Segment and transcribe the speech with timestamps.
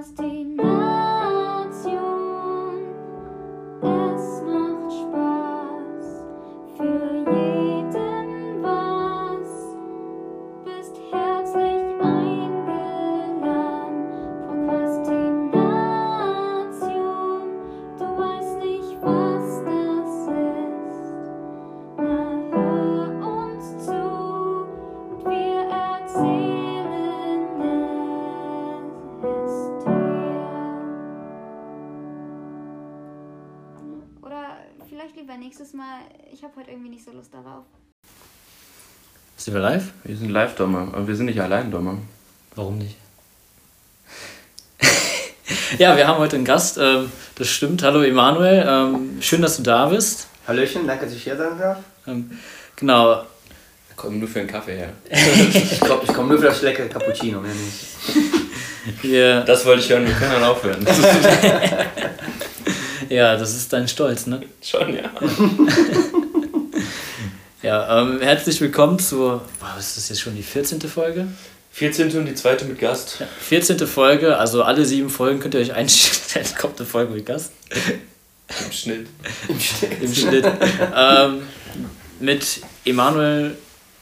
[0.00, 0.69] Thursday night.
[39.50, 39.82] Sind wir live?
[40.04, 41.98] Wir sind Live-Dommer, aber wir sind nicht allein Dommer.
[42.54, 42.94] Warum nicht?
[45.76, 47.82] ja, wir haben heute einen Gast, ähm, das stimmt.
[47.82, 50.28] Hallo Emanuel, ähm, schön, dass du da bist.
[50.46, 51.78] Hallöchen, danke, dass ich hier sein darf.
[52.06, 52.30] Ähm,
[52.76, 53.24] genau,
[53.88, 54.90] Wir kommen nur für einen Kaffee her.
[55.10, 59.02] Ich komme ich komm nur für das leckere Cappuccino, mehr nicht.
[59.02, 60.86] wir, Das wollte ich hören, wir können dann aufhören.
[63.08, 64.42] ja, das ist dein Stolz, ne?
[64.62, 65.10] Schon, ja.
[67.70, 70.80] Ja, ähm, herzlich willkommen zur, wow, ist das jetzt schon die 14.
[70.80, 71.28] Folge?
[71.70, 72.18] 14.
[72.18, 73.22] und die zweite mit Gast.
[73.42, 73.86] 14.
[73.86, 77.52] Folge, also alle sieben Folgen könnt ihr euch einstellen, kommt eine Folge mit Gast.
[78.66, 79.06] Im Schnitt.
[80.00, 80.44] Im Schnitt.
[80.96, 81.42] ähm,
[82.18, 83.56] mit Emanuel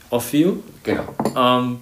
[0.09, 0.63] Orfeo.
[0.83, 1.15] Genau.
[1.37, 1.81] Ähm,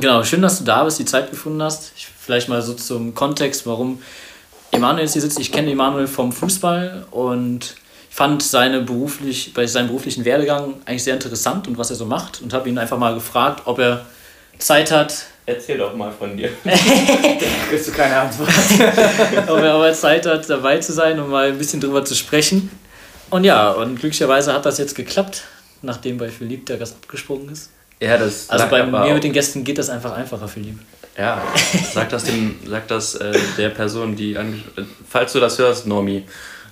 [0.00, 1.92] genau, schön, dass du da bist, die Zeit gefunden hast.
[1.98, 4.00] Ich, vielleicht mal so zum Kontext, warum
[4.70, 5.38] Emanuel jetzt hier sitzt.
[5.38, 7.76] Ich kenne Emanuel vom Fußball und
[8.18, 12.42] fand seine beruflich, bei seinem beruflichen Werdegang eigentlich sehr interessant und was er so macht
[12.42, 14.06] und habe ihn einfach mal gefragt, ob er
[14.58, 16.50] Zeit hat, Erzähl doch mal von dir.
[17.70, 18.48] Kriegst du keine Antwort.
[19.48, 22.68] ob er aber Zeit hat, dabei zu sein und mal ein bisschen drüber zu sprechen.
[23.30, 25.44] Und ja, und glücklicherweise hat das jetzt geklappt,
[25.82, 27.70] nachdem bei Philipp der Gast abgesprungen ist.
[28.00, 30.78] Ja, das Also bei mir mit den Gästen geht das einfach einfacher, Philipp.
[31.16, 31.40] Ja,
[31.94, 34.44] sag das, dem, sag das äh, der Person, die äh,
[35.08, 36.24] Falls du das hörst, Normi,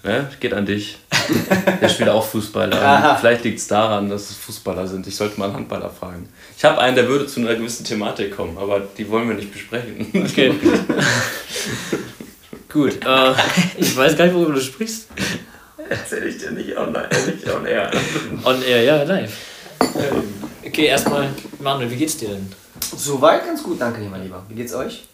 [0.07, 0.99] ne, geht an dich.
[1.81, 2.81] Der spielt auch Fußballer.
[2.81, 3.13] Aha.
[3.13, 5.07] Und Vielleicht liegt es daran, dass es Fußballer sind.
[5.07, 6.29] Ich sollte mal einen Handballer fragen.
[6.57, 9.53] Ich habe einen, der würde zu einer gewissen Thematik kommen, aber die wollen wir nicht
[9.53, 10.07] besprechen.
[10.15, 10.55] Okay.
[12.73, 13.33] Gut, äh,
[13.79, 15.09] ich weiß gar nicht, worüber du sprichst.
[15.89, 17.91] Erzähl ich dir nicht online, nicht on air.
[18.45, 19.33] On air, ja, live.
[20.65, 21.29] Okay, erstmal,
[21.61, 22.51] Manuel, wie geht's dir denn?
[22.97, 24.45] Soweit ganz gut, danke dir, mein Lieber.
[24.49, 25.05] Wie geht's euch?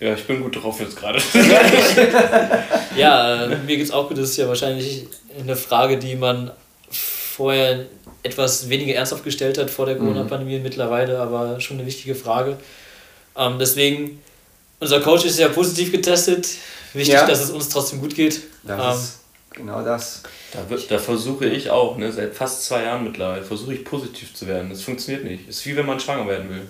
[0.00, 1.20] Ja, ich bin gut drauf jetzt gerade.
[2.96, 4.18] Ja, mir geht's auch gut.
[4.18, 5.06] Das ist ja wahrscheinlich
[5.38, 6.50] eine Frage, die man
[6.90, 7.84] vorher
[8.24, 12.56] etwas weniger ernsthaft gestellt hat vor der Corona-Pandemie mittlerweile, aber schon eine wichtige Frage.
[13.36, 14.20] Ähm, deswegen,
[14.80, 16.48] unser Coach ist ja positiv getestet.
[16.92, 17.26] Wichtig, Ja.
[17.26, 18.40] dass es uns trotzdem gut geht.
[18.64, 19.18] Das Ähm, ist
[19.54, 20.22] genau das.
[20.52, 24.34] Da, wird, da versuche ich auch, ne, seit fast zwei Jahren mittlerweile, versuche ich positiv
[24.34, 24.70] zu werden.
[24.70, 25.48] Das funktioniert nicht.
[25.48, 26.66] ist wie wenn man schwanger werden will.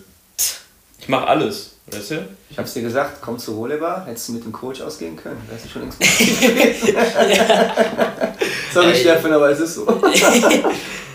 [1.01, 2.29] Ich mache alles, weißt du?
[2.51, 5.41] Ich hab's dir gesagt, komm zu Volleyball, hättest du mit dem Coach ausgehen können.
[5.49, 5.99] Wärst du schon längst
[8.73, 9.87] Sorry, Steffen, aber es ist so.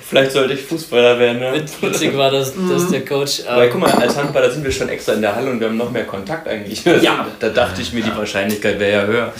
[0.09, 1.53] Vielleicht sollte ich Fußballer werden, ne?
[1.53, 3.39] Witz- Witzig war, dass, dass der Coach.
[3.41, 5.67] Ähm, Aber guck mal, als Handballer sind wir schon extra in der Halle und wir
[5.67, 6.83] haben noch mehr Kontakt eigentlich.
[6.85, 7.25] Ja.
[7.39, 9.33] Da dachte ich mir, die Wahrscheinlichkeit wäre ja höher.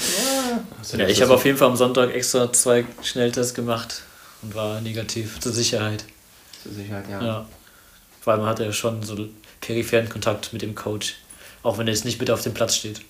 [0.80, 4.02] Also, ja, das ich habe so- auf jeden Fall am Sonntag extra zwei Schnelltests gemacht
[4.42, 6.06] und war negativ zur Sicherheit.
[6.64, 7.22] Zur Sicherheit, ja.
[7.24, 7.46] Ja.
[8.22, 9.16] Vor allem hat er schon so
[9.66, 11.16] peripheren Kontakt mit dem Coach.
[11.64, 13.02] Auch wenn er jetzt nicht mit auf dem Platz steht.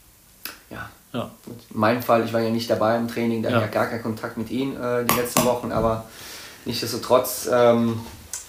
[0.69, 0.89] ja.
[1.13, 1.29] Ja.
[1.45, 3.67] In meinem Fall, ich war ja nicht dabei im Training, daher Ja.
[3.67, 6.05] gar keinen Kontakt mit ihm äh, die letzten Wochen, aber
[6.65, 7.99] nichtsdestotrotz ähm,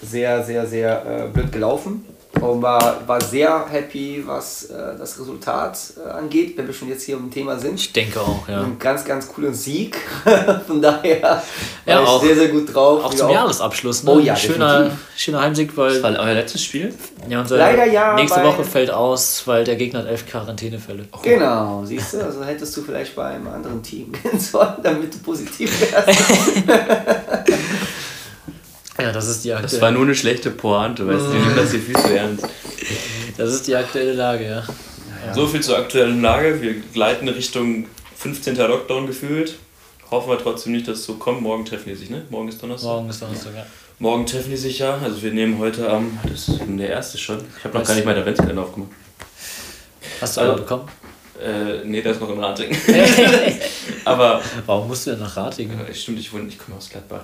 [0.01, 2.03] sehr, sehr, sehr äh, blöd gelaufen.
[2.41, 7.03] Und war, war sehr happy, was äh, das Resultat äh, angeht, wenn wir schon jetzt
[7.03, 7.79] hier im Thema sind.
[7.79, 8.61] Ich denke auch, ja.
[8.61, 9.97] Ein ganz, ganz cooler Sieg.
[10.67, 11.43] Von daher war
[11.85, 13.03] Ja, ich auch- sehr, sehr gut drauf.
[13.05, 14.11] Auch zum Jahresabschluss, ne?
[14.11, 14.99] Oh ja, schöner, definitiv.
[15.15, 16.93] schöner Heimsieg, weil Das war euer letztes Spiel?
[17.29, 21.05] ja, unser Leider ja, nächste Woche fällt aus, weil der Gegner hat elf Quarantänefälle.
[21.23, 25.17] Genau, siehst du, also hättest du vielleicht bei einem anderen Team gehen sollen, damit du
[25.19, 26.19] positiv wärst.
[28.99, 31.55] Ja, das ist die Das aktuelle, war nur eine schlechte Pointe, weißt du, die nehmen
[31.55, 32.47] das hier viel zu ernst.
[33.37, 34.63] das ist die aktuelle Lage, ja.
[35.33, 36.61] So viel zur aktuellen Lage.
[36.61, 37.87] Wir gleiten Richtung
[38.17, 38.55] 15.
[38.55, 39.55] Lockdown gefühlt.
[40.11, 41.41] Hoffen wir trotzdem nicht, dass es so kommt.
[41.41, 42.21] Morgen treffen die sich, ne?
[42.29, 42.87] Morgen ist Donnerstag.
[42.89, 43.65] Morgen ist Donnerstag, ja.
[43.97, 44.97] Morgen treffen die sich ja.
[45.03, 46.19] Also wir nehmen heute am.
[46.29, 47.39] Das ist der erste schon.
[47.57, 47.87] Ich habe noch Was?
[47.87, 48.91] gar nicht meinen Adventskalender aufgemacht.
[50.21, 50.87] Hast du Also- bekommen?
[51.41, 52.75] Äh, nee, der ist noch in Rating.
[54.05, 55.79] aber Warum musst du denn nach Ratingen?
[55.85, 57.21] äh, stimmt, ich, wohne, ich komme aus Gladbach.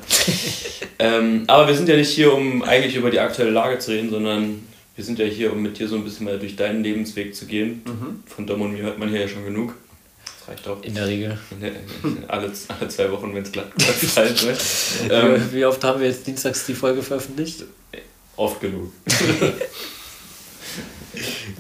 [1.00, 4.10] ähm, aber wir sind ja nicht hier, um eigentlich über die aktuelle Lage zu reden,
[4.10, 7.36] sondern wir sind ja hier, um mit dir so ein bisschen mal durch deinen Lebensweg
[7.36, 7.82] zu gehen.
[8.26, 9.74] Von Dom und mir hört man hier ja schon genug.
[10.26, 10.84] Das reicht auch.
[10.84, 11.40] In der Regel.
[12.28, 14.44] alle, alle zwei Wochen, wenn es glatt läuft.
[14.44, 14.58] Ne?
[15.10, 17.64] ähm, Wie oft haben wir jetzt dienstags die Folge veröffentlicht?
[18.36, 18.92] oft genug.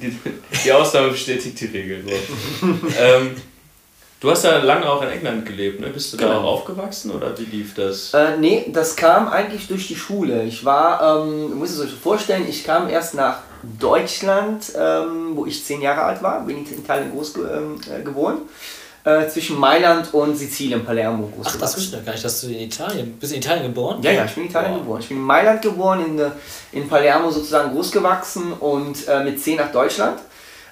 [0.02, 0.18] Die,
[0.66, 2.04] die Ausnahme bestätigt die Regel.
[3.00, 3.36] Ähm,
[4.20, 5.88] du hast ja lange auch in England gelebt, ne?
[5.90, 6.40] Bist du da Genau.
[6.40, 8.14] auch aufgewachsen oder wie lief das?
[8.14, 10.44] Äh, nee, das kam eigentlich durch die Schule.
[10.44, 13.40] Ich war, ähm, muss es euch vorstellen, ich kam erst nach
[13.80, 18.02] Deutschland, ähm, wo ich zehn Jahre alt war, bin in Italien groß ge ähm, äh,
[18.04, 18.38] geboren.
[19.04, 22.42] Äh, zwischen Mailand und Sizilien, Palermo groß Ach, das wusste ich noch gar nicht, dass
[22.42, 24.00] du in Italien, bist du in Italien geboren?
[24.04, 24.82] Ja, ja, ich bin in Italien Wow.
[24.82, 25.00] geboren.
[25.02, 26.30] Ich bin in Mailand geboren, in, äh,
[26.72, 30.20] in Palermo sozusagen groß gewachsen und äh, mit 10 nach Deutschland.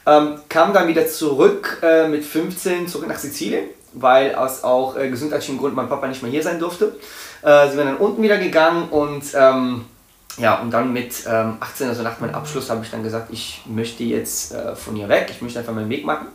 [0.05, 5.09] Ähm, kam dann wieder zurück äh, mit 15 zurück nach Sizilien, weil aus auch äh,
[5.09, 6.95] gesundheitlichen Gründen mein Papa nicht mehr hier sein durfte.
[7.41, 9.85] Sind wir dann unten wieder gegangen und ähm,
[10.37, 13.61] ja, und dann mit ähm, 18, also nach meinem Abschluss, habe ich dann gesagt, ich
[13.65, 16.27] möchte jetzt von hier weg, ich möchte einfach meinen Weg machen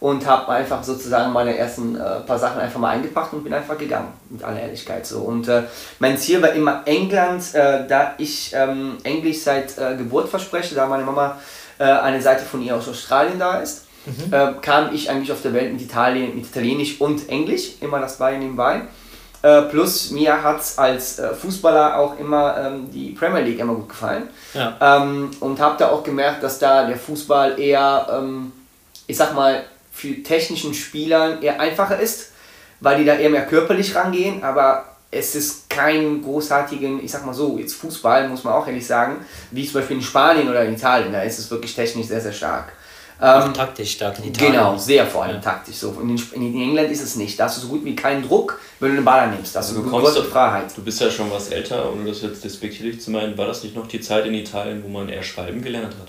[0.00, 3.76] und habe einfach sozusagen meine ersten äh, paar Sachen einfach mal eingepackt und bin einfach
[3.76, 5.18] gegangen, mit aller Ehrlichkeit so.
[5.20, 5.64] Und äh,
[5.98, 10.86] mein Ziel war immer England, äh, da ich ähm, Englisch seit äh, Geburt verspreche, da
[10.86, 11.38] meine Mama
[11.78, 13.84] äh, eine Seite von ihr aus Australien da ist,
[14.30, 18.16] äh, kam ich eigentlich auf der Welt mit Italien, mit Italienisch und Englisch, immer das
[18.16, 18.82] beide nebenbei.
[19.70, 24.24] Plus mir hat als äh, Fußballer auch immer ähm, die Premier League immer gut gefallen.
[24.52, 24.76] Ja.
[24.78, 28.52] Ähm, und habe da auch gemerkt, dass da der Fußball eher, ähm,
[29.06, 29.64] ich sag mal,
[30.00, 32.30] für technischen Spielern eher einfacher ist,
[32.80, 37.34] weil die da eher mehr körperlich rangehen, aber es ist kein großartigen, ich sag mal
[37.34, 39.16] so, jetzt Fußball, muss man auch ehrlich sagen,
[39.50, 42.32] wie zum Beispiel in Spanien oder in Italien, da ist es wirklich technisch sehr, sehr
[42.32, 42.72] stark.
[43.22, 44.52] Ähm, Taktisch stark in Italien.
[44.52, 45.42] Genau, sehr vor allem Ja.
[45.42, 45.76] taktisch.
[45.76, 45.94] So.
[46.00, 47.38] In, in England ist es nicht.
[47.38, 49.54] Da hast du so gut wie keinen Druck, wenn du den Ball annimmst.
[49.54, 50.74] Da hast du Du eine bekommst doch- Freiheit.
[50.74, 53.36] Du bist ja schon was älter, ohne das jetzt despektierlich zu meinen.
[53.36, 56.08] War das nicht noch die Zeit in Italien, wo man eher schreiben gelernt hat?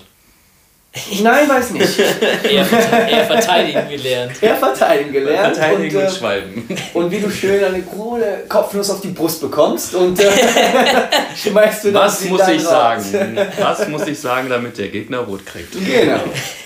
[1.22, 1.88] Nein, weiß nicht.
[1.88, 4.32] Verte- eher verteidigen gelernt.
[4.42, 5.56] Er verteidigen gelernt.
[5.56, 6.68] Verteidigen und, und, äh, schreiben.
[6.94, 10.24] und wie du schön eine Krone Kopfnuss auf die Brust bekommst und äh,
[11.36, 12.70] schmeißt du Was das muss dann ich raus.
[13.10, 13.38] sagen?
[13.58, 15.72] Was muss ich sagen, damit der Gegner rot kriegt?
[15.72, 16.20] Genau.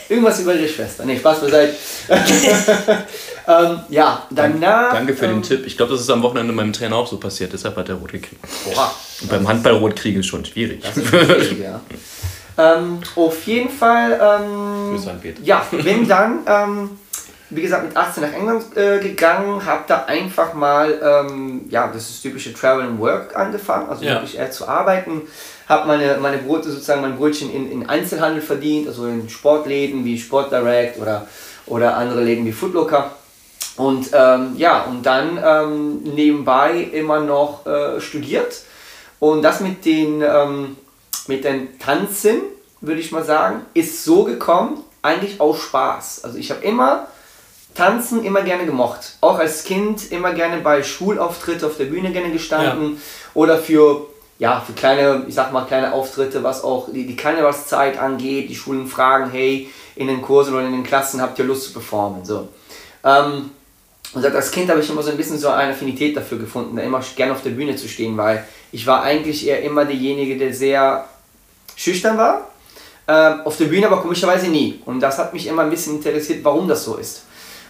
[0.08, 1.04] Irgendwas über ihre Schwester.
[1.04, 1.74] Nee, Spaß beiseite.
[3.48, 4.92] ähm, ja, danach.
[4.92, 5.66] Danke für den ähm, Tipp.
[5.66, 7.52] Ich glaube, das ist am Wochenende meinem Trainer auch so passiert.
[7.52, 8.40] Deshalb hat er rot gekriegt.
[8.72, 8.92] Oha.
[9.22, 10.80] Und beim Handball rot kriegen ist schon schwierig.
[10.82, 11.80] Das ist schwierig, ja.
[12.58, 14.92] Ähm, auf jeden Fall, ähm,
[15.42, 16.90] ja, bin dann, ähm,
[17.50, 22.08] wie gesagt, mit 18 nach England äh, gegangen, habe da einfach mal, ähm, ja, das
[22.10, 24.14] ist typische Travel and Work angefangen, also Ja.
[24.14, 25.22] wirklich eher zu arbeiten,
[25.68, 30.18] habe meine, meine Brote, sozusagen mein Brötchen in, in Einzelhandel verdient, also in Sportläden wie
[30.18, 31.26] Sport Direct oder,
[31.66, 33.10] oder andere Läden wie Footlocker.
[33.76, 38.62] Und ähm, ja, und dann ähm, nebenbei immer noch äh, studiert.
[39.18, 40.22] Und das mit den,
[41.28, 42.40] mit den Tanzen,
[42.80, 46.24] würde ich mal sagen, ist so gekommen, eigentlich aus Spaß.
[46.24, 47.06] Also ich habe immer
[47.74, 49.16] Tanzen immer gerne gemocht.
[49.20, 53.00] Auch als Kind immer gerne bei Schulauftritte auf der Bühne gerne gestanden.
[53.34, 54.06] Oder für,
[54.38, 58.48] ja, für kleine, ich sag mal, kleine Auftritte, was auch die, die Karnevalszeit angeht.
[58.48, 61.72] Die Schulen fragen, hey, in den Kursen oder in den Klassen habt ihr Lust zu
[61.72, 62.24] performen.
[62.24, 62.48] So.
[63.04, 63.50] Ähm,
[64.14, 66.76] und seit als Kind habe ich immer so ein bisschen so eine Affinität dafür gefunden,
[66.76, 70.38] da immer gerne auf der Bühne zu stehen, weil ich war eigentlich eher immer derjenige,
[70.38, 71.06] der sehr
[71.76, 72.48] schüchtern war.
[73.08, 74.82] Ähm, auf der Bühne aber komischerweise nie.
[74.84, 77.22] Und das hat mich immer ein bisschen interessiert, warum das so ist.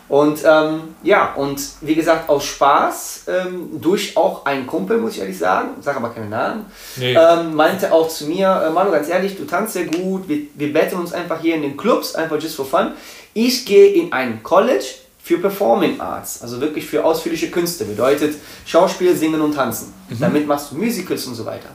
[0.08, 5.20] Und ähm, ja, und wie gesagt, aus Spaß, ähm, durch auch einen Kumpel, muss ich
[5.20, 7.14] ehrlich sagen, sage aber keinen Namen, Nee.
[7.14, 10.72] ähm, meinte auch zu mir, äh, Manu, ganz ehrlich, du tanzt sehr gut, wir, wir
[10.72, 12.92] betteln uns einfach hier in den Clubs, einfach just for fun.
[13.34, 14.84] Ich gehe in ein College
[15.22, 19.92] für Performing Arts, also wirklich für ausführliche Künste, bedeutet Schauspiel, Singen und Tanzen.
[20.20, 21.68] Damit machst du Musicals und so weiter.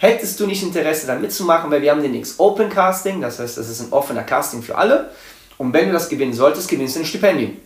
[0.00, 3.58] Hättest du nicht Interesse, da mitzumachen, weil wir haben den X Open Casting, das heißt,
[3.58, 5.10] das ist ein offener Casting für alle.
[5.58, 7.58] Und wenn du das gewinnen solltest, gewinnst du ein Stipendium.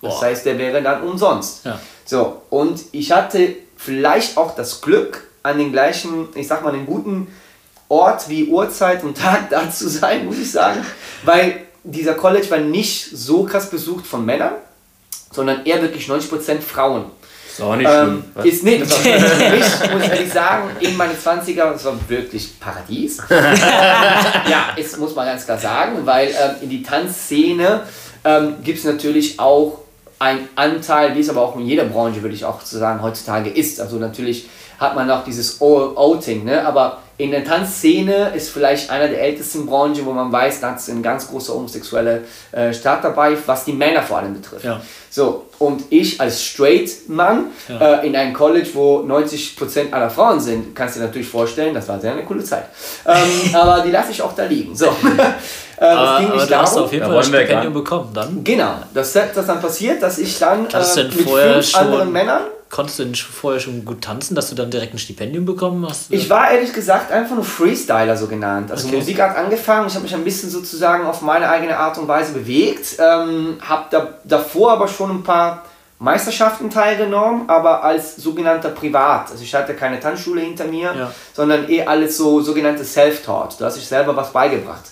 [0.00, 0.22] Das Boah.
[0.22, 1.66] heißt, der wäre dann umsonst.
[1.66, 1.78] Ja.
[2.06, 6.86] So, und ich hatte vielleicht auch das Glück, an den gleichen, ich sag mal, einen
[6.86, 7.28] guten
[7.90, 10.82] Ort wie Uhrzeit und Tag da zu sein, muss ich sagen.
[11.22, 14.54] Weil dieser College war nicht so krass besucht von Männern,
[15.30, 17.10] sondern eher wirklich 90% Frauen.
[17.54, 18.46] Ist auch nicht Ähm, schlimm.
[18.46, 21.94] Ist nicht, das war für mich, muss ich ehrlich sagen, in meine 20er, das war
[22.08, 23.18] wirklich Paradies.
[23.30, 27.82] ja, es muss man ganz klar sagen, weil ähm, in die Tanzszene
[28.24, 29.78] ähm, gibt es natürlich auch
[30.18, 33.50] einen Anteil, wie es aber auch in jeder Branche, würde ich auch zu sagen, heutzutage
[33.50, 33.80] ist.
[33.80, 34.48] Also natürlich
[34.80, 36.66] hat man auch dieses Outing, ne?
[36.66, 40.88] aber in der Tanzszene ist vielleicht einer der ältesten Branchen, wo man weiß, da ist
[40.88, 44.64] ein ganz großer homosexuelle äh, Staat dabei, was die Männer vor allem betrifft.
[44.64, 44.80] Ja.
[45.10, 48.00] So, und ich als straight Mann Ja.
[48.00, 51.86] äh, in einem College, wo 90% aller Frauen sind, kannst du dir natürlich vorstellen, das
[51.88, 52.64] war sehr eine coole Zeit.
[53.06, 53.14] Ähm,
[53.54, 54.74] aber die lasse ich auch da liegen.
[54.74, 54.86] So.
[54.86, 54.90] äh,
[55.78, 56.84] das Aber, ging aber nicht du hast darum.
[56.86, 58.42] auf jeden Fall wir Stipendium bekommen dann.
[58.42, 62.42] Genau, das das dann passiert, dass ich dann äh, du mit vorher fünf anderen Männern
[62.74, 66.12] konntest du denn vorher schon gut tanzen, dass du dann direkt ein Stipendium bekommen hast?
[66.12, 68.72] Ich war ehrlich gesagt einfach nur Freestyler so genannt.
[68.72, 68.96] Also Okay.
[68.96, 72.32] Musik hat angefangen, ich habe mich ein bisschen sozusagen auf meine eigene Art und Weise
[72.32, 75.62] bewegt, ähm, habe da, davor aber schon ein paar
[76.00, 79.30] Meisterschaften teilgenommen, aber als sogenannter Privat.
[79.30, 81.12] Also ich hatte keine Tanzschule hinter mir, Ja.
[81.32, 83.60] sondern eh alles so sogenannte Self-Taught.
[83.60, 84.82] Du hast dich selber was beigebracht.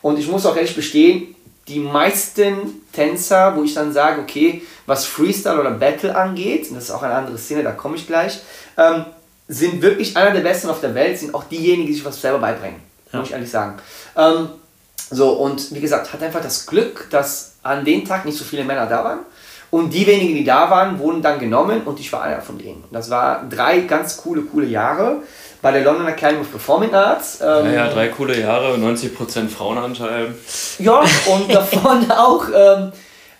[0.00, 1.31] Und ich muss auch ehrlich bestehen,
[1.68, 6.84] die meisten Tänzer, wo ich dann sage, okay, was Freestyle oder Battle angeht, und das
[6.84, 8.40] ist auch eine andere Szene, da komme ich gleich,
[8.76, 9.04] ähm,
[9.48, 12.38] sind wirklich einer der Besten auf der Welt, sind auch diejenigen, die sich was selber
[12.38, 12.80] beibringen.
[13.12, 13.78] Muss ich ehrlich sagen.
[14.16, 14.48] Ähm,
[15.10, 18.64] so, und wie gesagt, hat einfach das Glück, dass an dem Tag nicht so viele
[18.64, 19.20] Männer da waren.
[19.70, 22.84] Und die wenigen, die da waren, wurden dann genommen und ich war einer von denen.
[22.90, 25.22] Das war drei ganz coole, coole Jahre
[25.62, 27.38] bei der London Academy of Performing Arts.
[27.40, 30.34] Ähm, Naja, drei coole Jahre, 90% Frauenanteil.
[30.78, 32.92] ja, und davon auch ähm,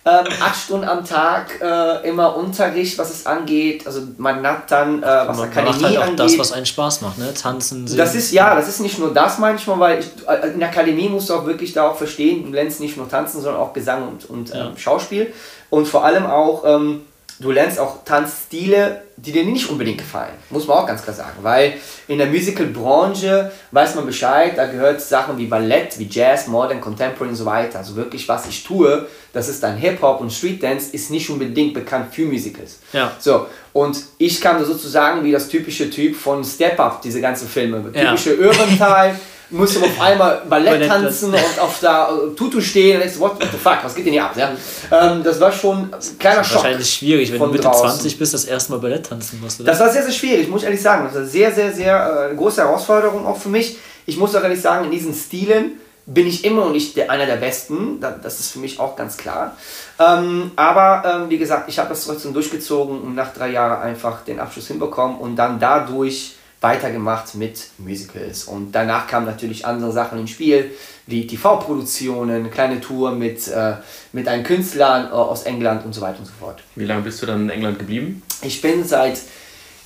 [0.05, 3.87] ähm, acht Stunden am Tag äh, immer Unterricht, was es angeht.
[3.87, 6.19] Also man hat dann, äh, was man Akademie macht halt auch angeht.
[6.19, 7.33] das, was einen Spaß macht, ne?
[7.33, 7.97] Tanzen, singen.
[7.97, 11.07] Das ist ja, das ist nicht nur das manchmal, weil ich, äh, in der Akademie
[11.07, 14.07] musst du auch wirklich da auch verstehen, du lernst nicht nur tanzen, sondern auch Gesang
[14.07, 15.33] und, und ähm, Schauspiel
[15.69, 17.01] und vor allem auch ähm,
[17.39, 21.37] du lernst auch Tanzstile, die dir nicht unbedingt gefallen, muss man auch ganz klar sagen,
[21.41, 21.73] weil
[22.07, 27.29] in der Musical-Branche weiß man Bescheid, da gehört Sachen wie Ballett, wie Jazz, Modern, Contemporary
[27.29, 27.79] und so weiter.
[27.79, 32.13] Also wirklich, was ich tue, das ist dann Hip-Hop und Street-Dance, ist nicht unbedingt bekannt
[32.13, 32.79] für Musicals.
[32.91, 33.11] Ja.
[33.19, 37.47] So, und ich kam da sozusagen wie das typische Typ von Step Up, diese ganzen
[37.47, 37.83] Filme.
[37.93, 38.11] Ja.
[38.11, 38.33] Typische
[39.53, 43.35] Öhrental, musste auf einmal Ballett tanzen und auf der äh, Tutu stehen und denkst, what
[43.39, 44.35] the fuck, was geht denn hier ab?
[44.35, 44.51] Ja?
[44.91, 46.63] Ähm, das war schon ein kleiner Schock.
[46.63, 47.89] Wahrscheinlich schwierig, wenn du von Mitte draußen.
[47.89, 49.71] 20 bist, das erste Mal Ballett tanzen musst, oder?
[49.71, 51.05] Das war sehr, sehr schwierig, muss ich ehrlich sagen.
[51.05, 53.77] Das war sehr, sehr, sehr äh, große Herausforderung auch für mich.
[54.05, 55.73] Ich muss auch ehrlich sagen, in diesen Stilen
[56.05, 58.01] bin ich immer noch nicht der, einer der Besten.
[58.01, 59.55] Da- Das ist für mich auch ganz klar.
[59.99, 64.21] Ähm, aber ähm, wie gesagt, ich habe das trotzdem durchgezogen und nach drei Jahren einfach
[64.25, 68.45] den Abschluss hinbekommen und dann dadurch weitergemacht mit Musicals.
[68.45, 70.71] Und danach kamen natürlich andere Sachen ins Spiel,
[71.05, 73.73] wie TV-Produktionen, kleine Tour mit, äh,
[74.13, 76.63] mit einem Künstler äh, aus England und so weiter und so fort.
[76.75, 78.23] Wie lange bist du dann in England geblieben?
[78.41, 79.19] Ich bin seit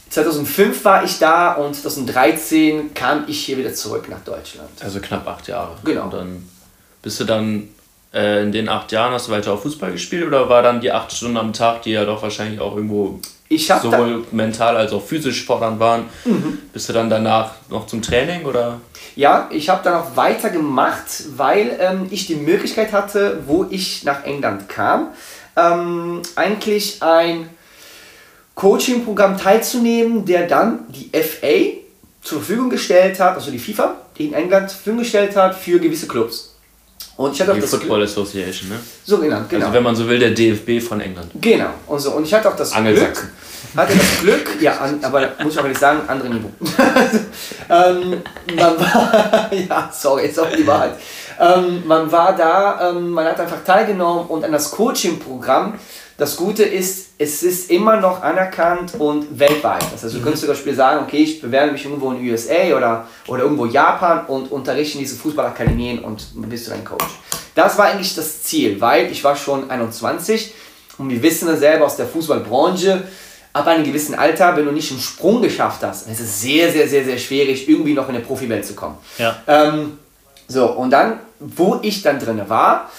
[0.09, 4.69] 2005 war ich da und 2013 kam ich hier wieder zurück nach Deutschland.
[4.79, 5.75] Also knapp acht Jahre.
[5.83, 6.03] Genau.
[6.05, 6.49] Und dann
[7.01, 7.69] bist du dann
[8.13, 10.91] äh, in den acht Jahren hast du weiter auch Fußball gespielt oder war dann die
[10.91, 13.19] acht Stunden am Tag, die ja doch wahrscheinlich auch irgendwo
[13.49, 16.05] Ich sowohl mental als auch physisch fordernd waren,
[16.73, 18.79] bist du dann danach noch zum Training oder?
[19.17, 24.23] ja, ich habe dann auch weitergemacht, weil ähm, ich die Möglichkeit hatte, wo ich nach
[24.23, 25.07] England kam,
[25.55, 27.49] ähm, eigentlich ein
[28.53, 31.81] Coaching-Programm teilzunehmen, der dann die FA
[32.21, 35.79] zur Verfügung gestellt hat, also die FIFA, die in England zur Verfügung gestellt hat für
[35.79, 36.55] gewisse Clubs.
[37.17, 38.75] Und ich hatte auch Die das Football Association, ne?
[38.75, 39.65] Glück, so genannt, genau.
[39.65, 41.31] Also wenn man so will, der DFB von England.
[41.41, 41.71] Genau.
[41.87, 42.11] Und, so.
[42.11, 43.31] und ich hatte auch das Glück,
[43.75, 46.51] hatte das Glück, ja, an, aber muss ich auch ehrlich sagen, andere Niveau.
[47.69, 48.21] ähm,
[48.55, 50.93] man war, ja, sorry, ist auch die Wahrheit.
[51.39, 55.73] Ähm, man war da, ähm, man hat einfach teilgenommen und an das Coaching-Programm.
[56.17, 59.83] Das Gute ist, es ist immer noch anerkannt und weltweit.
[59.93, 62.75] Das heißt, du könntest zum Beispiel sagen, okay, ich bewerbe mich irgendwo in den USA
[62.75, 67.05] oder, oder irgendwo Japan und unterrichte in diese Fußballakademien und bist du dein Coach.
[67.53, 70.53] Das war eigentlich das Ziel, weil ich war schon 21
[70.97, 73.03] und wir wissen das selber aus der Fußballbranche,
[73.53, 76.71] ab einem gewissen Alter, wenn du nicht einen Sprung geschafft hast, dann ist es sehr,
[76.71, 78.97] sehr, sehr, sehr schwierig, irgendwie noch in der Profiwelt zu kommen.
[79.19, 79.35] Ja.
[79.47, 79.99] Ähm,
[80.47, 82.89] so, und dann, wo ich dann drin war,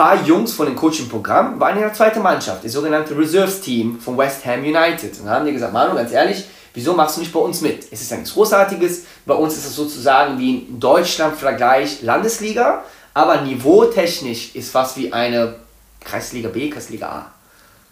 [0.00, 4.46] paar Jungs von dem Coaching-Programm waren in der zweiten Mannschaft, das sogenannte Reserves-Team von West
[4.46, 5.18] Ham United.
[5.18, 6.42] Und dann haben die gesagt, Manu, ganz ehrlich,
[6.72, 7.84] wieso machst du nicht bei uns mit?
[7.92, 12.82] Es ist ja nichts Großartiges, bei uns ist es sozusagen wie in Deutschland Vergleich Landesliga,
[13.12, 15.56] aber niveautechnisch ist fast wie eine
[16.02, 17.26] Kreisliga B, Kreisliga A.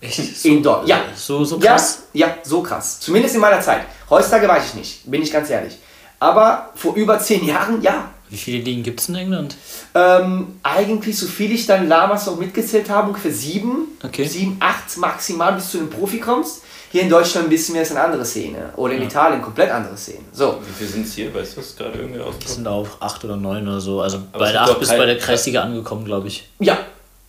[0.01, 0.47] Echt?
[0.47, 1.01] In Deu- ja.
[1.15, 2.05] So, so krass?
[2.15, 3.01] Ja, ja, so krass.
[3.01, 3.83] Zumindest in meiner Zeit.
[4.09, 5.77] Heutzutage weiß ich nicht, bin ich ganz ehrlich.
[6.19, 8.09] Aber vor über zehn Jahren, ja.
[8.31, 9.57] Wie viele Ligen gibt es in England?
[9.95, 14.25] Ähm, eigentlich, so viel ich dann Lamas noch mitgezählt habe, ungefähr sieben, Okay.
[14.27, 16.63] sieben, acht maximal, bis du in den Profi kommst.
[16.91, 18.71] Hier in Deutschland wissen wir, es ist eine andere Szene.
[18.77, 20.21] Oder in Italien komplett andere Szene.
[20.33, 20.59] So.
[20.67, 21.35] Wie viele sind es hier?
[21.35, 22.35] Weißt du das gerade irgendwie aus?
[22.43, 24.01] Das sind auch acht oder neun oder so.
[24.01, 26.49] Also Aber bei es der gibt 8 doch bis bei der Kreisliga angekommen, glaube ich.
[26.61, 26.79] Ja.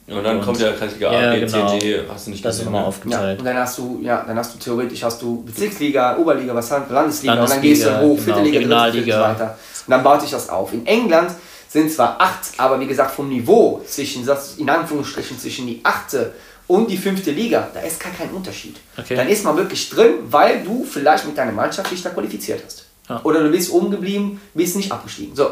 [0.07, 1.69] Und dann Und- kommt der Kreisliga Ja, A, B, genau.
[1.77, 2.85] C, D, hast du nicht Das ist nochmal ne?
[2.85, 2.87] ja.
[2.87, 3.39] aufgeteilt.
[3.39, 6.89] Und dann hast du, ja, dann hast du theoretisch hast du Bezirksliga, Oberliga, was hat
[6.89, 9.21] Landesliga, und dann gehst du Landesliga, hoch, genau, vierte Liga, dritte, Regionalliga.
[9.21, 9.57] weiter.
[9.89, 10.71] Und dann baut sich das auf.
[10.71, 11.31] In England
[11.67, 16.31] sind zwar acht, aber wie gesagt vom Niveau zwischen, das- in Anführungsstrichen, zwischen die achte
[16.67, 18.75] und die fünfte Liga, da ist gar kein Unterschied.
[18.95, 19.15] Okay.
[19.15, 22.85] Dann ist man wirklich drin, weil du vielleicht mit deiner Mannschaft dich da qualifiziert hast.
[23.09, 23.19] Ja.
[23.23, 25.35] Oder du bist oben geblieben, bist nicht abgestiegen.
[25.35, 25.49] So.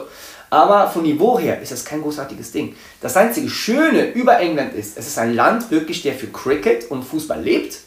[0.51, 2.75] Aber vom Niveau her ist das kein großartiges Ding.
[3.01, 7.01] Das einzige Schöne über England ist, es ist ein Land wirklich, der für Cricket und
[7.01, 7.79] Fußball lebt.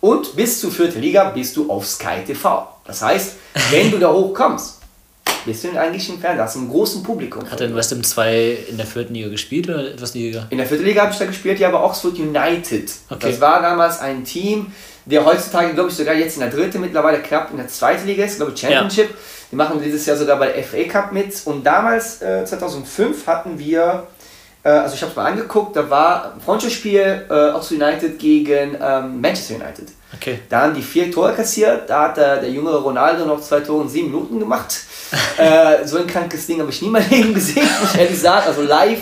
[0.00, 2.68] Und bis zur vierten Liga bist du auf Sky TV.
[2.84, 3.32] Das heißt,
[3.72, 4.78] wenn du da hochkommst,
[5.44, 7.48] bist du in eigentlich im Fernsehen, hast einen großen Publikum.
[7.50, 10.46] Hat denn West Ham 2 in der vierten Liga gespielt oder etwas niedriger?
[10.50, 12.90] In der vierten Liga habe ich da gespielt, ja, aber Oxford United.
[13.10, 13.30] Okay.
[13.30, 14.72] Das war damals ein Team,
[15.04, 18.24] der heutzutage, glaube ich, sogar jetzt in der dritten mittlerweile knapp in der zweiten Liga
[18.24, 19.10] ist, glaube ich, Championship.
[19.50, 21.34] Die machen dieses Jahr sogar bei der FA Cup mit.
[21.44, 24.06] Und damals, äh, 2005, hatten wir,
[24.68, 29.20] also ich habe es mal angeguckt, da war ein Freundschaftsspiel äh, Oxford United gegen ähm,
[29.20, 29.88] Manchester United.
[30.14, 30.38] Okay.
[30.48, 33.82] Da haben die vier Tore kassiert, da hat der, der jüngere Ronaldo noch zwei Tore
[33.82, 34.74] in sieben Minuten gemacht.
[35.38, 38.20] äh, so ein krankes Ding habe ich nie in meinem Leben gesehen, muss ich ehrlich
[38.20, 38.46] sagen.
[38.46, 39.00] Also live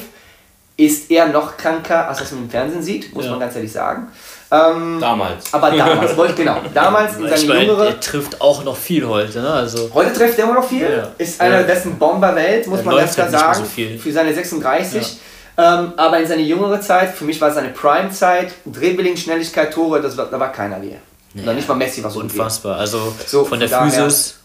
[0.76, 3.32] ist er noch kranker, als was man im Fernsehen sieht, muss Ja.
[3.32, 4.08] man ganz ehrlich sagen.
[4.52, 5.52] Ähm, Damals.
[5.54, 7.86] aber damals, wollte genau, damals in Ich seine meine, jüngere...
[7.86, 9.52] er trifft auch noch viel heute, ne?
[9.52, 11.08] Also, Heute trifft er immer noch viel, Ja.
[11.18, 11.66] ist einer Ja.
[11.66, 13.96] dessen Bomberwelt, muss Er man ganz klar sagen, so viel.
[13.98, 15.18] für seine 36.
[15.60, 20.00] Ähm, aber in seine jüngere Zeit, für mich war es seine Prime-Zeit, Dribbling, Schnelligkeit, Tore,
[20.00, 21.42] das war, da war keiner wie er.
[21.42, 22.78] Oder nicht mal Messi war so unfassbar.
[22.78, 24.36] Also So, von der von daher- Physis.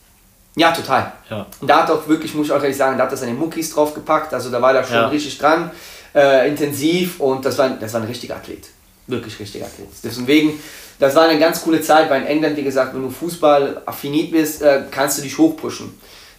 [0.57, 1.11] Ja, total.
[1.29, 1.45] Ja.
[1.59, 3.73] Und da hat auch wirklich, muss ich auch ehrlich sagen, da hat er seine Muckis
[3.73, 4.33] draufgepackt.
[4.33, 5.07] Also da war er schon Ja.
[5.07, 5.71] richtig dran,
[6.13, 8.65] äh, intensiv und das war, das war ein richtiger Athlet.
[9.07, 9.87] Wirklich richtiger Athlet.
[10.03, 10.59] Deswegen,
[10.99, 14.31] das war eine ganz coole Zeit, weil in England, wie gesagt, wenn du Fußball affinit
[14.31, 15.93] bist, äh, kannst du dich hochpushen.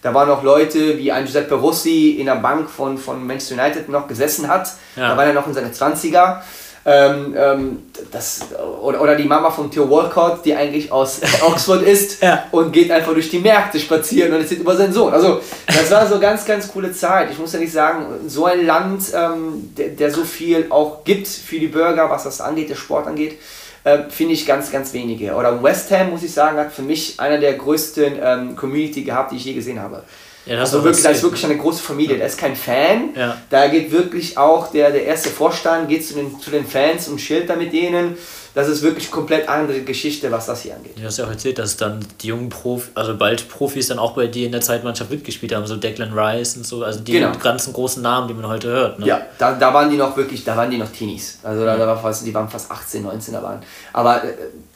[0.07, 3.89] Da waren noch Leute wie ein Giuseppe Rossi in der Bank von, von Manchester United
[3.89, 4.69] noch gesessen hat.
[4.95, 5.09] Ja.
[5.09, 6.37] Da war er noch in seine 20er.
[6.85, 7.79] Ähm, ähm,
[8.13, 8.43] das,
[8.81, 12.45] oder, oder die Mama von Theo Walcott, die eigentlich aus Oxford ist Ja.
[12.53, 15.13] und geht einfach durch die Märkte spazieren und erzählt über seinen Sohn.
[15.13, 17.33] Also das war so ganz, ganz coole Zeit.
[17.33, 21.59] Ich muss ehrlich sagen, so ein Land, ähm, der, der so viel auch gibt für
[21.59, 23.41] die Bürger, was das angeht, der Sport angeht,
[23.87, 25.33] äh, finde ich ganz, ganz wenige.
[25.35, 29.31] Oder West Ham, muss ich sagen, hat für mich einer der größten ähm, Community gehabt,
[29.31, 30.03] die ich je gesehen habe.
[30.45, 32.17] Ja, das Also wirklich, da ist wirklich eine große Familie.
[32.17, 33.11] Der ist kein Fan.
[33.15, 33.37] Ja.
[33.49, 37.19] Da geht wirklich auch der, der erste Vorstand geht zu den, zu den Fans und
[37.19, 38.17] chillt da mit denen.
[38.57, 40.95] Das ist wirklich komplett andere Geschichte, was das hier angeht.
[40.99, 44.13] Du hast ja auch erzählt, dass dann die jungen Profi, also bald Profis dann auch
[44.15, 47.33] bei dir in der Zeitmannschaft mitgespielt haben, so Declan Rice und so, also die Genau.
[47.37, 48.99] ganzen großen Namen, die man heute hört.
[48.99, 49.05] Ne?
[49.09, 51.39] Ja, da, da waren die noch wirklich, da waren die noch Teenies.
[51.43, 53.63] Also da, da war fast, die waren fast 18, 19 da waren.
[53.93, 54.33] Aber äh,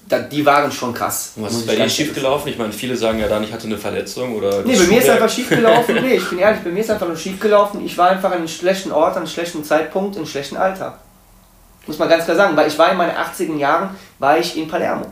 [0.06, 1.32] da, die waren schon krass.
[1.36, 2.48] Was ist bei dir ganz schief ehrlich gelaufen?
[2.50, 4.62] Ich meine, viele sagen ja dann, ich hatte eine Verletzung oder.
[4.62, 5.94] Nee, bei mir ist einfach schief gelaufen.
[6.02, 7.82] Nee, ich bin ehrlich, bei mir ist einfach nur schief gelaufen.
[7.82, 10.98] Ich war einfach an einem schlechten Ort, an einem schlechten Zeitpunkt, in einem schlechten Alter.
[11.90, 14.68] Muss man ganz klar sagen, weil ich war in meinen 80er Jahren, war ich in
[14.68, 15.06] Palermo.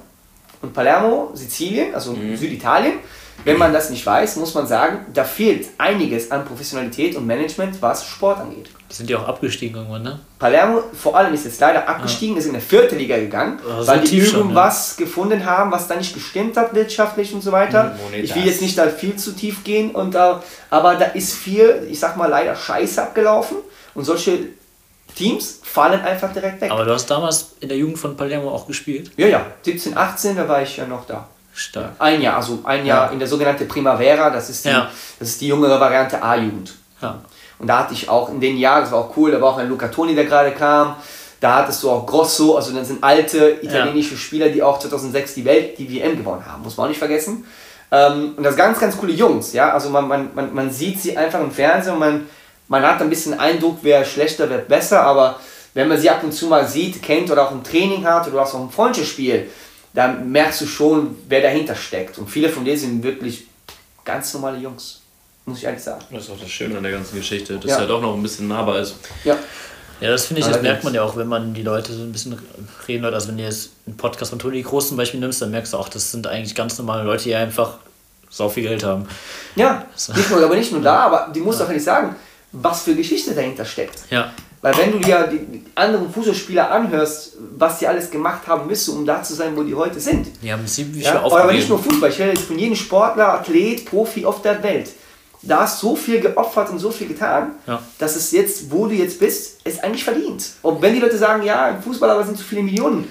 [0.62, 3.00] Und Palermo, Sizilien, also Süditalien,
[3.44, 7.82] wenn man das nicht weiß, muss man sagen, da fehlt einiges an Professionalität und Management,
[7.82, 8.70] was Sport angeht.
[8.88, 10.20] Die sind ja auch abgestiegen irgendwann, ne?
[10.38, 13.88] Palermo vor allem ist jetzt leider abgestiegen, ist in der vierte Liga gegangen, Ah, so
[13.88, 17.50] weil die tief schon, irgendwas gefunden haben, was da nicht gestimmt hat wirtschaftlich und so
[17.50, 17.96] weiter.
[18.04, 18.30] Monetas.
[18.30, 21.88] Ich will jetzt nicht da viel zu tief gehen, und da, aber da ist viel,
[21.90, 23.56] ich sag mal leider Scheiße abgelaufen
[23.94, 24.38] und solche
[25.18, 26.70] Teams fallen einfach direkt weg.
[26.70, 29.10] Aber du hast damals in der Jugend von Palermo auch gespielt.
[29.16, 31.26] ja, ja, 17, 18, da war ich ja noch da.
[31.52, 31.90] Stark.
[31.98, 33.12] Ein Jahr, also ein Jahr Ja.
[33.12, 34.88] in der sogenannten Primavera, das ist die, Ja.
[35.18, 36.72] das ist die jüngere Variante A-Jugend.
[37.02, 37.18] Ja.
[37.58, 39.58] Und da hatte ich auch in den Jahren, das war auch cool, da war auch
[39.58, 40.94] ein Luca Toni, der gerade kam.
[41.40, 45.44] Da hattest du auch Grosso, also das sind alte italienische Spieler, die auch 2006 die
[45.44, 47.44] Welt, die WM gewonnen haben, muss man auch nicht vergessen.
[47.90, 51.16] Ähm, und das ganz, ganz coole Jungs, ja, also man, man, man, man sieht sie
[51.16, 52.26] einfach im Fernsehen und man,
[52.68, 55.40] man hat ein bisschen Eindruck, wer schlechter, wer besser, aber
[55.74, 58.32] wenn man sie ab und zu mal sieht, kennt oder auch im Training hat oder
[58.32, 59.48] du hast auch ein Freundschaftsspiel,
[59.94, 62.18] dann merkst du schon, wer dahinter steckt.
[62.18, 63.46] Und viele von denen sind wirklich
[64.04, 65.00] ganz normale Jungs,
[65.44, 66.02] muss ich ehrlich sagen.
[66.10, 67.74] Das ist auch das Schöne an der ganzen Geschichte, dass Ja.
[67.74, 68.96] es halt auch noch ein bisschen nahbar ist.
[69.24, 69.36] Ja.
[70.00, 70.72] Ja, das finde ich, das Allerdings.
[70.74, 72.38] merkt man ja auch, wenn man die Leute so ein bisschen
[72.86, 73.14] reden hört.
[73.14, 75.76] Also wenn du jetzt einen Podcast von Toni Groß zum Beispiel nimmst, dann merkst du
[75.76, 77.78] auch, das sind eigentlich ganz normale Leute, die einfach
[78.30, 79.08] sau viel Geld haben.
[79.56, 82.14] Ja, nicht nur, aber nicht nur da, aber die muss doch nicht sagen,
[82.52, 83.98] was für Geschichte dahinter steckt.
[84.10, 84.32] Ja.
[84.60, 89.06] Weil wenn du dir die anderen Fußballspieler anhörst, was die alles gemacht haben müssen, um
[89.06, 90.26] da zu sein, wo die heute sind.
[90.42, 91.12] Die haben ziemlich Ja?
[91.12, 92.00] viel Aber nicht nur aufgegeben.
[92.00, 94.90] Fußball, ich rede jetzt von jedem Sportler, Athlet, Profi auf der Welt.
[95.42, 97.80] Da hast so viel geopfert und so viel getan, Ja.
[97.98, 100.44] dass es jetzt, wo du jetzt bist, es eigentlich verdient.
[100.62, 103.08] Und wenn die Leute sagen, ja, im Fußball aber sind zu viele Millionen,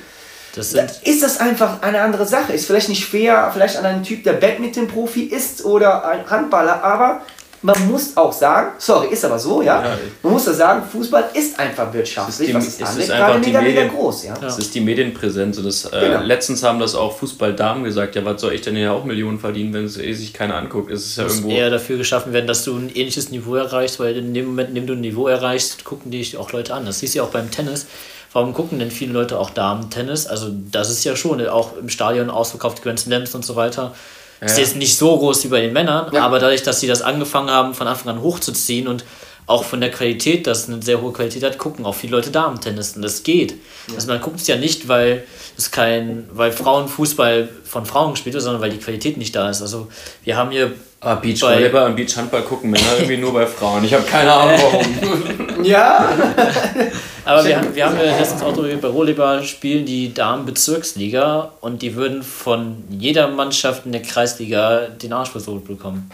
[0.54, 2.52] Das dann sind, ist das einfach eine andere Sache.
[2.52, 7.22] Ist vielleicht nicht fair, vielleicht an einen Typ, der Badminton-Profi ist oder ein Handballer, aber
[7.62, 9.98] man muss auch sagen, sorry, ist aber so, ja, Ja.
[10.24, 13.28] man muss da sagen, Fußball ist einfach wirtschaftlich, die- was es es ist angeht, einfach
[13.28, 14.34] gerade die mega, mega Medien- groß, ja.
[14.46, 15.58] Es ist die Medienpräsenz.
[15.58, 16.22] Und das, äh, Genau.
[16.22, 19.74] Letztens haben das auch Fußballdamen gesagt, ja, was soll ich denn hier auch Millionen verdienen,
[19.74, 20.92] wenn es eh sich keiner anguckt?
[20.92, 21.52] Es ist ja muss irgendwo.
[21.56, 24.76] eher dafür geschaffen werden, dass du ein ähnliches Niveau erreichst, weil in dem Moment, in
[24.76, 26.86] dem du ein Niveau erreichst, gucken dich auch Leute an.
[26.86, 27.88] Das siehst du ja auch beim Tennis.
[28.34, 30.28] Warum gucken denn viele Leute auch Damen-Tennis?
[30.28, 33.96] Also, das ist ja schon auch im Stadion ausverkauft, Grand Slams und so weiter.
[34.42, 34.64] Ist Ja.
[34.64, 36.24] jetzt nicht so groß wie bei den Männern, Ja.
[36.24, 39.04] aber dadurch, dass sie das angefangen haben, von Anfang an hochzuziehen und
[39.48, 42.96] auch von der Qualität, das eine sehr hohe Qualität hat, gucken auch viele Leute Damen-Tennis
[42.98, 43.52] und das geht.
[43.88, 43.96] Ja.
[43.96, 45.24] Also man guckt es ja nicht, weil
[45.58, 49.62] es kein, weil Frauenfußball von Frauen gespielt wird, sondern weil die Qualität nicht da ist.
[49.62, 49.88] Also
[50.26, 53.84] wir haben hier Ah, Beachvolleyball und Beachhandball gucken Männer irgendwie nur bei Frauen.
[53.84, 55.64] Ich habe keine Ahnung warum.
[55.64, 56.10] ja.
[57.26, 61.82] Aber wir, haben, wir haben ja letztens auch darüber bei Volleyball spielen die Damen-Bezirksliga und
[61.82, 66.10] die würden von jeder Mannschaft in der Kreisliga den Arsch versucht bekommen.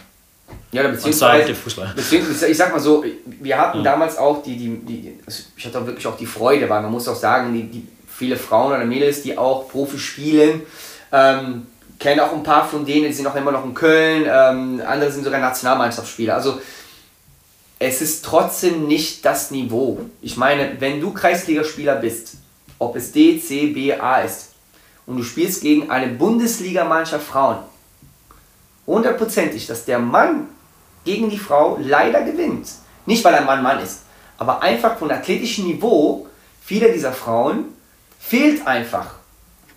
[0.72, 1.92] Ja, beziehungsweise, und Fußball.
[1.94, 3.84] beziehungsweise, ich sag mal so, wir hatten ja.
[3.84, 5.18] damals auch die, die, die,
[5.56, 8.36] ich hatte auch wirklich auch die Freude, weil man muss auch sagen, die, die viele
[8.36, 10.62] Frauen oder Mädels, die auch Profi spielen,
[11.12, 11.66] ähm,
[11.98, 15.10] kenne auch ein paar von denen, die sind auch immer noch in Köln, ähm, andere
[15.10, 16.34] sind sogar Nationalmannschaftsspieler.
[16.34, 16.60] Also
[17.78, 20.00] es ist trotzdem nicht das Niveau.
[20.20, 22.36] Ich meine, wenn du Kreisligaspieler bist,
[22.78, 24.50] ob es D, C, B, A ist,
[25.06, 27.58] und du spielst gegen eine Bundesligamannschaft Frauen,
[28.86, 30.48] hundertprozentig, dass der Mann
[31.04, 32.68] gegen die Frau leider gewinnt.
[33.06, 34.00] Nicht, weil ein Mann Mann ist,
[34.38, 36.26] aber einfach von athletischem Niveau,
[36.64, 37.66] viele dieser Frauen
[38.18, 39.16] fehlt einfach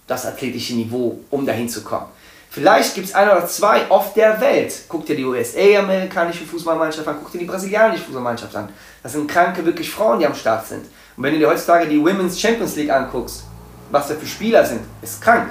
[0.08, 2.08] das athletische Niveau, um dahin zu kommen.
[2.50, 4.74] Vielleicht gibt es ein oder zwei auf der Welt.
[4.88, 8.70] Guck dir die USA-amerikanische Fußballmannschaft an, guck dir die brasilianische Fußballmannschaft an.
[9.04, 10.86] Das sind kranke, wirklich Frauen, die am Start sind.
[11.18, 13.44] Und wenn du dir heutzutage die Women's Champions League anguckst,
[13.92, 15.50] was da für Spieler sind, ist krank.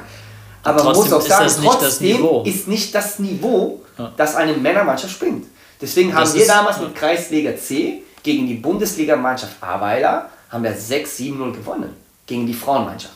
[0.62, 4.12] Aber man muss auch sagen, trotzdem nicht ist nicht das Niveau, ja.
[4.16, 5.46] das eine Männermannschaft springt.
[5.80, 11.52] Deswegen haben das wir damals mit Kreisliga C gegen die Bundesligamannschaft Aweiler haben wir 6-7-0
[11.52, 11.94] gewonnen.
[12.26, 13.15] Gegen die Frauenmannschaft.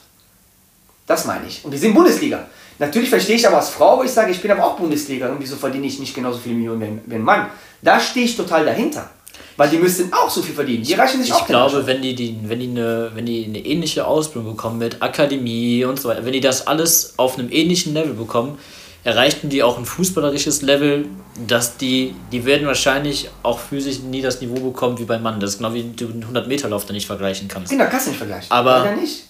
[1.10, 1.64] Das meine ich.
[1.64, 2.46] Und die sind Bundesliga.
[2.78, 5.40] Natürlich verstehe ich aber als Frau, wo ich sage, ich bin aber auch Bundesliga und
[5.40, 7.48] wieso verdiene ich nicht genauso viele Millionen wie ein Mann.
[7.82, 9.10] Da stehe ich total dahinter.
[9.56, 10.84] Weil die müssten auch so viel verdienen.
[10.84, 13.44] Die reichen sich ich auch Ich glaube, wenn die, die, wenn, die eine, wenn die
[13.44, 17.50] eine ähnliche Ausbildung bekommen mit Akademie und so weiter, wenn die das alles auf einem
[17.50, 18.56] ähnlichen Level bekommen,
[19.02, 21.06] erreichten die auch ein fußballerisches Level,
[21.44, 25.40] dass die, die werden wahrscheinlich auch physisch nie das Niveau bekommen wie beim Mann.
[25.40, 27.72] Das ist genau wie du einen 100-Meter-Lauf da nicht vergleichen kannst.
[27.72, 28.48] Genau, kannst du nicht vergleichen.
[28.52, 29.24] Aber, ja nicht.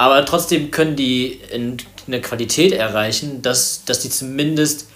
[0.00, 1.40] Aber trotzdem können die
[2.06, 4.88] eine Qualität erreichen, dass, dass die zumindest,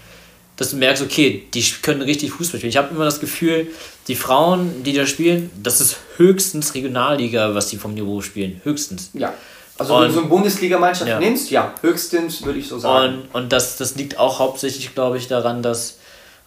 [0.56, 2.70] dass du merkst, okay, die können richtig Fußball spielen.
[2.70, 3.66] Ich habe immer das Gefühl,
[4.08, 8.62] die Frauen, die da spielen, das ist höchstens Regionalliga, was die vom Niveau spielen.
[8.64, 9.10] Höchstens.
[9.12, 9.34] Ja.
[9.76, 11.20] Also und, wenn du so eine Bundesligamannschaft ja.
[11.20, 13.24] nimmst, ja, höchstens würde ich so sagen.
[13.30, 15.98] Und, und das, das liegt auch hauptsächlich, glaube ich, daran, dass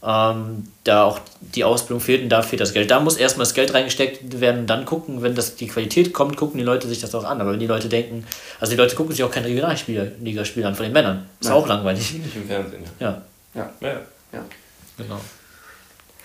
[0.03, 2.91] ähm, da auch die Ausbildung fehlt und da fehlt das Geld.
[2.91, 6.37] Da muss erstmal das Geld reingesteckt werden und dann gucken, wenn das die Qualität kommt,
[6.37, 7.41] gucken die Leute sich das auch an.
[7.41, 8.25] Aber wenn die Leute denken,
[8.59, 11.27] also die Leute gucken sich auch keine Regionalligaspiele an von den Männern.
[11.39, 11.57] Ist Nein.
[11.57, 12.13] auch langweilig.
[12.13, 13.07] Nicht im Fernsehen, ja.
[13.07, 13.21] Ja.
[13.55, 13.87] Ja.
[13.87, 14.01] ja.
[14.33, 14.45] ja.
[14.97, 15.19] Genau.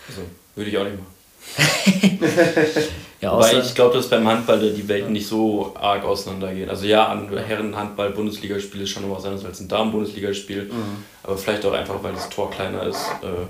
[0.08, 0.22] Also,
[0.54, 1.12] würde ich auch nicht machen.
[3.20, 6.70] ja, Weil ich glaube, dass beim Handball die Welten nicht so arg auseinandergehen.
[6.70, 10.64] Also ja, an Herren-Handball, Bundesligaspiel ist schon noch was anderes als ein Damen-Bundesligaspiel.
[10.64, 11.04] Mhm.
[11.22, 13.02] Aber vielleicht auch einfach, weil das Tor kleiner ist.
[13.22, 13.46] Äh,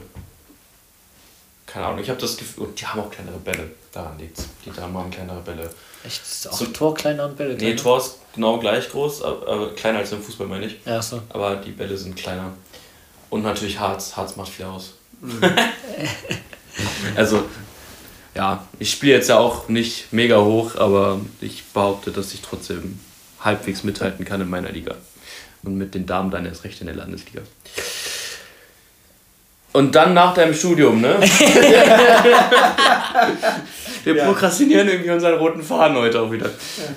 [1.72, 3.70] keine Ahnung, ich habe das Gefühl, und die haben auch kleinere Bälle.
[3.92, 5.70] Daran liegt Die Damen haben kleinere Bälle.
[6.04, 6.20] Echt?
[6.22, 7.74] Ist auch so, Tor kleiner und Bälle kleiner?
[7.74, 10.76] Nee, Tor ist genau gleich groß, aber kleiner als im Fußball, meine ich.
[10.84, 11.22] Ja, so.
[11.30, 12.52] Aber die Bälle sind kleiner.
[13.30, 14.14] Und natürlich Harz.
[14.16, 14.94] Harz macht viel aus.
[15.22, 15.40] Mhm.
[17.16, 17.44] also,
[18.34, 23.00] ja, ich spiele jetzt ja auch nicht mega hoch, aber ich behaupte, dass ich trotzdem
[23.40, 24.96] halbwegs mithalten kann in meiner Liga.
[25.62, 27.40] Und mit den Damen dann erst recht in der Landesliga.
[29.72, 31.16] Und dann nach deinem Studium, ne?
[34.04, 34.24] Wir ja.
[34.26, 36.50] prokrastinieren irgendwie unseren roten Faden heute auch wieder.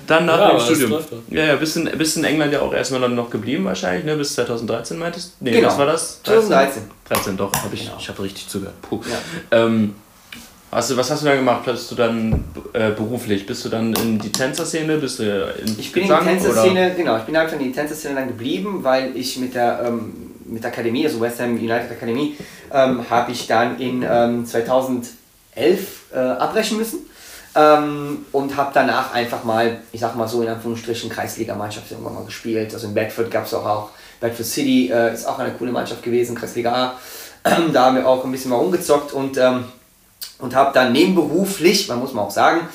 [0.08, 1.00] Dann nach ja, dem Studium.
[1.30, 4.16] Ja, ja, bist in, bist in England ja auch erstmal dann noch geblieben wahrscheinlich, ne?
[4.16, 5.46] Bis 2013 meintest du?
[5.46, 5.68] Nee, genau.
[5.68, 6.24] was war das?
[6.24, 6.84] 2013.
[7.08, 7.98] 13 doch, hab ich, genau.
[8.00, 8.82] ich habe richtig zugehört.
[8.82, 9.02] Puh.
[9.52, 9.66] Ja.
[9.66, 9.94] Ähm,
[10.76, 11.64] Hast du, was hast du dann gemacht?
[11.64, 13.46] Bist du dann äh, beruflich?
[13.46, 14.98] Bist du dann in die Tänzerszene?
[14.98, 17.18] Bist du in Ich bin Gesang, in die Tänzerszene, genau.
[17.18, 20.72] Ich bin einfach in die Tänzerszene dann geblieben, weil ich mit der, ähm, mit der
[20.72, 22.38] Akademie, also West Ham United Akademie,
[22.72, 25.14] ähm, habe ich dann in ähm, 2011
[26.14, 27.00] äh, abbrechen müssen.
[27.58, 32.26] Ähm, und habe danach einfach mal, ich sag mal so in Anführungsstrichen, Kreisliga-Mannschaft irgendwann mal
[32.26, 32.74] gespielt.
[32.74, 36.04] Also in Bedford gab es auch, auch, Bedford City äh, ist auch eine coole Mannschaft
[36.04, 37.00] gewesen, Kreisliga A.
[37.74, 39.66] da haben wir auch ein bisschen mal rumgezockt und ähm,
[40.40, 42.68] und habe dann nebenberuflich, man muss man auch sagen,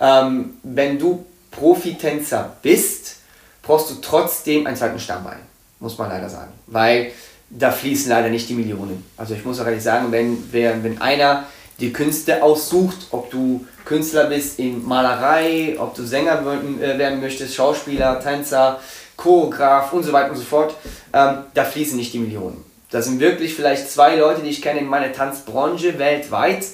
[0.00, 3.16] ähm, wenn du Profitänzer bist,
[3.62, 5.40] brauchst du trotzdem einen zweiten Stammbein,
[5.80, 7.12] muss man leider sagen, weil
[7.50, 9.04] da fließen leider nicht die Millionen.
[9.16, 11.44] Also ich muss auch ehrlich sagen, wenn, wenn einer
[11.80, 17.54] die Künste aussucht, ob du Künstler bist in Malerei, ob du Sänger äh, werden möchtest,
[17.54, 18.80] Schauspieler, Tänzer,
[19.16, 20.74] Choreograf und so weiter und so fort,
[21.12, 22.64] ähm, da fließen nicht die Millionen.
[22.90, 26.64] Da sind wirklich vielleicht zwei Leute, die ich kenne in meiner Tanzbranche weltweit,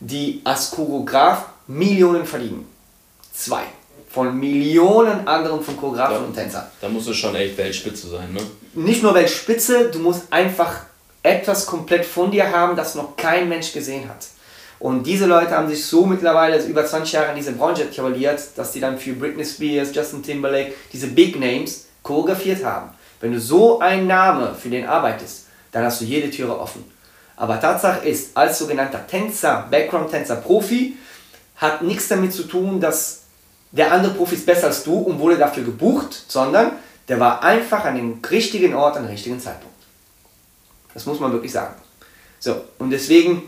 [0.00, 2.66] die als Choreograf Millionen verdienen.
[3.32, 3.62] Zwei.
[4.12, 6.64] Von Millionen anderen von Choreografen da, und Tänzern.
[6.80, 8.40] Da musst du schon echt Weltspitze sein, ne?
[8.74, 10.80] Nicht nur Weltspitze, du musst einfach
[11.22, 14.26] etwas komplett von dir haben, das noch kein Mensch gesehen hat.
[14.78, 18.40] Und diese Leute haben sich so mittlerweile also über 20 Jahre in diese Branche etabliert,
[18.56, 22.90] dass die dann für Britney Spears, Justin Timberlake, diese Big Names choreografiert haben.
[23.20, 26.84] Wenn du so ein Name für den arbeitest, dann hast du jede Türe offen.
[27.36, 30.96] Aber Tatsache ist, als sogenannter Tänzer, Background-Tänzer, Profi,
[31.56, 33.21] hat nichts damit zu tun, dass
[33.72, 36.72] der andere Profi ist besser als du und wurde dafür gebucht, sondern
[37.08, 39.76] der war einfach an dem richtigen Ort, an dem richtigen Zeitpunkt.
[40.94, 41.74] Das muss man wirklich sagen.
[42.38, 43.42] So, und deswegen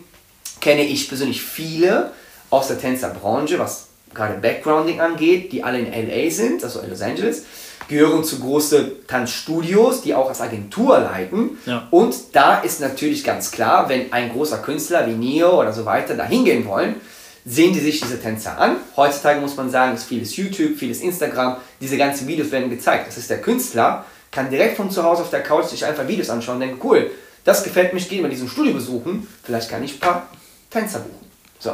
[0.60, 2.12] kenne ich persönlich viele
[2.50, 7.02] aus der Tänzerbranche, was gerade Backgrounding angeht, die alle in LA sind, also in Los
[7.02, 7.44] Angeles,
[7.88, 11.58] gehören zu großen Tanzstudios, die auch als Agentur leiten.
[11.66, 11.87] Ja.
[11.90, 16.14] Und da ist natürlich ganz klar, wenn ein großer Künstler wie Neo oder so weiter
[16.14, 16.96] da hingehen wollen,
[17.44, 18.76] sehen die sich diese Tänzer an.
[18.96, 23.09] Heutzutage muss man sagen, ist vieles YouTube, vieles Instagram, diese ganzen Videos werden gezeigt.
[23.09, 26.30] Das ist der Künstler, kann direkt von zu Hause auf der Couch sich einfach Videos
[26.30, 27.11] anschauen und denken, cool,
[27.44, 30.28] das gefällt mich, gehen wir diesen Studio besuchen, vielleicht kann ich ein paar
[30.70, 31.26] Tänzer buchen.
[31.59, 31.72] So,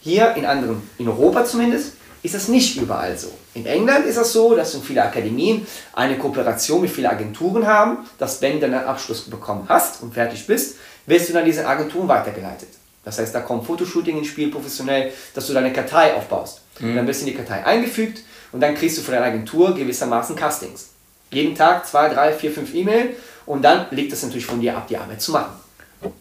[0.00, 3.32] hier in anderen, in Europa zumindest, ist das nicht überall so.
[3.54, 8.40] In England ist das so, dass viele Akademien eine Kooperation mit vielen Agenturen haben, dass
[8.42, 10.76] wenn du einen Abschluss bekommen hast und fertig bist,
[11.06, 12.68] wirst du dann diese Agenturen weitergeleitet.
[13.08, 16.60] Das heißt, da kommt Fotoshooting ins Spiel professionell, dass du deine Kartei aufbaust.
[16.78, 19.74] Und dann wirst du in die Kartei eingefügt und dann kriegst du von deiner Agentur
[19.74, 20.90] gewissermaßen Castings.
[21.30, 23.16] Jeden Tag zwei, drei, vier, fünf E-Mail
[23.46, 25.52] und dann liegt es natürlich von dir ab, die Arbeit zu machen.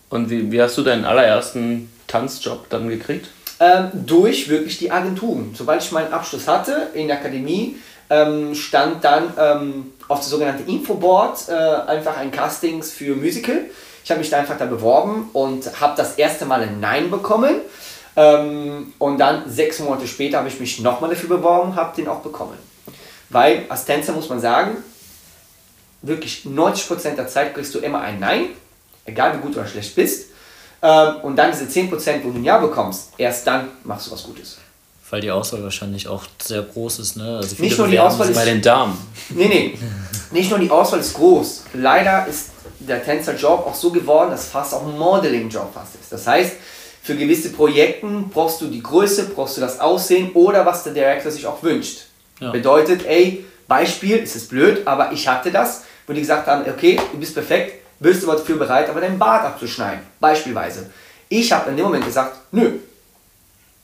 [0.10, 3.28] Und wie, wie hast du deinen allerersten Tanzjob dann gekriegt?
[3.60, 5.54] Ähm, durch wirklich die Agenturen.
[5.58, 7.76] Sobald ich meinen Abschluss hatte in der Akademie,
[8.10, 13.66] ähm, stand dann ähm, auf der sogenannten Infoboard äh, einfach ein Castings für Musical.
[14.08, 17.56] Ich habe mich da einfach da beworben und habe das erste Mal ein Nein bekommen.
[18.16, 22.22] Ähm, und dann sechs Monate später habe ich mich nochmal dafür beworben, habe den auch
[22.22, 22.58] bekommen.
[23.30, 24.78] Weil als Tänzer muss man sagen,
[26.02, 28.46] wirklich 90% der Zeit kriegst du immer ein Nein,
[29.04, 30.28] egal wie gut oder schlecht bist.
[30.82, 34.24] Ähm, und dann diese 10%, wo du ein Ja bekommst, erst dann machst du was
[34.24, 34.58] Gutes.
[35.10, 37.40] Weil die Auswahl wahrscheinlich auch sehr groß ist, ne?
[37.42, 38.98] Also Nicht nur die Auswahl sich- Bei den Damen.
[39.32, 39.78] Nee, nee.
[40.32, 41.64] Nicht nur die Auswahl ist groß.
[41.74, 46.12] Leider ist der Tänzerjob auch so geworden, dass fast auch ein Modeling-Job fast ist.
[46.12, 46.54] Das heißt,
[47.02, 51.32] für gewisse Projekte brauchst du die Größe, brauchst du das Aussehen oder was der Director
[51.32, 52.02] sich auch wünscht.
[52.40, 52.52] Ja.
[52.52, 57.00] Bedeutet, ey, Beispiel, ist es blöd, aber ich hatte das, wo die gesagt haben, okay,
[57.12, 60.02] du bist perfekt, bist du aber dafür bereit, aber deinen Bart abzuschneiden.
[60.20, 60.90] Beispielsweise.
[61.30, 62.74] Ich habe in dem Moment gesagt, nö,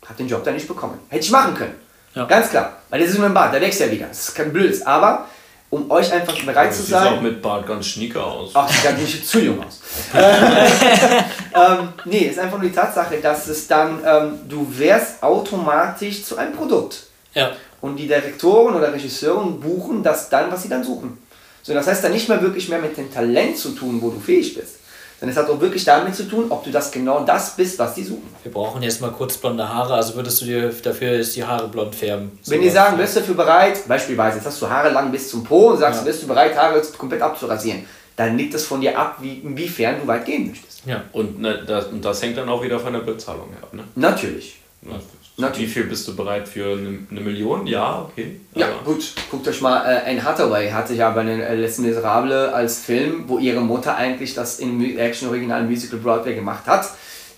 [0.06, 1.00] habe den Job dann nicht bekommen.
[1.10, 1.76] Hätte ich machen können.
[2.16, 2.26] Ja.
[2.26, 2.78] Ganz klar.
[2.90, 4.08] Weil das ist nur ein Bart, der wächst ja wieder.
[4.08, 4.86] Das ist kein Blödes.
[4.86, 5.28] Aber
[5.74, 7.24] um euch einfach bereit zu Du siehst auch sein.
[7.24, 8.52] mit Bart ganz schnieke aus.
[8.54, 9.80] Ach, ich sag nicht zu jung aus.
[10.14, 16.38] ähm, nee, ist einfach nur die Tatsache, dass es dann, ähm, du wärst automatisch zu
[16.38, 17.08] einem Produkt.
[17.34, 17.54] Ja.
[17.82, 21.18] Und die Direktoren oder Regisseuren buchen das dann, was sie dann suchen.
[21.64, 24.20] So, das heißt dann nicht mehr wirklich mehr mit dem Talent zu tun, wo du
[24.20, 24.76] fähig bist.
[25.24, 27.94] Sondern es hat auch wirklich damit zu tun, ob du das genau das bist, was
[27.94, 28.28] die suchen.
[28.44, 31.70] Wir brauchen jetzt mal kurz blonde Haare, also würdest du dir dafür jetzt die Haare
[31.70, 32.38] blond färben?
[32.46, 35.42] Wenn die sagen, bist du dafür bereit, beispielsweise, jetzt hast du Haare lang bis zum
[35.46, 36.06] Po und sagst, Ja.
[36.06, 37.86] bist du bereit, Haare komplett abzurasieren,
[38.18, 40.82] dann liegt es von dir ab, wie, inwiefern du weit gehen möchtest.
[40.86, 41.04] Ja.
[41.14, 43.74] Und, ne, das, und das hängt dann auch wieder von der Bezahlung ab.
[43.74, 43.86] Ne?
[43.96, 44.60] Natürlich.
[44.86, 45.00] Na,
[45.48, 45.70] Natürlich.
[45.70, 47.66] Wie viel bist du bereit für eine, eine Million?
[47.66, 48.40] Ja, okay.
[48.54, 49.14] Ja, Aber- gut.
[49.32, 53.24] Guckt euch mal, äh, Anne Hathaway hatte ja bei den äh, letzten Miserable als Film,
[53.28, 56.86] wo ihre Mutter eigentlich das in Mu- Action Original Musical Broadway gemacht hat.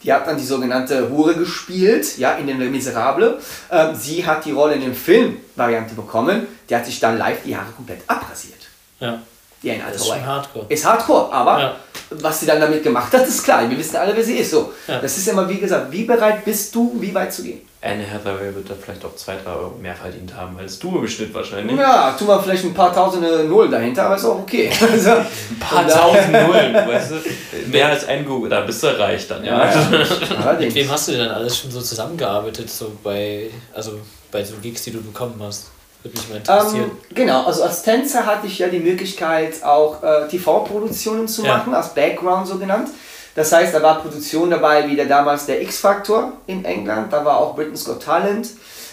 [0.03, 3.39] Die hat dann die sogenannte Hure gespielt, ja, in den Miserable.
[3.71, 6.47] Ähm, sie hat die Rolle in der Filmvariante bekommen.
[6.69, 8.59] Die hat sich dann live die Haare komplett abrasiert.
[8.99, 9.21] Ja.
[9.65, 10.19] Die Anne Das ist Hathaway.
[10.19, 10.65] schon hardcore.
[10.69, 11.75] Ist hardcore, aber Ja.
[12.11, 13.67] was sie dann damit gemacht hat, ist klar.
[13.69, 14.51] Wir wissen alle, wer sie ist.
[14.51, 14.71] So.
[14.87, 14.99] Ja.
[14.99, 17.61] Das ist immer, wie gesagt, wie bereit bist du, wie weit zu gehen?
[17.81, 21.07] Anne Hathaway wird da vielleicht auch 2, 3 Euro mehr verdient haben als du im
[21.07, 21.77] Schnitt wahrscheinlich.
[21.77, 24.71] Ja, tun wir vielleicht ein paar tausende Null dahinter, aber ist auch okay.
[24.91, 27.69] Also, Ein paar tausend Nullen, weißt du?
[27.71, 29.65] Mehr als ein Google, da bist du reich dann, ja.
[29.91, 30.73] Mit Allerdings.
[30.75, 33.99] wem hast du denn alles schon so zusammengearbeitet, so bei, also
[34.31, 35.65] bei so Gigs, die du bekommen hast?
[36.05, 36.83] Würde mich mal interessieren.
[36.91, 41.57] Ähm, genau, also als Tänzer hatte ich ja die Möglichkeit, auch äh, TV-Produktionen zu Ja.
[41.57, 42.89] machen, als Background so genannt.
[43.33, 47.37] Das heißt, da war Produktion dabei, wie der damals der X-Factor in England, da war
[47.39, 48.49] auch Britain's Got Talent,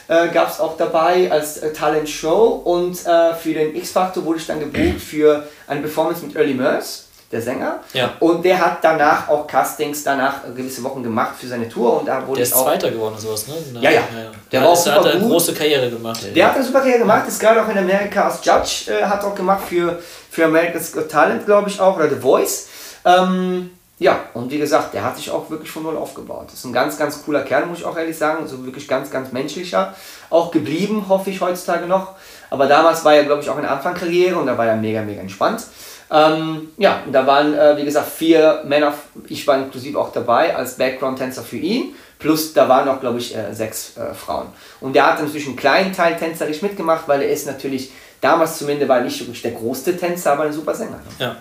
[0.08, 4.46] äh, gab es auch dabei als äh, Talent-Show und äh, für den X-Factor wurde ich
[4.46, 7.80] dann gebucht für eine Performance mit Early Murs, der Sänger.
[7.94, 8.12] Ja.
[8.20, 12.26] Und der hat danach auch Castings danach gewisse Wochen gemacht für seine Tour und da
[12.26, 12.64] wurde der ist auch...
[12.64, 13.54] Zweiter geworden, sowas, ne?
[13.80, 14.02] Ja, ja.
[14.12, 16.20] Der Der war auch super hat eine große Karriere gemacht.
[16.24, 16.34] ey.
[16.34, 19.24] Der hat eine super Karriere gemacht, ist gerade auch in Amerika als Judge, äh, hat
[19.24, 19.98] auch gemacht für,
[20.30, 22.68] für America's Got Talent, glaube ich auch, oder The Voice.
[23.04, 26.46] Ähm, ja, und wie gesagt, der hat sich auch wirklich von null aufgebaut.
[26.46, 28.46] Das ist ein ganz, ganz cooler Kerl, muss ich auch ehrlich sagen.
[28.48, 29.94] So wirklich ganz, ganz menschlicher.
[30.28, 32.14] Auch geblieben, hoffe ich heutzutage noch.
[32.50, 35.02] Aber damals war er, glaube ich, auch in der Anfangskarriere und da war er mega,
[35.02, 35.62] mega entspannt.
[36.12, 38.92] Ähm, ja, und da waren, äh, wie gesagt, vier Männer,
[39.28, 43.36] ich war inklusive auch dabei als Background-Tänzer für ihn, Plus da waren auch, glaube ich,
[43.36, 44.46] äh, sechs äh, Frauen.
[44.80, 48.88] Und der hat natürlich einen kleinen Teil tänzerisch mitgemacht, weil er ist natürlich, damals zumindest
[48.88, 51.00] war er nicht wirklich der größte Tänzer, aber ein super Sänger.
[51.18, 51.36] Ja.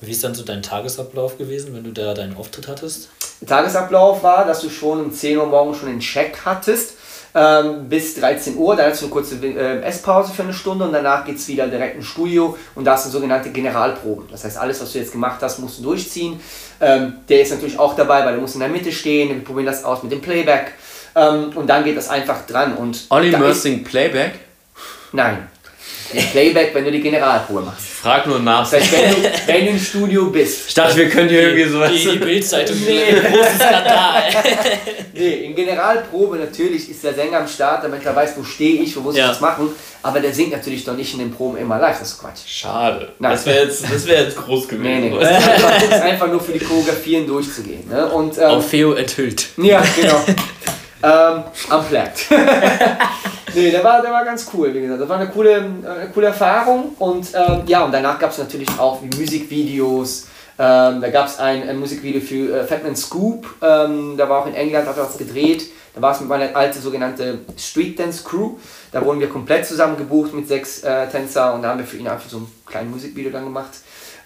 [0.00, 3.10] Wie ist dann so dein Tagesablauf gewesen, wenn du da deinen Auftritt hattest?
[3.40, 6.94] Der Tagesablauf war, dass du schon um 10 Uhr morgens schon einen Check hattest
[7.38, 8.74] ähm, bis 13 Uhr.
[8.74, 11.68] Dann hast du eine kurze äh, Esspause für eine Stunde und danach geht es wieder
[11.68, 14.24] direkt ins Studio und da hast du sogenannte Generalproben.
[14.30, 16.40] Das heißt, alles, was du jetzt gemacht hast, musst du durchziehen.
[16.80, 19.28] Ähm, der ist natürlich auch dabei, weil er muss in der Mitte stehen.
[19.28, 20.72] Wir probieren das aus mit dem Playback
[21.14, 22.74] ähm, und dann geht das einfach dran.
[22.74, 24.32] Und Olli da Mörsing Playback?
[25.12, 25.48] Nein.
[26.12, 27.86] Den Playback, wenn du die Generalprobe machst.
[27.86, 28.68] Frag nur nach.
[28.70, 30.68] Das heißt, wenn du, wenn du im Studio bist.
[30.68, 31.90] Ich dachte, wir können hier irgendwie sowas.
[31.92, 32.76] Die, die Bildzeitung.
[32.86, 33.12] Nee.
[33.32, 34.22] Großes Skandal.
[35.14, 38.96] Nee, in Generalprobe natürlich ist der Sänger am Start, damit er weiß, wo stehe ich,
[38.96, 39.24] wo muss Ja.
[39.24, 39.70] ich was machen.
[40.02, 42.38] Aber der singt natürlich doch nicht in den Proben immer live, das ist Quatsch.
[42.46, 43.12] Schade.
[43.18, 43.32] Nein.
[43.32, 44.82] Das wäre jetzt, das wär jetzt groß gewesen.
[45.00, 47.88] Nee, nee, das ist einfach, das einfach nur für die Choreografien durchzugehen.
[47.88, 48.06] Ne?
[48.06, 49.48] Und, ähm, Auf Feo enthüllt.
[49.56, 50.20] Ja, genau.
[51.02, 52.26] Ähm, unplugged.
[53.54, 55.00] nee, der war, der war ganz cool, wie gesagt.
[55.00, 56.94] Das war eine coole, äh, eine coole Erfahrung.
[56.98, 60.26] Und ähm, ja, und danach gab es natürlich auch Musikvideos.
[60.60, 63.46] Ähm, da gab es ein, ein Musikvideo für äh, Fatman Scoop.
[63.62, 65.70] Ähm, da war auch in England, hat er was gedreht.
[65.94, 68.56] Da war es mit meiner alte sogenannte Street Dance Crew.
[68.92, 71.96] Da wurden wir komplett zusammen gebucht mit sechs äh, Tänzer und da haben wir für
[71.96, 73.70] ihn einfach so ein kleines Musikvideo dann gemacht.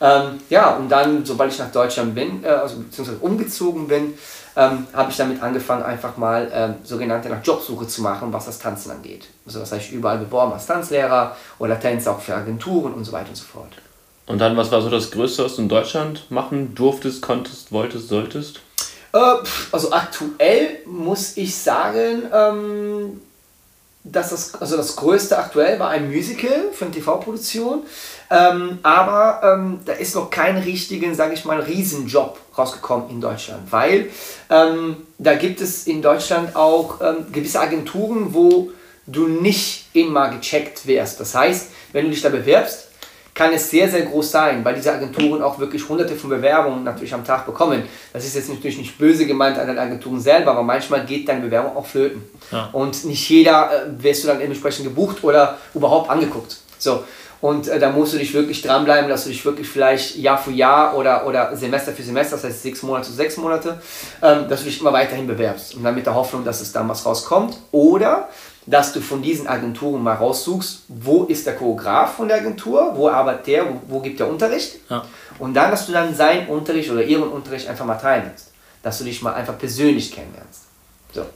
[0.01, 4.15] Ähm, ja, und dann, sobald ich nach Deutschland bin, äh, also beziehungsweise umgezogen bin,
[4.57, 8.59] ähm, habe ich damit angefangen, einfach mal ähm, sogenannte nach Jobsuche zu machen, was das
[8.59, 9.29] Tanzen angeht.
[9.47, 13.31] Also das heißt, überall beworben als Tanzlehrer oder Tänzer auch für Agenturen und so weiter
[13.31, 13.73] und so fort.
[14.27, 18.09] Und dann, was war so das Größte, was du in Deutschland machen durftest, konntest, wolltest,
[18.09, 18.61] solltest?
[19.13, 19.19] Äh,
[19.73, 23.21] also aktuell muss ich sagen, ähm,
[24.05, 27.83] dass das, also das größte aktuell war ein Musical für eine TV-Produktion.
[28.33, 33.71] Ähm, aber ähm, da ist noch kein richtigen, sage ich mal, Riesenjob rausgekommen in Deutschland.
[33.71, 34.09] Weil
[34.49, 38.71] ähm, da gibt es in Deutschland auch ähm, gewisse Agenturen, wo
[39.07, 41.21] du nicht immer gecheckt wirst.
[41.21, 42.89] Das heißt, wenn du dich da bewirbst,
[43.35, 47.13] kann es sehr, sehr groß sein, weil diese Agenturen auch wirklich hunderte von Bewerbungen natürlich
[47.13, 47.83] am Tag bekommen.
[48.13, 51.41] Das ist jetzt natürlich nicht böse gemeint an den Agenturen selber, aber manchmal geht deine
[51.41, 52.23] Bewerbung auch flöten.
[52.51, 52.71] Ja.
[52.73, 56.57] Und nicht jeder äh, wirst du dann entsprechend gebucht oder überhaupt angeguckt.
[56.79, 57.05] So.
[57.43, 60.53] Und äh, da musst du dich wirklich dranbleiben, dass du dich wirklich vielleicht Jahr für
[60.53, 63.83] Jahr oder, oder Semester für Semester, das heißt sechs Monate zu sechs Monate,
[64.23, 65.75] ähm, dass du dich immer weiterhin bewerbst.
[65.75, 67.59] Und dann mit der Hoffnung, dass es dann was rauskommt.
[67.73, 68.29] Oder
[68.65, 73.09] dass du von diesen Agenturen mal raussuchst, wo ist der Choreograf von der Agentur, wo
[73.09, 74.77] arbeitet der, wo, wo gibt der Unterricht.
[74.89, 75.05] Ja.
[75.41, 78.53] Und dann, dass du dann seinen Unterricht oder ihren Unterricht einfach mal teilnimmst.
[78.85, 80.63] Dass du dich mal einfach persönlich kennenlernst.
[81.13, 81.27] So.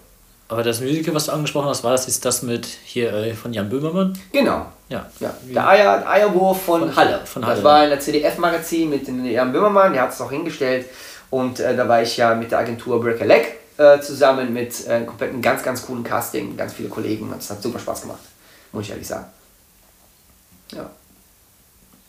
[0.49, 3.53] Aber das Musical, was du angesprochen hast, war das jetzt das mit hier äh, von
[3.53, 4.17] Jan Böhmermann?
[4.33, 4.67] Genau.
[4.89, 5.11] Ja.
[5.19, 7.21] Ja, der Eier, Eierwurf von, Von- Halle.
[7.25, 7.57] von Halle.
[7.57, 10.87] Das war in der CDF-Magazin mit dem Jan Böhmermann, der hat es auch hingestellt.
[11.31, 14.87] Und äh, da war ich ja mit der Agentur Break a Leg äh, zusammen mit
[14.87, 17.29] äh, einem kompletten, ganz, ganz coolen Casting, ganz viele Kollegen.
[17.35, 18.21] Das hat super Spaß gemacht,
[18.71, 19.27] muss ich ehrlich sagen.
[20.73, 20.89] Ja.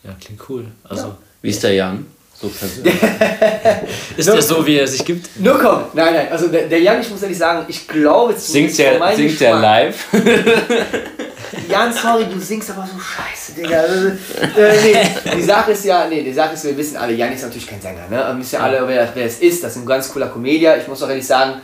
[0.04, 0.66] Ja, klingt cool.
[0.88, 2.06] Also, Wie ist der Jan?
[2.40, 2.94] So persönlich.
[4.16, 5.28] ist der so, wie er sich gibt?
[5.40, 8.72] Nur komm, nein, nein, also der, der Jan, ich muss ehrlich sagen, ich glaube Singt
[8.74, 10.06] zumindest für der, singt der live?
[11.68, 13.82] Jan, sorry, du singst aber so scheiße, Digga.
[13.82, 17.42] Äh, nee, die Sache ist ja, nee, die Sache ist, wir wissen alle, Jan ist
[17.42, 18.16] natürlich kein Sänger, ne?
[18.16, 19.64] Wir wissen ja alle, wer, wer es ist.
[19.64, 20.80] Das ist ein ganz cooler Comedian.
[20.80, 21.60] Ich muss auch ehrlich sagen,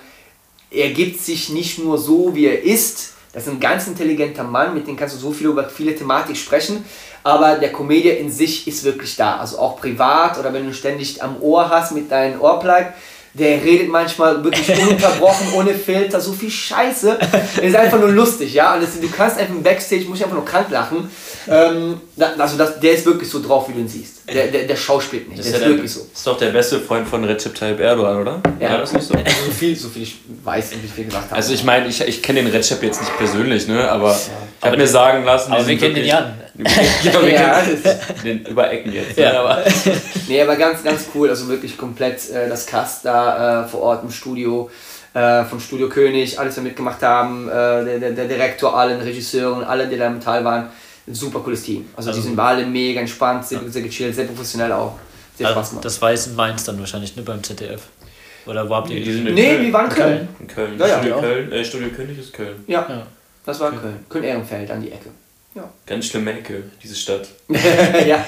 [0.70, 3.12] er gibt sich nicht nur so, wie er ist.
[3.32, 6.36] Das ist ein ganz intelligenter Mann, mit dem kannst du so viel über viele Thematik
[6.36, 6.84] sprechen.
[7.24, 9.38] Aber der Comedian in sich ist wirklich da.
[9.38, 12.92] Also auch privat oder wenn du ständig am Ohr hast mit deinem Ohrplug.
[13.32, 17.18] Der redet manchmal wirklich ununterbrochen, ohne Filter, so viel Scheiße.
[17.18, 18.74] Das ist einfach nur lustig, ja.
[18.74, 21.10] Und das, du kannst einfach im Backstage, muss ich einfach nur krank lachen.
[21.48, 24.22] Ähm, da- also das, der ist wirklich so drauf, wie du ihn siehst.
[24.32, 25.40] Der, der, der schauspielt nicht.
[25.40, 26.00] Das der ist, ist ja der, wirklich so.
[26.12, 28.40] ist doch der beste Freund von Recep Tayyip Erdogan, oder?
[28.60, 28.70] Ja.
[28.70, 29.14] War das nicht so?
[29.14, 31.36] So viel, so viel ich weiß und wie viel gesagt habe.
[31.36, 33.90] Also ich meine, ich, ich kenne den Recep jetzt nicht persönlich, ne?
[33.90, 34.16] aber
[34.60, 36.34] ich habe mir sagen lassen, aber wir kennen den Jan.
[37.02, 37.82] genau, wir Ja, kennen
[38.24, 39.18] den über Ecken jetzt.
[39.18, 39.32] Ja.
[39.32, 39.38] Ne?
[39.40, 39.64] Aber
[40.28, 41.28] Nee, aber ganz, ganz cool.
[41.28, 44.70] Also wirklich komplett äh, das Cast da äh, vor Ort im Studio,
[45.12, 49.00] äh, vom Studio König, alles, was wir mitgemacht haben, äh, der, der, der Direktor, allen
[49.00, 50.68] Regisseuren, alle, die da im Teil waren.
[51.06, 51.86] Ein super cooles Team.
[51.96, 54.98] Also, Also- die sind alle mega entspannt, sehr, sehr gechillt, sehr professionell auch.
[55.36, 55.84] Sehr Spaß Also, gemacht.
[55.84, 57.82] das war jetzt in Mainz dann wahrscheinlich, ne, beim ZDF.
[58.46, 59.64] Oder wo habt ihr die sind in nee, Köln.
[59.64, 60.28] die waren in Köln.
[60.40, 60.78] in Köln.
[60.78, 60.94] Ja, ja.
[60.98, 61.20] Studio Ja.
[61.22, 61.52] Köln.
[61.52, 62.64] Äh, Studio König ist Köln.
[62.66, 63.06] Ja, Ja.
[63.44, 64.04] das war Köln.
[64.08, 65.10] Köln-Ehrenfeld an die Ecke.
[65.86, 67.28] Ganz schlimme Ecke, diese Stadt.
[68.06, 68.24] ja.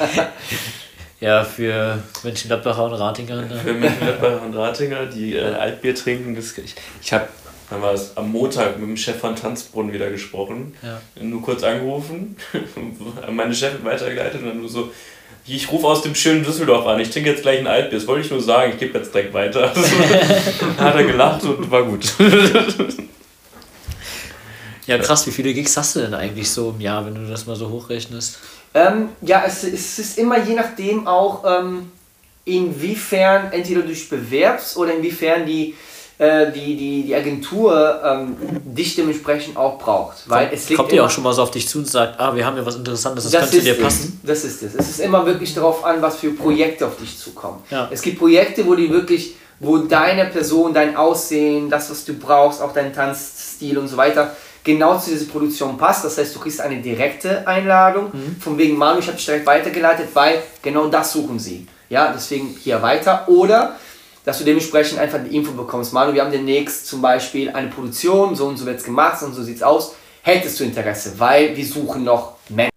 [1.21, 3.43] Ja, für Mönchengladbacher und Ratinger.
[3.43, 3.61] Ne?
[3.65, 7.27] Für Mönchengladbach und Ratinger, die äh, Altbier trinken, das, ich, ich habe
[7.71, 10.75] Dann war es am Montag mit dem Chef von Tanzbrunnen wieder gesprochen.
[10.83, 11.01] Ja.
[11.21, 12.37] Nur kurz angerufen,
[13.31, 14.93] meine Chefin weitergeleitet und dann nur so,
[15.47, 17.99] ich rufe aus dem schönen Düsseldorf an, ich trinke jetzt gleich ein Altbier.
[17.99, 19.73] Das wollte ich nur sagen, ich gebe jetzt direkt weiter.
[20.77, 22.13] dann hat er gelacht und war gut.
[24.87, 27.45] Ja, krass, wie viele Gigs hast du denn eigentlich so im Jahr, wenn du das
[27.45, 28.39] mal so hochrechnest?
[28.73, 31.91] Ähm, ja, es, es ist immer je nachdem auch, ähm,
[32.45, 35.75] inwiefern entweder du dich bewerbst oder inwiefern die,
[36.19, 40.29] äh, die, die, die Agentur ähm, dich dementsprechend auch braucht.
[40.29, 42.35] Weil es liegt Kommt immer- auch schon mal so auf dich zu und sagt, ah,
[42.35, 43.83] wir haben ja was Interessantes, das, das könnte ist dir es.
[43.83, 44.21] passen?
[44.23, 44.75] Das ist es.
[44.75, 47.63] Es ist immer wirklich darauf an, was für Projekte auf dich zukommen.
[47.71, 47.89] Ja.
[47.91, 52.63] Es gibt Projekte, wo die wirklich, wo deine Person, dein Aussehen, das, was du brauchst,
[52.63, 56.05] auch dein Tanzstil und so weiter, genau zu dieser Produktion passt.
[56.05, 58.11] Das heißt, du kriegst eine direkte Einladung,
[58.41, 61.67] von wegen Manu, ich habe dich direkt weitergeleitet, weil genau das suchen sie.
[61.89, 63.29] Ja, deswegen hier weiter.
[63.29, 63.77] Oder
[64.27, 65.93] dass du dementsprechend einfach die Info bekommst.
[65.93, 69.27] Manu, wir haben demnächst zum Beispiel eine Produktion, so und so wird es gemacht, so
[69.27, 69.95] und so sieht es aus.
[70.23, 72.73] Hättest du Interesse, weil wir suchen noch Menschen.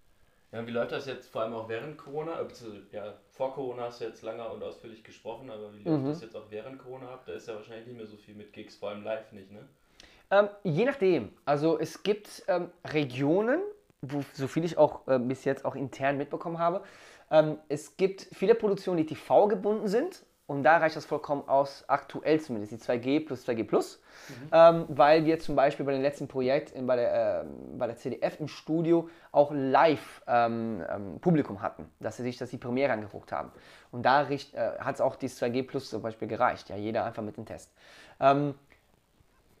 [0.52, 2.40] Ja, wie läuft das jetzt vor allem auch während Corona?
[2.40, 6.22] Äh, Ja, vor Corona hast du jetzt lange und ausführlich gesprochen, aber wie läuft das
[6.22, 7.24] jetzt auch während Corona ab?
[7.26, 9.66] Da ist ja wahrscheinlich nicht mehr so viel mit Gigs, vor allem live nicht, ne?
[10.30, 11.32] Ähm, je nachdem.
[11.44, 13.60] Also es gibt ähm, Regionen,
[14.02, 16.84] wo, so viel ich auch äh, bis jetzt auch intern mitbekommen habe,
[17.32, 20.22] ähm, es gibt viele Produktionen, die TV gebunden sind.
[20.50, 24.02] Und da reicht das vollkommen aus, aktuell zumindest, die 2G plus 2G plus.
[24.50, 27.94] Ähm, weil wir zum Beispiel bei dem letzten Projekt in, bei, der, ähm, bei der
[27.94, 32.92] CDF im Studio auch live ähm, ähm, Publikum hatten, dass sie sich das die Premiere
[32.92, 33.52] angeguckt haben.
[33.92, 34.38] Und da äh,
[34.80, 36.68] hat es auch die 2G plus zum Beispiel gereicht.
[36.68, 37.72] Ja, jeder einfach mit dem Test.
[38.18, 38.56] Ähm,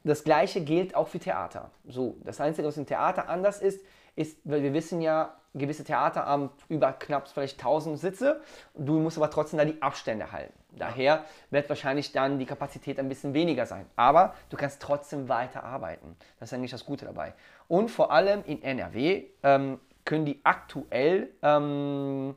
[0.02, 1.70] das gleiche gilt auch für Theater.
[1.86, 3.80] So, das Einzige, was im Theater anders ist,
[4.16, 8.40] ist, weil wir wissen ja, gewisse Theater haben über knapp vielleicht 1000 Sitze.
[8.74, 10.52] Du musst aber trotzdem da die Abstände halten.
[10.72, 13.86] Daher wird wahrscheinlich dann die Kapazität ein bisschen weniger sein.
[13.96, 16.16] Aber du kannst trotzdem weiter arbeiten.
[16.38, 17.34] Das ist eigentlich das Gute dabei.
[17.66, 22.34] Und vor allem in NRW ähm, können die aktuell ähm,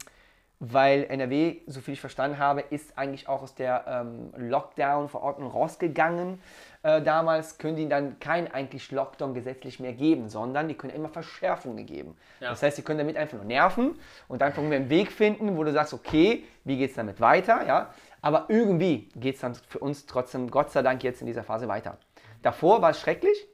[0.65, 6.41] weil NRW, so viel ich verstanden habe, ist eigentlich auch aus der ähm, Lockdown-Verordnung rausgegangen.
[6.83, 11.09] Äh, damals können die dann kein eigentlich Lockdown gesetzlich mehr geben, sondern die können immer
[11.09, 12.15] Verschärfungen geben.
[12.39, 12.51] Ja.
[12.51, 13.99] Das heißt, sie können damit einfach nur nerven
[14.29, 17.67] und einfach irgendwie einen Weg finden, wo du sagst, okay, wie geht es damit weiter,
[17.67, 17.93] ja?
[18.21, 21.67] Aber irgendwie geht es dann für uns trotzdem, Gott sei Dank, jetzt in dieser Phase
[21.67, 21.97] weiter.
[22.41, 23.47] Davor war es schrecklich,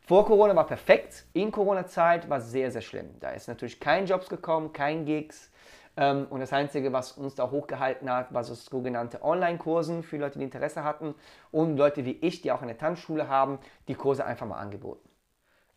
[0.00, 3.10] vor Corona war perfekt, in Corona-Zeit war es sehr, sehr schlimm.
[3.20, 5.50] Da ist natürlich kein Jobs gekommen, kein Gigs.
[5.98, 10.38] Ähm, und das Einzige, was uns da hochgehalten hat, war so sogenannte Online-Kursen für Leute,
[10.38, 11.14] die Interesse hatten
[11.50, 15.08] und Leute wie ich, die auch eine Tanzschule haben, die Kurse einfach mal angeboten.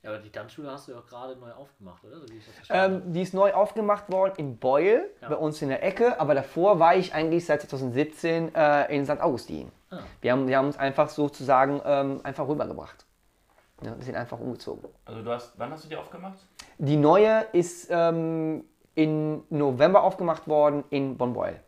[0.03, 2.19] Ja, aber die Tanzschule hast du ja auch gerade neu aufgemacht, oder?
[2.19, 2.25] So
[2.69, 5.29] Ähm, die ist neu aufgemacht worden in Beul, Ja.
[5.29, 9.21] bei uns in der Ecke, aber davor war ich eigentlich seit 2017 äh, in St.
[9.21, 9.71] Augustin.
[9.89, 9.99] Ah.
[10.21, 13.05] Wir, haben, wir haben uns einfach sozusagen ähm, einfach rübergebracht.
[13.83, 14.87] Ja, wir sind einfach umgezogen.
[15.05, 16.37] Also du hast, wann hast du die aufgemacht?
[16.77, 18.63] Die neue ist ähm,
[18.95, 21.59] im November aufgemacht worden in Bonn-Beul.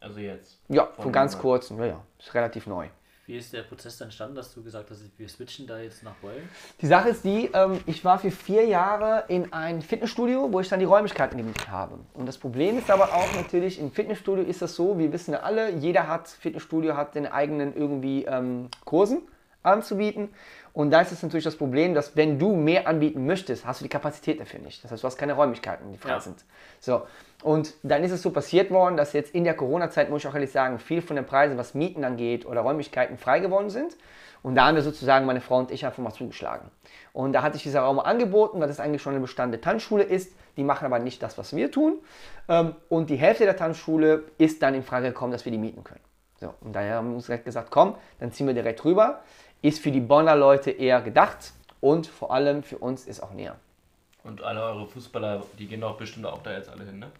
[0.00, 0.58] Also jetzt.
[0.68, 1.78] Ja, Von vor ganz kurzem.
[1.78, 2.88] Ja, ja, ist relativ neu.
[3.26, 6.42] Wie ist der Prozess entstanden, dass du gesagt hast, wir switchen da jetzt nach Beul?
[6.80, 10.68] Die Sache ist die, ähm, ich war für vier Jahre in ein Fitnessstudio, wo ich
[10.68, 12.00] dann die Räumlichkeiten gemietet habe.
[12.14, 15.40] Und das Problem ist aber auch natürlich, im Fitnessstudio ist das so, wir wissen ja
[15.40, 19.22] alle, jeder hat, Fitnessstudio hat den eigenen irgendwie ähm, Kursen
[19.62, 20.30] anzubieten.
[20.74, 23.84] Und da ist es natürlich das Problem, dass wenn du mehr anbieten möchtest, hast du
[23.84, 24.82] die Kapazität dafür nicht.
[24.82, 26.20] Das heißt, du hast keine Räumlichkeiten, die frei Ja.
[26.20, 26.44] sind.
[26.80, 27.02] So.
[27.42, 30.34] Und dann ist es so passiert worden, dass jetzt in der Corona-Zeit, muss ich auch
[30.34, 33.96] ehrlich sagen, viel von den Preisen, was Mieten angeht oder Räumlichkeiten frei geworden sind.
[34.42, 36.70] Und da haben wir sozusagen, meine Frau und ich, einfach mal zugeschlagen.
[37.12, 40.34] Und da hatte ich dieser Raum angeboten, weil das eigentlich schon eine bestandene Tanzschule ist.
[40.56, 41.98] Die machen aber nicht das, was wir tun.
[42.48, 45.84] Ähm, Und die Hälfte der Tanzschule ist dann in Frage gekommen, dass wir die mieten
[45.84, 46.00] können.
[46.40, 49.20] So, und daher haben wir uns direkt gesagt, komm, dann ziehen wir direkt rüber.
[49.62, 53.56] Ist für die Bonner Leute eher gedacht und vor allem für uns ist auch näher.
[54.24, 57.10] Und alle eure Fußballer, die gehen doch bestimmt auch da jetzt alle hin, ne?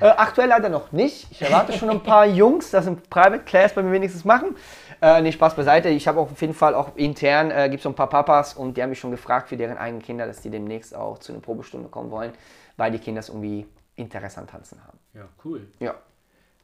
[0.00, 1.28] Äh, aktuell leider noch nicht.
[1.30, 4.56] Ich erwarte schon ein paar Jungs, das im Private Class bei mir wenigstens machen.
[5.00, 5.88] Äh, nee, Spaß beiseite.
[5.88, 8.54] Ich habe auch auf jeden Fall auch intern, äh, gibt es so ein paar Papas
[8.54, 11.32] und die haben mich schon gefragt für deren eigenen Kinder, dass die demnächst auch zu
[11.32, 12.32] einer Probestunde kommen wollen,
[12.76, 14.98] weil die Kinder es irgendwie Interesse an Tanzen haben.
[15.14, 15.68] Ja, cool.
[15.78, 15.94] Ja.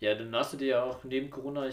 [0.05, 1.65] Ja, dann hast du dir ja auch neben Corona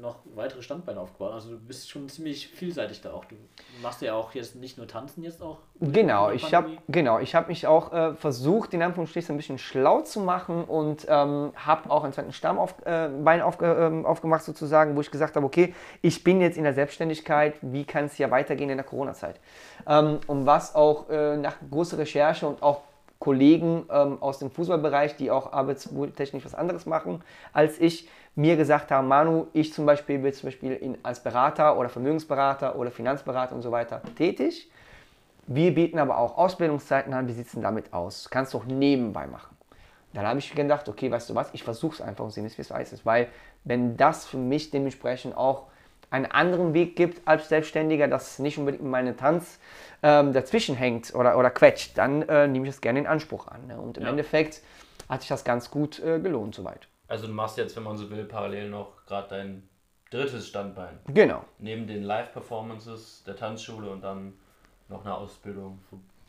[0.00, 1.32] noch weitere Standbeine aufgebaut.
[1.34, 3.26] Also du bist schon ziemlich vielseitig da auch.
[3.26, 3.36] Du
[3.82, 5.58] machst ja auch jetzt nicht nur Tanzen jetzt auch.
[5.80, 10.00] Genau, ich habe genau, ich hab mich auch äh, versucht, in Anführungsstrichen ein bisschen schlau
[10.00, 15.02] zu machen und ähm, habe auch einen zweiten Stammbein äh, Bein ähm, aufgemacht sozusagen, wo
[15.02, 18.70] ich gesagt habe, okay, ich bin jetzt in der Selbstständigkeit, wie kann es hier weitergehen
[18.70, 19.38] in der Corona-Zeit?
[19.86, 22.80] Ähm, und was auch äh, nach großer Recherche und auch
[23.24, 27.22] Kollegen ähm, aus dem Fußballbereich, die auch arbeitstechnisch was anderes machen
[27.54, 31.78] als ich, mir gesagt haben, Manu, ich zum Beispiel bin zum Beispiel in, als Berater
[31.78, 34.68] oder Vermögensberater oder Finanzberater und so weiter tätig.
[35.46, 38.28] Wir bieten aber auch Ausbildungszeiten an, es denn damit aus?
[38.30, 39.56] Kannst du auch nebenbei machen.
[40.12, 42.62] Dann habe ich gedacht, okay, weißt du was, ich versuche es einfach und sehe wie
[42.62, 43.06] es weiß ist.
[43.06, 43.28] Weil
[43.64, 45.68] wenn das für mich dementsprechend auch
[46.14, 49.58] einen anderen Weg gibt als Selbstständiger, dass nicht unbedingt meine Tanz
[50.02, 53.66] ähm, dazwischen hängt oder, oder quetscht, dann äh, nehme ich das gerne in Anspruch an.
[53.66, 53.80] Ne?
[53.80, 54.10] Und im Ja.
[54.10, 54.60] Endeffekt
[55.08, 56.86] hat sich das ganz gut äh, gelohnt soweit.
[57.08, 59.68] Also du machst jetzt, wenn man so will, parallel noch gerade dein
[60.10, 61.00] drittes Standbein.
[61.08, 64.34] Genau, Neben den Live-Performances der Tanzschule und dann
[64.88, 65.80] noch eine Ausbildung.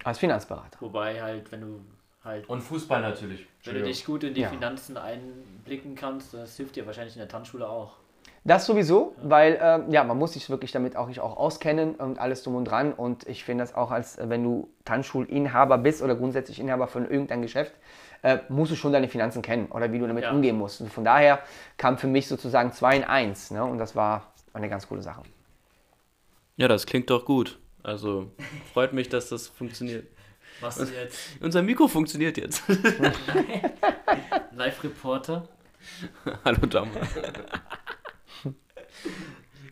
[0.04, 0.78] als Finanzberater.
[0.82, 1.80] Wobei halt, wenn du
[2.24, 3.46] halt, Und Fußball natürlich.
[3.66, 4.50] wenn du dich gut in die Ja.
[4.50, 7.98] Finanzen einblicken kannst, das hilft dir wahrscheinlich in der Tanzschule auch.
[8.48, 12.44] Das sowieso, weil ähm, ja, man muss sich wirklich damit auch, auch auskennen und alles
[12.44, 12.94] drum und dran.
[12.94, 17.10] Und ich finde das auch, als äh, wenn du Tanzschulinhaber bist oder grundsätzlich Inhaber von
[17.10, 17.74] irgendeinem Geschäft,
[18.22, 20.32] äh, musst du schon deine Finanzen kennen oder wie du damit Ja.
[20.32, 20.80] umgehen musst.
[20.80, 21.40] Und von daher
[21.78, 23.50] kam für mich sozusagen zwei in eins.
[23.50, 23.64] Ne?
[23.64, 25.24] Und das war eine ganz coole Sache.
[26.58, 27.58] Ja, das klingt doch gut.
[27.82, 28.32] Also
[28.74, 30.06] freut mich, dass das funktioniert.
[30.62, 32.62] Machst du jetzt Unser Mikro funktioniert jetzt.
[34.56, 35.48] Live-Reporter?
[36.46, 36.92] Hallo Dama.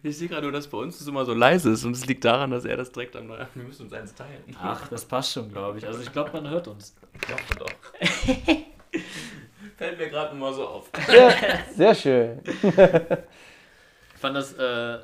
[0.05, 2.25] Ich sehe gerade nur, dass bei uns es immer so leise ist und es liegt
[2.25, 4.43] daran, dass er das direkt am Wir müssen uns eins teilen.
[4.61, 5.87] Ach, das passt schon, glaube ich.
[5.87, 6.93] Also ich glaube, man hört uns.
[7.25, 7.69] Ich hoffe doch.
[9.77, 10.89] Fällt mir gerade mal so auf.
[11.07, 11.33] Sehr,
[11.73, 12.39] sehr schön.
[12.43, 14.99] Ich fand das äh,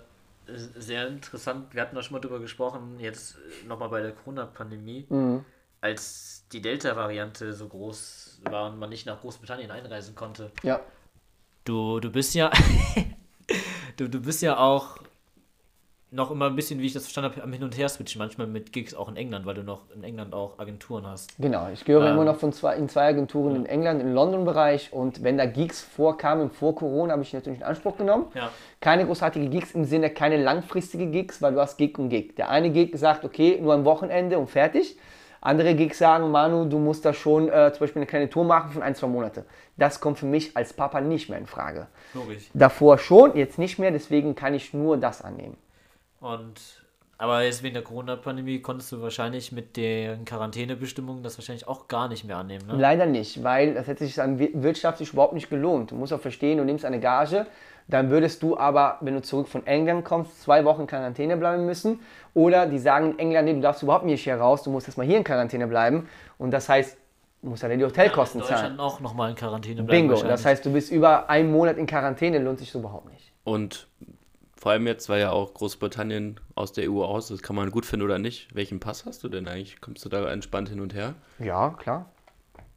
[0.47, 1.73] sehr interessant.
[1.73, 5.45] Wir hatten da schon mal drüber gesprochen, jetzt nochmal bei der Corona-Pandemie, Mhm.
[5.81, 10.51] als die Delta-Variante so groß war und man nicht nach Großbritannien einreisen konnte.
[10.63, 10.81] Ja.
[11.63, 12.51] Du, du bist ja.
[13.97, 14.97] Du, du bist ja auch
[16.11, 18.47] noch immer ein bisschen, wie ich das verstanden habe, am Hin- und Her switchen, manchmal
[18.47, 21.33] mit Gigs auch in England, weil du noch in England auch Agenturen hast.
[21.37, 24.91] Genau, ich gehöre Ähm, immer noch von zwei, in zwei Agenturen in England, im London-Bereich
[24.91, 28.25] und wenn da Gigs vorkamen, vor Corona, habe ich natürlich in Anspruch genommen.
[28.33, 28.49] Ja.
[28.81, 32.35] Keine großartige Gigs im Sinne, keine langfristige Gigs, weil du hast Gig und Gig.
[32.37, 34.97] Der eine Gig sagt, okay, nur am Wochenende und fertig.
[35.41, 38.71] Andere Gigs sagen, Manu, du musst da schon äh, zum Beispiel eine kleine Tour machen
[38.71, 39.45] von ein, zwei Monate.
[39.77, 41.87] Das kommt für mich als Papa nicht mehr in Frage.
[42.13, 42.49] Logisch.
[42.53, 45.57] Davor schon, jetzt nicht mehr, deswegen kann ich nur das annehmen.
[46.19, 46.59] Und
[47.21, 52.07] aber jetzt wegen der Corona-Pandemie konntest du wahrscheinlich mit den Quarantänebestimmungen das wahrscheinlich auch gar
[52.07, 52.75] nicht mehr annehmen, ne?
[52.77, 55.91] Leider nicht, weil das hätte sich dann wir- wirtschaftlich überhaupt nicht gelohnt.
[55.91, 57.45] Du musst auch verstehen, du nimmst eine Gage,
[57.89, 61.65] dann würdest du aber, wenn du zurück von England kommst, zwei Wochen in Quarantäne bleiben
[61.65, 61.99] müssen.
[62.33, 65.05] Oder die sagen in England, nee, du darfst überhaupt nicht hier raus, du musst erstmal
[65.05, 66.07] hier in Quarantäne bleiben.
[66.37, 66.97] Und das heißt,
[67.41, 68.77] musst ja die Hotelkosten in zahlen.
[68.77, 70.09] Deutschland auch nochmal in Quarantäne bleiben.
[70.09, 73.31] Bingo, das heißt, du bist über einen Monat in Quarantäne, lohnt sich so überhaupt nicht.
[73.43, 73.87] Und
[74.55, 77.85] vor allem jetzt, weil ja auch Großbritannien aus der EU aus ist, kann man gut
[77.85, 78.53] finden oder nicht.
[78.53, 79.79] Welchen Pass hast du denn eigentlich?
[79.79, 81.15] Kommst du da entspannt hin und her?
[81.39, 82.07] Ja, klar.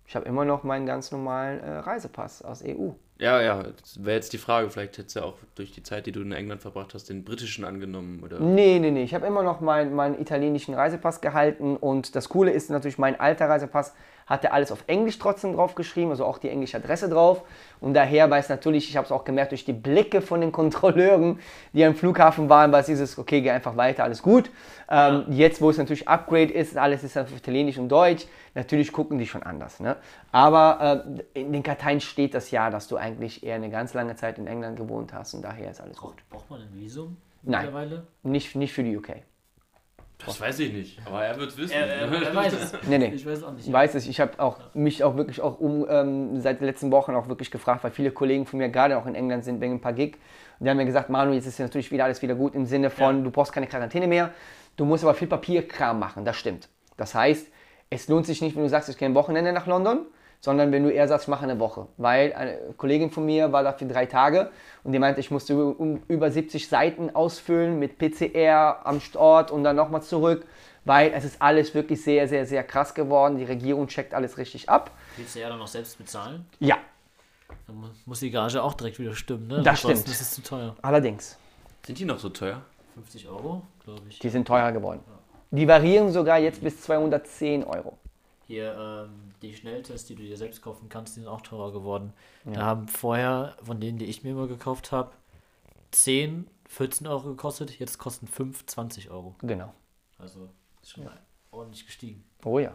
[0.06, 2.90] Ich habe immer noch meinen ganz normalen äh, Reisepass aus EU.
[3.18, 4.68] Ja, ja, das wäre jetzt die Frage.
[4.68, 7.24] Vielleicht hättest du ja auch durch die Zeit, die du in England verbracht hast, den
[7.24, 8.22] britischen angenommen.
[8.22, 8.40] Oder?
[8.40, 9.04] Nee, nee, nee.
[9.04, 13.18] Ich habe immer noch meinen meinen italienischen Reisepass gehalten und das Coole ist natürlich, mein
[13.18, 13.94] alter Reisepass
[14.26, 17.42] hatte alles auf Englisch trotzdem drauf geschrieben, also auch die englische Adresse drauf.
[17.80, 21.40] Und daher weiß natürlich, ich habe es auch gemerkt durch die Blicke von den Kontrolleuren,
[21.72, 24.50] die am Flughafen waren, war es dieses, okay, geh einfach weiter, alles gut.
[24.90, 29.18] Ähm, Jetzt, wo es natürlich Upgrade ist, alles ist auf Italienisch und Deutsch, natürlich gucken
[29.18, 29.80] die schon anders.
[29.80, 29.96] Ne?
[30.30, 31.04] Aber
[31.34, 34.38] äh, in den Karteien steht das ja, dass du eigentlich eher eine ganz lange Zeit
[34.38, 36.14] in England gewohnt hast und daher ist alles gut.
[36.30, 37.64] Braucht, man ein Visum Nein.
[37.64, 38.06] mittlerweile?
[38.22, 39.16] Nicht, nicht für die UK.
[40.24, 41.72] Das weiß ich nicht, aber er wird es wissen.
[41.72, 42.72] Er, er, er weiß es.
[42.88, 43.12] Nee, nee.
[43.14, 43.66] Ich weiß auch nicht.
[43.66, 46.90] Ich weiß es, ich habe auch mich auch wirklich auch um, ähm, seit den letzten
[46.92, 49.74] Wochen auch wirklich gefragt, weil viele Kollegen von mir gerade auch in England sind wegen
[49.74, 50.14] ein paar Gig.
[50.58, 52.66] Und die haben mir gesagt, Manu, jetzt ist ja natürlich wieder alles wieder gut im
[52.66, 53.24] Sinne von, Ja.
[53.24, 54.30] du brauchst keine Quarantäne mehr,
[54.76, 56.68] du musst aber viel Papierkram machen, das stimmt.
[56.96, 57.48] Das heißt,
[57.90, 60.06] es lohnt sich nicht, wenn du sagst, ich gehe ein Wochenende nach London,
[60.44, 61.86] sondern wenn du eher sagst, ich mache eine Woche.
[61.96, 64.50] Weil eine Kollegin von mir war da für drei Tage
[64.82, 69.52] und die meinte, ich musste über- um, über 70 Seiten ausfüllen mit PCR am Start
[69.52, 70.44] und dann nochmal zurück,
[70.84, 73.38] weil es ist alles wirklich sehr, sehr, sehr krass geworden.
[73.38, 74.90] Die Regierung checkt alles richtig ab.
[75.34, 76.44] Ja dann noch selbst bezahlen?
[76.58, 76.76] Ja,
[77.68, 79.62] Dann mu- muss die Gage auch direkt wieder stimmen, ne?
[79.62, 80.08] Das Ansonsten stimmt.
[80.08, 80.74] ist es zu teuer.
[80.82, 81.38] allerdings.
[81.86, 82.62] Sind die noch so teuer?
[82.94, 84.18] 50 Euro, glaube ich.
[84.18, 85.00] Die sind teurer geworden.
[85.52, 87.96] Die variieren sogar jetzt bis 210 Euro.
[88.46, 92.12] Hier, ähm, die Schnelltests, die du dir selbst kaufen kannst, die sind auch teurer geworden.
[92.44, 95.12] Da haben vorher, von denen, die ich mir immer gekauft habe,
[95.92, 99.34] 10, 14 Euro gekostet, jetzt kosten 5, 20 Euro.
[99.42, 99.72] Genau.
[100.18, 100.48] Also
[100.82, 101.18] ist schon mal
[101.50, 102.24] ordentlich gestiegen.
[102.44, 102.74] Oh ja.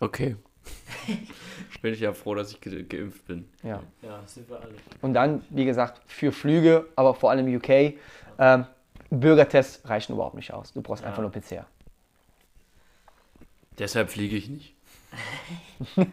[0.00, 0.36] Okay.
[1.82, 3.48] bin ich ja froh, dass ich ge geimpft bin.
[3.62, 3.82] ja.
[4.02, 4.74] Ja, sind wir alle.
[5.02, 7.94] Und dann, wie gesagt, für Flüge, aber vor allem UK,
[8.38, 8.66] ähm,
[9.10, 10.72] Bürgertests reichen überhaupt nicht aus.
[10.72, 11.10] Du brauchst Ja.
[11.10, 11.66] einfach nur PCR.
[13.78, 14.75] Deshalb fliege ich nicht.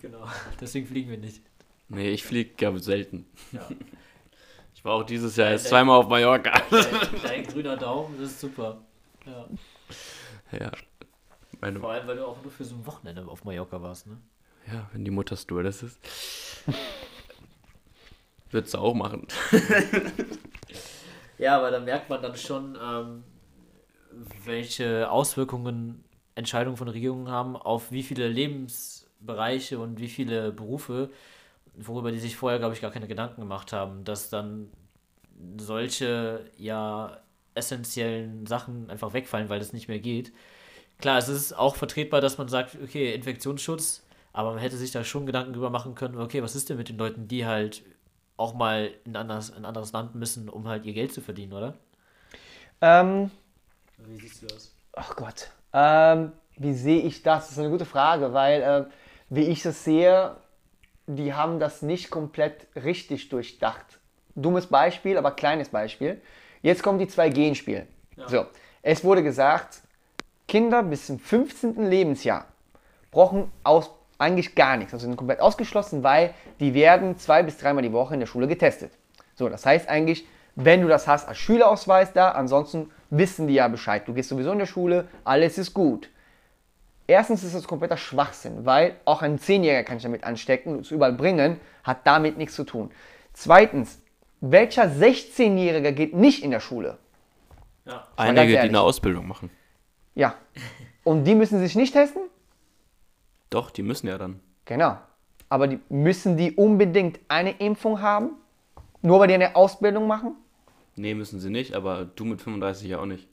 [0.00, 0.24] Genau,
[0.60, 1.42] deswegen fliegen wir nicht.
[1.88, 3.26] Nee, ich fliege ja selten.
[3.50, 3.66] Ja.
[4.74, 6.52] Ich war auch dieses Jahr jetzt Dein- zweimal auf Mallorca.
[6.70, 6.86] Dein,
[7.24, 8.80] dein grüner Daumen, das ist super.
[9.26, 9.48] Ja.
[10.56, 10.70] Ja.
[11.60, 14.18] Meine, Vor allem, weil du auch nur für so ein Wochenende auf Mallorca warst, ne?
[14.72, 15.98] ja, wenn die Mutter Stewardess ist.
[18.52, 19.26] Würdest du auch machen.
[21.38, 23.22] Ja, aber da merkt man dann schon, ähm,
[24.44, 26.02] welche Auswirkungen
[26.38, 31.10] Entscheidungen von Regierungen haben, auf wie viele Lebensbereiche und wie viele Berufe,
[31.74, 34.70] worüber die sich vorher, glaube ich, gar keine Gedanken gemacht haben, dass dann
[35.58, 37.18] solche, ja,
[37.54, 40.32] essentiellen Sachen einfach wegfallen, weil das nicht mehr geht.
[40.98, 45.04] Klar, es ist auch vertretbar, dass man sagt, okay, Infektionsschutz, aber man hätte sich da
[45.04, 47.82] schon Gedanken drüber machen können, okay, was ist denn mit den Leuten, die halt
[48.36, 51.74] auch mal in, ein anderes Land müssen, um halt ihr Geld zu verdienen, oder?
[52.80, 53.30] Ähm,
[53.98, 54.72] Wie siehst du das?
[54.92, 55.50] ach Gott.
[55.72, 57.44] Ähm, wie sehe ich das?
[57.44, 58.84] Das ist eine gute Frage, weil äh,
[59.30, 60.36] wie ich es sehe,
[61.06, 63.84] die haben das nicht komplett richtig durchdacht.
[64.34, 66.20] Dummes Beispiel, aber kleines Beispiel.
[66.62, 67.86] Jetzt kommt die 2G ins Spiel.
[68.26, 68.46] So,
[68.82, 69.82] es wurde gesagt,
[70.48, 71.86] Kinder bis zum 15.
[71.88, 72.46] Lebensjahr
[73.10, 74.92] brauchen aus, eigentlich gar nichts.
[74.92, 78.48] Also sind komplett ausgeschlossen, weil die werden zwei bis dreimal die Woche in der Schule
[78.48, 78.92] getestet.
[79.36, 80.26] So, das heißt eigentlich,
[80.60, 84.02] wenn du das hast als Schülerausweis da, ansonsten wissen die ja Bescheid.
[84.08, 86.10] Du gehst sowieso in der Schule, alles ist gut.
[87.06, 90.90] Erstens ist das kompletter Schwachsinn, weil auch ein Zehnjähriger kann sich damit anstecken und es
[90.90, 92.90] überall bringen, hat damit nichts zu tun.
[93.34, 94.02] Zweitens,
[94.40, 96.98] welcher 16-Jähriger geht nicht in der Schule?
[97.84, 98.08] Ja.
[98.16, 99.50] Einige, die eine Ausbildung machen.
[100.16, 100.34] Ja.
[101.04, 102.22] Und die müssen sich nicht testen?
[103.48, 104.40] Doch, die müssen ja dann.
[104.64, 104.98] Genau.
[105.48, 108.32] Aber die, müssen die unbedingt eine Impfung haben?
[109.02, 110.34] Nur weil die eine Ausbildung machen?
[110.98, 113.28] Nee, müssen sie nicht, aber du mit 35 ja auch nicht.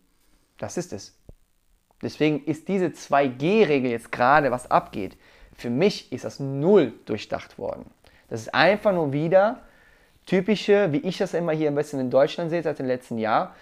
[0.57, 1.17] Das ist es.
[2.01, 5.17] Deswegen ist diese 2G-Regel jetzt gerade, was abgeht,
[5.53, 7.85] für mich ist das null durchdacht worden.
[8.29, 9.61] Das ist einfach nur wieder
[10.25, 13.55] typische, wie ich das immer hier ein bisschen in Deutschland sehe seit dem letzten Jahr,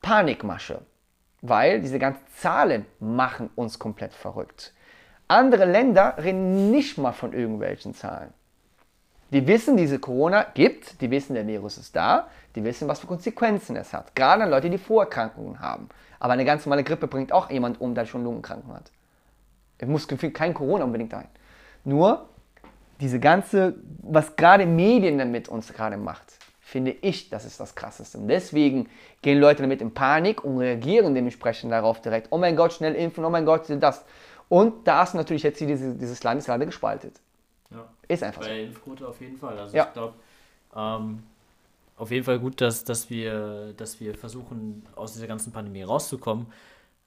[0.00, 0.82] Panikmasche.
[1.40, 4.72] Weil diese ganzen Zahlen machen uns komplett verrückt.
[5.28, 8.32] Andere Länder reden nicht mal von irgendwelchen Zahlen.
[9.30, 13.06] Die wissen, diese Corona gibt, die wissen, der Virus ist da, die wissen, was für
[13.06, 14.14] Konsequenzen es hat.
[14.14, 15.88] Gerade an Leute, die Vorerkrankungen haben.
[16.20, 18.90] Aber eine ganz normale Grippe bringt auch jemand um, der schon Lungenkranken hat.
[19.78, 21.28] Es muss gefühlt kein Corona unbedingt sein.
[21.84, 22.28] Nur
[23.00, 28.18] diese ganze, was gerade Medien damit uns gerade macht, finde ich, das ist das Krasseste.
[28.18, 28.88] Und deswegen
[29.22, 32.28] gehen Leute damit in Panik und reagieren dementsprechend darauf direkt.
[32.30, 34.04] Oh mein Gott, schnell impfen, oh mein Gott, das.
[34.48, 37.20] Und da ist natürlich jetzt hier dieses, dieses Land ist gerade gespaltet.
[37.70, 37.84] ja.
[38.08, 38.54] Ist einfach Bei so.
[38.54, 39.58] der Impfquote auf jeden Fall.
[39.58, 39.84] Also Ja.
[39.86, 40.14] ich glaube,
[40.74, 41.22] ähm,
[41.98, 46.46] auf jeden Fall gut, dass, dass, wir, dass wir versuchen, aus dieser ganzen Pandemie rauszukommen.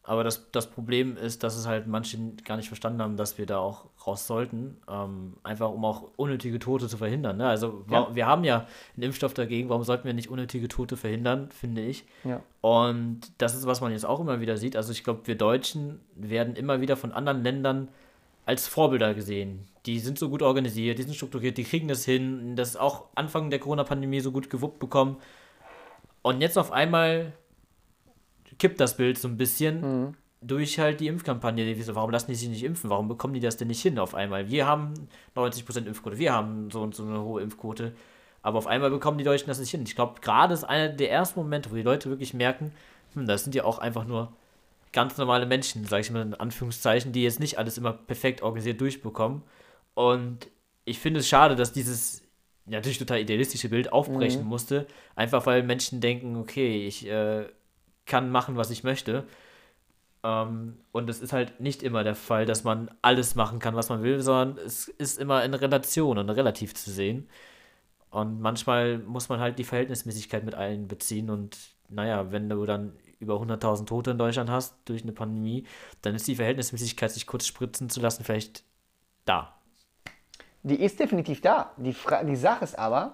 [0.04, 3.46] Aber das, das Problem ist, dass es halt manche gar nicht verstanden haben, dass wir
[3.46, 4.78] da auch raus sollten.
[4.90, 7.38] Ähm, einfach um auch unnötige Tote zu verhindern.
[7.38, 7.48] Ne?
[7.48, 8.66] Also wa- wir haben ja
[8.96, 12.06] einen Impfstoff dagegen, warum sollten wir nicht unnötige Tote verhindern, finde ich.
[12.24, 12.42] Ja.
[12.62, 14.76] Und das ist, was man jetzt auch immer wieder sieht.
[14.76, 17.88] Also ich glaube, wir Deutschen werden immer wieder von anderen Ländern
[18.48, 19.68] als Vorbilder gesehen.
[19.86, 23.50] Die sind so gut organisiert, die sind strukturiert, die kriegen das hin, das auch Anfang
[23.50, 25.18] der Corona-Pandemie so gut gewuppt bekommen.
[26.22, 27.34] Und jetzt auf einmal
[28.60, 31.66] kippt das Bild so ein bisschen durch halt die Impfkampagne.
[31.66, 32.90] Die so, warum lassen die sich nicht impfen?
[32.90, 34.50] Warum bekommen die das denn nicht hin auf einmal?
[34.50, 34.94] Wir haben
[35.36, 37.94] 90% Impfquote, wir haben so und so eine hohe Impfquote.
[38.42, 39.84] Aber auf einmal bekommen die Deutschen das nicht hin.
[39.84, 42.72] Ich glaube, gerade ist einer der ersten Momente, wo die Leute wirklich merken,
[43.14, 44.34] hm, das sind ja auch einfach nur
[44.94, 48.82] ganz normale Menschen, sage ich mal in Anführungszeichen, die jetzt nicht alles immer perfekt organisiert
[48.82, 49.44] durchbekommen.
[49.94, 50.50] Und
[50.86, 52.24] ich finde es schade, dass dieses
[52.66, 57.46] natürlich total idealistische Bild aufbrechen musste, einfach weil Menschen denken, okay, ich äh,
[58.06, 59.26] kann machen, was ich möchte.
[60.24, 63.90] Ähm, und es ist halt nicht immer der Fall, dass man alles machen kann, was
[63.90, 67.28] man will, sondern es ist immer in Relation und relativ zu sehen.
[68.10, 71.30] Und manchmal muss man halt die Verhältnismäßigkeit mit einbeziehen.
[71.30, 71.58] Und
[71.90, 75.66] naja, wenn du dann über 100.000 Tote in Deutschland hast durch eine Pandemie,
[76.02, 78.64] dann ist die Verhältnismäßigkeit, sich kurz spritzen zu lassen, vielleicht
[79.26, 79.56] da.
[80.64, 81.72] Die ist definitiv da.
[81.78, 83.14] Die, Fra die Sache ist aber,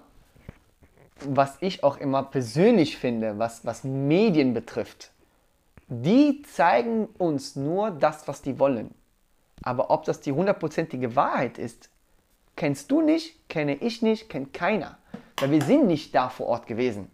[1.20, 5.10] was ich auch immer persönlich finde, was, was Medien betrifft,
[5.88, 8.94] die zeigen uns nur das, was die wollen.
[9.62, 11.88] Aber ob das die hundertprozentige Wahrheit ist,
[12.56, 14.98] kennst du nicht, kenne ich nicht, kennt keiner.
[15.40, 17.10] Weil wir sind nicht da vor Ort gewesen.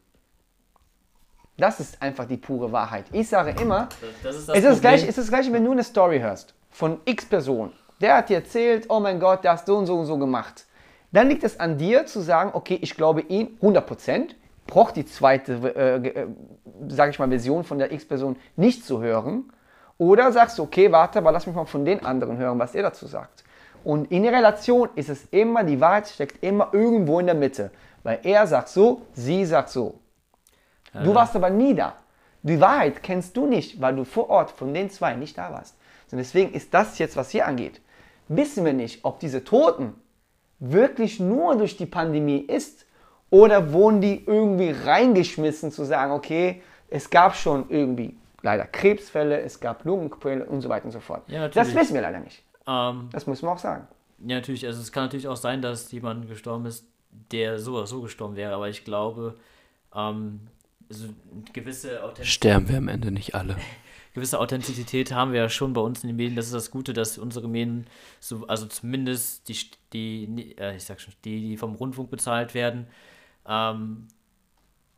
[1.56, 3.06] Das ist einfach die pure Wahrheit.
[3.12, 3.88] Ich sage immer,
[4.22, 6.54] Das ist es ist, das gleiche, es ist das gleiche, wenn du eine Story hörst
[6.70, 7.72] von x Person.
[8.00, 10.66] Der hat dir erzählt, oh mein Gott, der hat so und so und so gemacht.
[11.12, 14.30] Dann liegt es an dir zu sagen, okay, ich glaube ihm 100%,
[14.66, 16.26] braucht die zweite, äh, äh,
[16.88, 19.52] sage ich mal, Version von der x Person nicht zu hören
[19.98, 22.82] Oder sagst du, okay, warte, aber lass mich mal von den anderen hören, was er
[22.82, 23.44] dazu sagt.
[23.84, 27.70] Und in der Relation ist es immer, die Wahrheit steckt immer irgendwo in der Mitte.
[28.02, 30.00] Weil er sagt so, sie sagt so.
[30.92, 31.94] Du warst aber nie da.
[32.42, 35.76] Die Wahrheit kennst du nicht, weil du vor Ort von den zwei nicht da warst.
[36.12, 37.80] Und deswegen ist das jetzt, was hier angeht.
[38.28, 39.94] Wissen wir nicht, ob diese Toten
[40.60, 42.86] wirklich nur durch die Pandemie ist
[43.30, 49.58] oder wurden die irgendwie reingeschmissen zu sagen, okay, es gab schon irgendwie leider Krebsfälle, es
[49.60, 51.22] gab Lungenquellen und so weiter und so fort.
[51.28, 52.42] Ja, das wissen wir leider nicht.
[52.66, 53.86] Ähm, Das müssen wir auch sagen.
[54.24, 56.86] ja, natürlich, also es kann natürlich auch sein, dass jemand gestorben ist,
[57.32, 59.36] der so oder so gestorben wäre, aber ich glaube,
[59.94, 60.40] ähm,
[60.88, 62.26] so eine gewisse Authentizität.
[62.26, 63.56] Sterben wir am Ende nicht alle.
[64.14, 66.36] gewisse Authentizität haben wir ja schon bei uns in den Medien.
[66.36, 67.86] Das ist das Gute, dass unsere Medien,
[68.20, 69.58] so, also zumindest die,
[69.92, 72.86] die, äh, ich sag schon, die, die vom Rundfunk bezahlt werden,
[73.46, 74.06] ähm,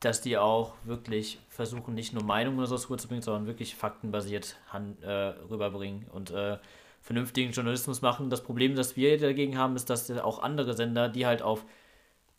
[0.00, 5.02] dass die auch wirklich versuchen, nicht nur Meinungen oder so rüberzubringen, sondern wirklich faktenbasiert han,
[5.02, 5.10] äh,
[5.50, 6.58] rüberbringen und äh,
[7.00, 8.28] vernünftigen Journalismus machen.
[8.28, 11.64] Das Problem, das wir dagegen haben, ist, dass auch andere Sender, die halt auf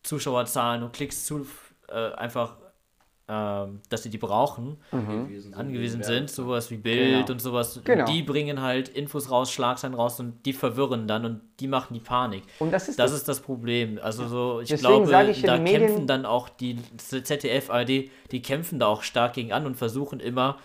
[0.04, 1.44] Zuschauerzahlen und Klicks zu,
[1.88, 2.56] äh, einfach,
[3.30, 4.78] ähm, dass sie die brauchen,
[5.54, 7.32] angewiesen sind, sowas wie Bild Genau.
[7.32, 7.80] und sowas.
[7.84, 8.06] Genau.
[8.06, 12.00] Die bringen halt Infos raus, Schlagzeilen raus und die verwirren dann und die machen die
[12.00, 12.42] Panik.
[12.58, 13.20] Und das ist Das das.
[13.20, 13.98] ist das Problem.
[14.02, 18.10] Also so, ich Deswegen glaube, ich da die Medien- kämpfen dann auch die ZDF, ARD,
[18.30, 20.56] die kämpfen da auch stark gegen an und versuchen immer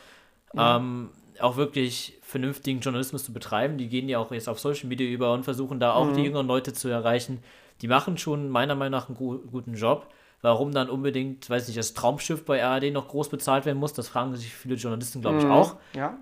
[0.56, 1.10] ähm,
[1.40, 3.78] auch wirklich vernünftigen Journalismus zu betreiben.
[3.78, 6.26] Die gehen ja auch jetzt auf Social Media über und versuchen da auch die Mhm.
[6.26, 7.40] jüngeren Leute zu erreichen.
[7.82, 10.08] Die machen schon meiner Meinung nach einen gu guten Job.
[10.44, 14.10] Warum dann unbedingt, weiß nicht, das Traumschiff bei ARD noch groß bezahlt werden muss, das
[14.10, 15.42] fragen sich viele Journalisten, glaube Mhm.
[15.46, 15.76] ich, auch.
[15.96, 16.18] Ja?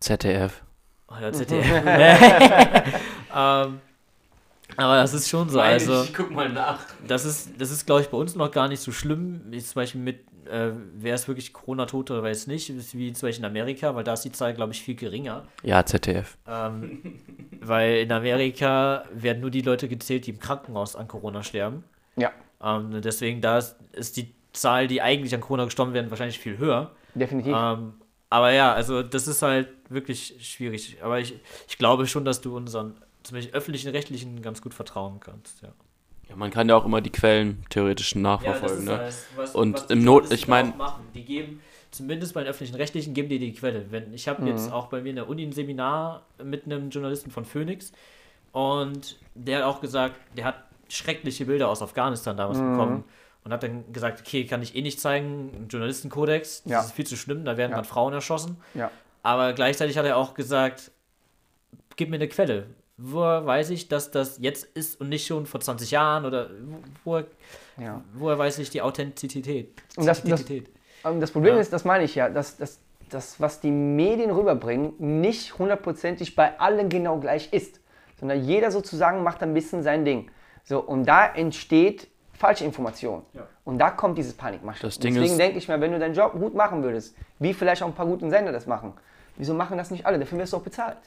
[0.00, 0.62] ZDF.
[1.06, 1.66] Oder ZDF.
[3.34, 3.80] ähm,
[4.76, 5.60] aber das ist schon so.
[5.60, 6.80] Also, guck mal nach.
[7.06, 9.42] das ist, das ist glaube ich, bei uns noch gar nicht so schlimm.
[9.52, 10.20] Jetzt zum Beispiel mit,
[10.50, 13.94] äh, wer ist wirklich Corona-Tote oder wer ist nicht, ist wie zum Beispiel in Amerika,
[13.94, 15.44] weil da ist die Zahl, glaube ich, viel geringer.
[15.62, 16.36] Ja, ZDF.
[16.48, 17.20] Ähm,
[17.60, 21.84] weil in Amerika werden nur die Leute gezählt, die im Krankenhaus an Corona sterben.
[22.16, 22.32] Ja,
[22.66, 26.58] Ähm, deswegen da ist, ist die Zahl, die eigentlich an Corona gestorben werden, wahrscheinlich viel
[26.58, 26.90] höher.
[27.14, 27.54] definitiv.
[27.56, 27.94] Ähm,
[28.30, 30.96] aber ja, also das ist halt wirklich schwierig.
[31.02, 31.34] Aber ich,
[31.68, 35.62] ich glaube schon, dass du unseren zum Beispiel öffentlichen Rechtlichen ganz gut vertrauen kannst.
[35.62, 35.68] Ja.
[36.28, 38.98] Ja, man kann ja auch immer die Quellen theoretisch nachverfolgen, ne?
[38.98, 41.04] halt, was, Und die im Not- ich mein- auch machen.
[41.14, 41.60] Die geben,
[41.92, 43.86] zumindest bei den öffentlichen Rechtlichen, geben die die Quelle.
[43.92, 47.30] Wenn, ich habe jetzt auch bei mir in der Uni ein Seminar mit einem Journalisten
[47.30, 47.92] von Phoenix
[48.50, 53.04] und der hat auch gesagt, der hat schreckliche Bilder aus Afghanistan damals bekommen
[53.44, 56.80] und hat dann gesagt, okay, kann ich eh nicht zeigen, ein Journalistenkodex, das Ja.
[56.80, 57.76] ist viel zu schlimm, da werden Ja.
[57.76, 58.56] dann Frauen erschossen.
[58.74, 58.90] ja.
[59.22, 60.92] Aber gleichzeitig hat er auch gesagt,
[61.96, 62.66] gib mir eine Quelle.
[62.96, 66.78] Woher weiß ich, dass das jetzt ist und nicht schon vor 20 Jahren oder wo-
[67.04, 67.26] woher,
[67.76, 68.02] ja.
[68.14, 69.72] woher weiß ich die Authentizität?
[69.96, 70.44] Und das- das-
[71.02, 72.78] das Problem ist, das meine ich ja, dass das,
[73.10, 77.80] das, was die Medien rüberbringen, nicht hundertprozentig bei allen genau gleich ist,
[78.18, 80.30] sondern jeder sozusagen macht ein bisschen sein Ding.
[80.66, 83.22] So, und da entsteht falsche Information.
[83.32, 83.46] Ja.
[83.64, 84.36] Und da kommt dieses.
[84.36, 87.82] Das Ding Deswegen denke ich mir, wenn du deinen Job gut machen würdest, wie vielleicht
[87.82, 88.92] auch ein paar guten Sender das machen,
[89.36, 90.18] wieso machen das nicht alle?
[90.18, 90.98] Dafür wirst du auch bezahlt.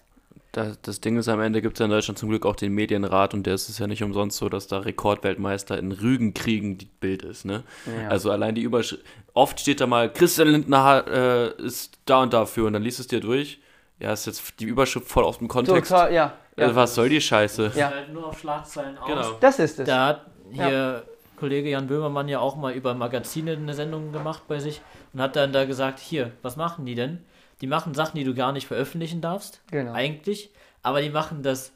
[0.52, 2.74] Das, das Ding ist, am Ende gibt es ja in Deutschland zum Glück auch den
[2.74, 6.90] Medienrat und der ist es ja nicht umsonst so, dass da Rekordweltmeister in Rügenkriegen die
[7.00, 7.64] Bild ist, ne?
[7.86, 8.10] Ja.
[8.10, 9.04] Also allein die Überschrift.
[9.34, 13.08] Oft steht da mal, Christian Lindner äh, ist da und dafür und dann liest es
[13.08, 13.60] dir durch.
[14.00, 15.92] Ja, ist jetzt die Überschrift voll aus dem Kontext.
[15.92, 16.34] Total, ja.
[16.56, 16.64] ja.
[16.64, 17.74] Also, was soll die Scheiße?
[17.76, 17.90] Ja.
[17.90, 19.08] Halt nur auf Schlagzeilen aus.
[19.08, 19.32] Genau.
[19.42, 19.88] Das ist es.
[19.88, 21.04] Da hat hier
[21.36, 24.82] Kollege Jan Böhmermann ja auch mal über Magazine eine Sendung gemacht bei sich
[25.14, 27.24] und hat dann da gesagt, hier, was machen die denn?
[27.62, 29.92] Die machen Sachen, die du gar nicht veröffentlichen darfst, Genau.
[29.94, 31.74] eigentlich, aber die machen das,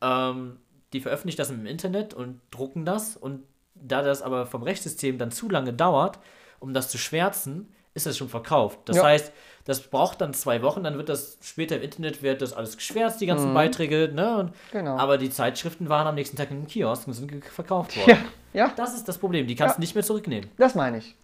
[0.00, 0.56] ähm,
[0.92, 3.42] die veröffentlichen das im Internet und drucken das und
[3.74, 6.18] da das aber vom Rechtssystem dann zu lange dauert,
[6.58, 7.68] um das zu schwärzen,
[8.06, 8.78] ist es schon verkauft.
[8.86, 9.04] Das Ja.
[9.04, 9.32] heißt,
[9.66, 13.20] das braucht dann zwei Wochen, dann wird das später im Internet wird das alles geschwärzt,
[13.20, 14.38] die ganzen Beiträge, ne?
[14.38, 14.54] Und, Mhm.
[14.72, 14.96] Genau.
[14.96, 18.18] Aber die Zeitschriften waren am nächsten Tag in den Kiosk und sind verkauft worden.
[18.52, 19.76] Ja, ja, Das ist das Problem, die kannst Ja.
[19.76, 20.50] du nicht mehr zurücknehmen.
[20.56, 21.14] das meine ich.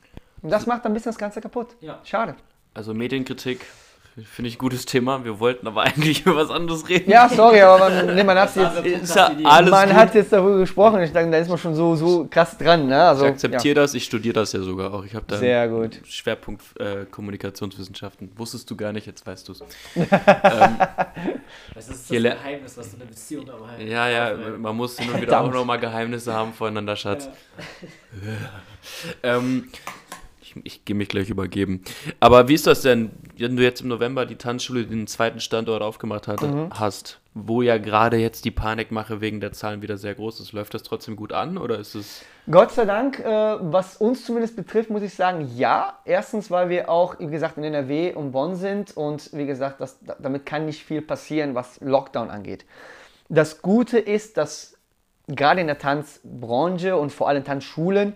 [0.43, 1.69] Und das macht ein bisschen das Ganze kaputt.
[1.81, 1.99] Ja.
[2.05, 2.37] Schade.
[2.75, 3.65] Also Medienkritik
[4.25, 5.25] finde ich ein gutes Thema.
[5.25, 7.11] Wir wollten aber eigentlich über was anderes reden.
[7.11, 9.97] Ja, sorry, aber man, nee, man hat jetzt, ja alles man gut.
[9.99, 11.03] hat jetzt darüber gesprochen.
[11.03, 12.87] Ich denke, da ist man schon so, so krass dran.
[12.87, 13.01] Ne?
[13.03, 15.05] Also, ich akzeptiere das, ich studiere das ja sogar auch.
[15.05, 15.41] Ich habe da ja.
[15.41, 16.01] Sehr gut.
[16.07, 18.31] Schwerpunkt äh, Kommunikationswissenschaften.
[18.37, 19.63] Wusstest du gar nicht, jetzt weißt du es.
[21.75, 23.81] Das ist Hier le- Geheimnis, was so eine Beziehung aber halt.
[23.87, 27.29] Ja, ja, man muss hin und wieder auch nochmal Geheimnisse haben voneinander, Schatz.
[29.23, 29.69] ähm,
[30.65, 31.83] ich gehe mich gleich übergeben.
[32.21, 35.83] Aber wie ist das denn, wenn du jetzt im November die Tanzschule den zweiten Standort
[35.83, 37.21] aufgemacht hatte, hast?
[37.39, 40.53] wo ja gerade jetzt die Panikmache wegen der Zahlen wieder sehr groß ist.
[40.53, 42.23] Läuft das trotzdem gut an oder ist es.
[42.51, 45.99] Gott sei Dank, äh, was uns zumindest betrifft, muss ich sagen, ja.
[46.07, 49.99] Erstens, weil wir auch, wie gesagt, in NRW und Bonn sind und wie gesagt, das,
[50.19, 52.65] damit kann nicht viel passieren, was Lockdown angeht.
[53.29, 54.79] Das Gute ist, dass
[55.29, 58.15] gerade in der Tanzbranche und vor allem Tanzschulen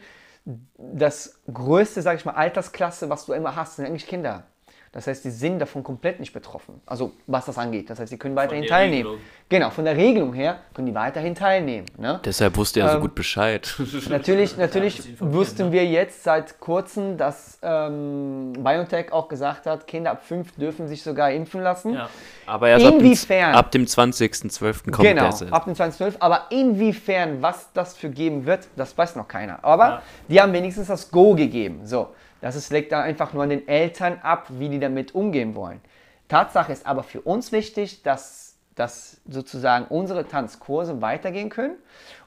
[0.79, 4.45] das größte, sage ich mal, Altersklasse, was du immer hast, sind eigentlich Kinder.
[4.93, 6.81] Das heißt, die sind davon komplett nicht betroffen.
[6.85, 7.89] Also was das angeht.
[7.91, 9.11] Das heißt, sie können weiterhin teilnehmen.
[9.11, 9.21] Regelung.
[9.49, 11.87] Genau, von der Regelung her können die weiterhin teilnehmen.
[11.97, 12.19] Ne?
[12.25, 13.73] Deshalb wusste er ähm, so gut Bescheid.
[14.09, 15.73] Natürlich, natürlich wussten ne?
[15.73, 21.05] wir jetzt seit kurzem, dass ähm, BioNTech auch gesagt hat, Kinder ab 5 dürfen sich
[21.05, 21.95] sogar impfen lassen.
[21.95, 22.09] Ja.
[22.47, 24.91] Aber erst inwiefern, ab dem, dem 20.12.
[24.91, 26.15] kommt genau, der ab dem 20.12.
[26.19, 29.65] Aber inwiefern, was das für geben wird, das weiß noch keiner.
[29.65, 30.03] Aber ja.
[30.29, 31.83] die haben wenigstens das Go gegeben.
[31.85, 32.09] So.
[32.41, 35.81] Das ist, legt da einfach nur an den Eltern ab, wie die damit umgehen wollen.
[36.29, 41.77] Tatsache ist aber für uns wichtig, dass, dass sozusagen unsere Tanzkurse weitergehen können.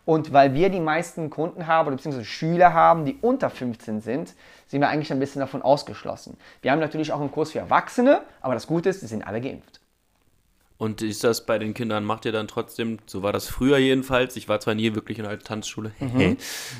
[0.05, 4.33] Und weil wir die meisten Kunden haben, beziehungsweise Schüler haben, die unter 15 sind,
[4.67, 6.37] sind wir eigentlich ein bisschen davon ausgeschlossen.
[6.61, 9.39] Wir haben natürlich auch einen Kurs für Erwachsene, aber das Gute ist, die sind alle
[9.39, 9.79] geimpft.
[10.83, 14.35] Und ist das bei den Kindern, macht ihr dann trotzdem, so war das früher jedenfalls,
[14.35, 16.35] ich war zwar nie wirklich in einer Tanzschule, mhm.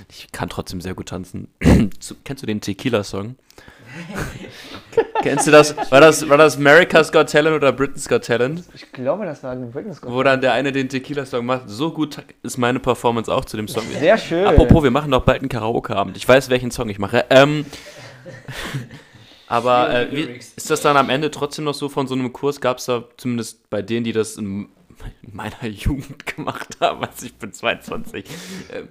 [0.10, 1.47] ich kann trotzdem sehr gut tanzen.
[2.26, 3.38] Kennst du den Tequila-Song?
[5.22, 5.78] Kennst du das?
[5.89, 6.28] War, das?
[6.28, 8.66] war das America's Got Talent oder Britain's Got Talent?
[8.76, 10.18] Ich glaube, das war Britain's Got Talent.
[10.18, 11.70] Wo dann der eine den Tequila-Song macht.
[11.70, 13.86] So gut ist meine Performance auch zu dem Song.
[13.97, 14.45] Sehr schön.
[14.45, 16.18] Apropos, wir machen doch bald einen Karaoke-Abend.
[16.18, 17.24] Ich weiß, welchen Song ich mache.
[17.30, 17.66] Ähm,
[19.54, 20.22] aber äh, wie,
[20.56, 22.60] ist das dann am Ende trotzdem noch so von so einem Kurs?
[22.60, 24.70] Gab es da zumindest bei denen, die das in
[25.22, 28.84] meiner Jugend gemacht haben, also ich bin 22, äh,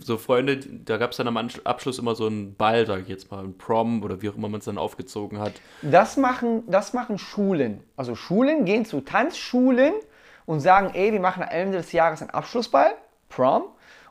[0.00, 3.30] so Freunde, da gab es dann am Abschluss immer so einen Ball, sage ich jetzt
[3.30, 5.52] mal, ein Prom oder wie auch immer man es dann aufgezogen hat.
[5.80, 7.82] Das machen, das machen Schulen.
[7.96, 9.94] Also Schulen gehen zu Tanzschulen
[10.44, 12.92] und sagen, ey, wir machen am Ende des Jahres einen Abschlussball,
[13.30, 13.62] Prom,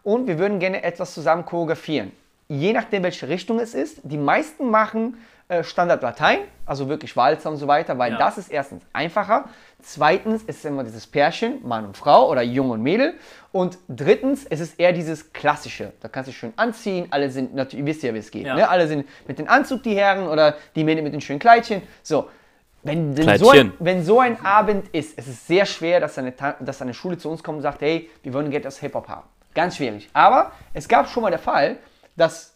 [0.01, 2.11] und wir würden gerne etwas zusammen choreografieren.
[2.47, 4.01] Je nachdem, welche Richtung es ist.
[4.03, 5.17] Die meisten machen
[5.49, 8.19] äh, Standard Latein, also wirklich Walzer und so weiter, weil ja.
[8.19, 9.49] das ist erstens einfacher.
[9.81, 13.15] Zweitens ist es immer dieses Pärchen, Mann und Frau oder Jung und Mädel.
[13.51, 15.93] Und drittens ist es eher dieses Klassische.
[16.01, 17.07] Da kannst du dich schön anziehen.
[17.09, 18.45] Alle sind, natürlich, ihr wisst ja, wie es geht.
[18.45, 18.53] Ja.
[18.53, 18.69] Ne?
[18.69, 21.81] Alle sind mit dem Anzug die Herren oder die Mädchen mit den schönen Kleidchen.
[22.03, 22.29] So.
[22.83, 26.81] Wenn, so ein, wenn so ein Abend ist, es ist sehr schwer, dass eine, dass
[26.81, 29.27] eine Schule zu uns kommt und sagt, hey, wir wollen Geld aus Hip-Hop haben.
[29.55, 30.09] Ganz schwierig.
[30.13, 31.77] Aber es gab schon mal der Fall,
[32.15, 32.55] dass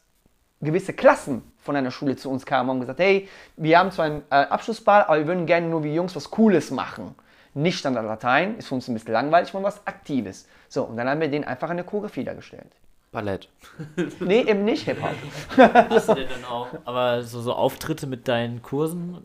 [0.62, 4.24] gewisse Klassen von einer Schule zu uns kamen und gesagt, hey, wir haben zwar einen
[4.30, 7.16] äh, Abschlussball, aber wir würden gerne nur wie Jungs was Cooles machen.
[7.54, 10.48] Nicht Standard Latein, ist für uns ein bisschen langweilig, wollen was Aktives.
[10.70, 12.72] So, und dann haben wir denen einfach eine Choreografie dargestellt.
[13.12, 13.48] Ballett.
[14.20, 15.16] nee, eben nicht Hip-Hop.
[15.90, 19.20] Hast du denn dann auch, aber so, so Auftritte mit deinen Kursen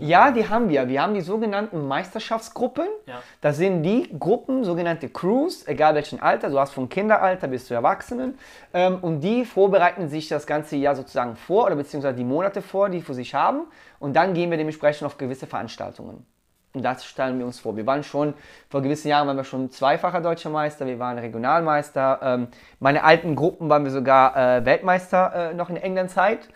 [0.00, 0.88] ja, die haben wir.
[0.88, 2.86] Wir haben die sogenannten Meisterschaftsgruppen.
[3.06, 3.22] Ja.
[3.40, 6.50] Das sind die Gruppen, sogenannte Crews, egal welchen Alter.
[6.50, 8.36] Du hast von Kinderalter bis zu Erwachsenen.
[8.74, 12.88] Ähm, und die vorbereiten sich das ganze Jahr sozusagen vor oder beziehungsweise die Monate vor,
[12.88, 13.66] die für sich haben.
[14.00, 16.26] Und dann gehen wir dementsprechend auf gewisse Veranstaltungen.
[16.74, 17.76] Und das stellen wir uns vor.
[17.76, 18.34] Wir waren schon,
[18.68, 22.18] vor gewissen Jahren waren wir schon zweifacher deutscher Meister, wir waren Regionalmeister.
[22.22, 22.48] Ähm,
[22.78, 26.40] meine alten Gruppen waren wir sogar äh, Weltmeister äh, noch in England-Zeit.
[26.40, 26.48] 2012,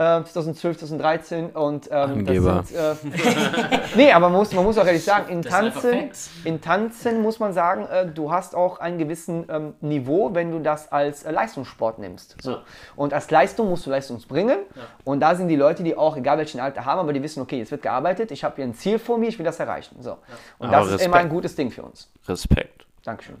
[0.00, 2.64] äh, 2013 und ähm, Angeber.
[2.64, 6.10] Sind, äh, nee, aber man muss, man muss auch ehrlich sagen, in Tanzen,
[6.44, 10.60] in Tanzen muss man sagen, äh, du hast auch ein gewissen ähm, Niveau, wenn du
[10.60, 12.36] das als äh, Leistungssport nimmst.
[12.40, 12.58] So.
[12.96, 14.82] Und als Leistung musst du Leistung bringen ja.
[15.04, 17.60] und da sind die Leute, die auch, egal welchen Alter haben, aber die wissen, okay,
[17.60, 19.96] es wird gearbeitet, ich habe hier ein Ziel vor mir, ich will das erreichen.
[20.00, 20.10] So.
[20.10, 20.18] Ja.
[20.58, 21.00] Und aber das Respekt.
[21.00, 22.10] ist immer ein gutes Ding für uns.
[22.26, 22.86] Respekt.
[23.04, 23.36] Dankeschön.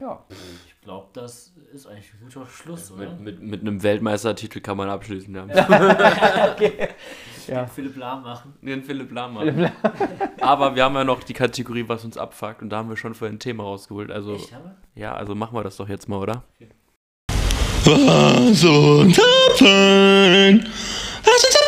[0.00, 0.20] Ja.
[0.84, 3.08] Ich glaube, das ist eigentlich ein guter Schluss, oder?
[3.12, 5.44] Mit, mit, mit einem Weltmeistertitel kann man abschließen, ja.
[6.52, 6.88] okay.
[7.46, 7.66] ja.
[7.66, 8.52] Philipp Lahm machen.
[8.60, 9.54] Den Philipp Lahm machen.
[9.54, 10.28] Philipp Lahm.
[10.42, 13.14] Aber wir haben ja noch die Kategorie, was uns abfuckt und da haben wir schon
[13.14, 14.10] vorhin ein Thema rausgeholt.
[14.10, 14.54] Also, Echt?
[14.94, 16.44] Ja, also machen wir das doch jetzt mal, oder?
[16.56, 16.68] Okay.
[17.86, 20.68] Was uns abfuckt,
[21.24, 21.63] was uns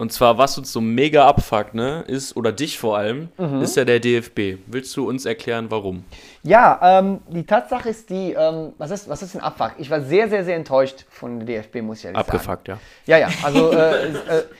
[0.00, 3.62] Und zwar, was uns so mega abfuckt, ne, ist, oder dich vor allem, mhm.
[3.62, 4.60] ist ja der DFB.
[4.68, 6.04] Willst du uns erklären, warum?
[6.44, 9.72] Ja, ähm, die Tatsache ist die, ähm, was, ist, was ist ein Abfuck?
[9.78, 12.80] Ich war sehr, sehr, sehr enttäuscht von der DFB, muss ich ehrlich Abgefuckt, sagen.
[13.06, 13.18] ja.
[13.18, 14.12] Ja, ja, also äh, äh,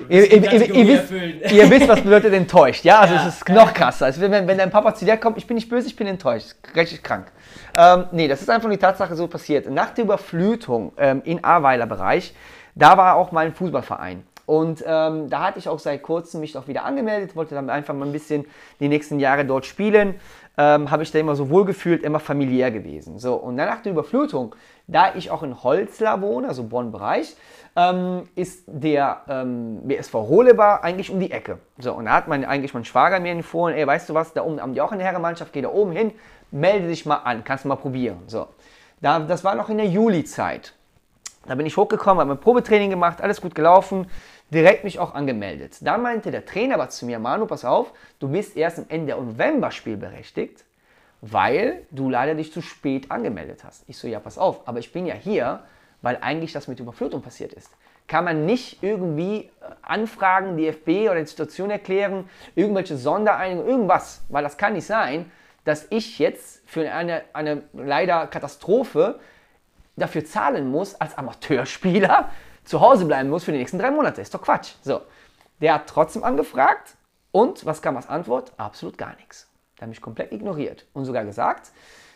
[0.09, 2.99] ihr, ihr, ihr, ihr, wisst, ihr wisst, was bedeutet enttäuscht, ja?
[2.99, 3.29] Also ja.
[3.29, 4.07] es ist noch krasser.
[4.07, 6.57] Also wenn, wenn dein Papa zu dir kommt, ich bin nicht böse, ich bin enttäuscht,
[6.75, 7.31] richtig krank.
[7.77, 9.71] Ähm, nee, das ist einfach die Tatsache so passiert.
[9.71, 12.35] Nach der Überflutung ähm, in Ahrweiler Bereich,
[12.75, 14.25] da war auch mein Fußballverein.
[14.49, 17.93] Und ähm, da hatte ich auch seit kurzem mich auch wieder angemeldet, wollte dann einfach
[17.93, 18.47] mal ein bisschen
[18.81, 20.15] die nächsten Jahre dort spielen.
[20.57, 23.19] ähm, habe ich da immer so wohlgefühlt, immer familiär gewesen.
[23.19, 24.55] So, und dann nach der Überflutung,
[24.87, 27.37] da ich auch in Holzlar wohne, also Bonn-Bereich,
[27.77, 31.59] ähm, ist der ähm, BSV Holebar eigentlich um die Ecke.
[31.79, 34.43] So, und da hat man eigentlich mein Schwager mir empfohlen, ey, weißt du was, da
[34.43, 36.13] oben haben die auch eine Herrenmannschaft, geh da oben hin,
[36.51, 38.23] melde dich mal an, kannst du mal probieren.
[38.29, 38.49] So,
[39.03, 40.73] da, das war noch in der Juli-Zeit.
[41.47, 44.07] Da bin ich hochgekommen, habe mein Probetraining gemacht, alles gut gelaufen,
[44.51, 45.77] direkt mich auch angemeldet.
[45.81, 49.15] Da meinte der Trainer aber zu mir, Manu, pass auf, du bist erst im Ende
[49.15, 50.65] November spielberechtigt,
[51.21, 53.85] weil du leider dich zu spät angemeldet hast.
[53.89, 55.65] Ich so, ja, pass auf, aber ich bin ja hier,
[56.01, 57.71] weil eigentlich das mit Überflutung passiert ist.
[58.07, 59.51] Kann man nicht irgendwie äh,
[59.83, 65.31] anfragen, DFB oder die Situation erklären, irgendwelche Sondereinigungen, irgendwas, weil das kann nicht sein,
[65.65, 69.21] dass ich jetzt für eine, eine leider Katastrophe
[69.97, 72.31] dafür zahlen muss, als Amateurspieler
[72.69, 74.21] zu Hause bleiben muss für die nächsten drei Monate.
[74.21, 74.75] Ist doch Quatsch.
[74.83, 75.01] So.
[75.61, 76.97] Der hat trotzdem angefragt
[77.33, 78.53] und was kam als Antwort?
[78.57, 79.49] Absolut gar nichts.
[79.77, 81.73] Der hat mich komplett ignoriert und sogar gesagt,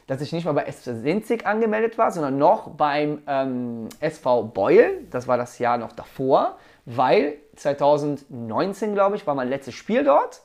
[0.07, 5.07] dass ich nicht mal bei SV Sinzig angemeldet war, sondern noch beim ähm, SV Beul,
[5.11, 10.43] das war das Jahr noch davor, weil 2019, glaube ich, war mein letztes Spiel dort.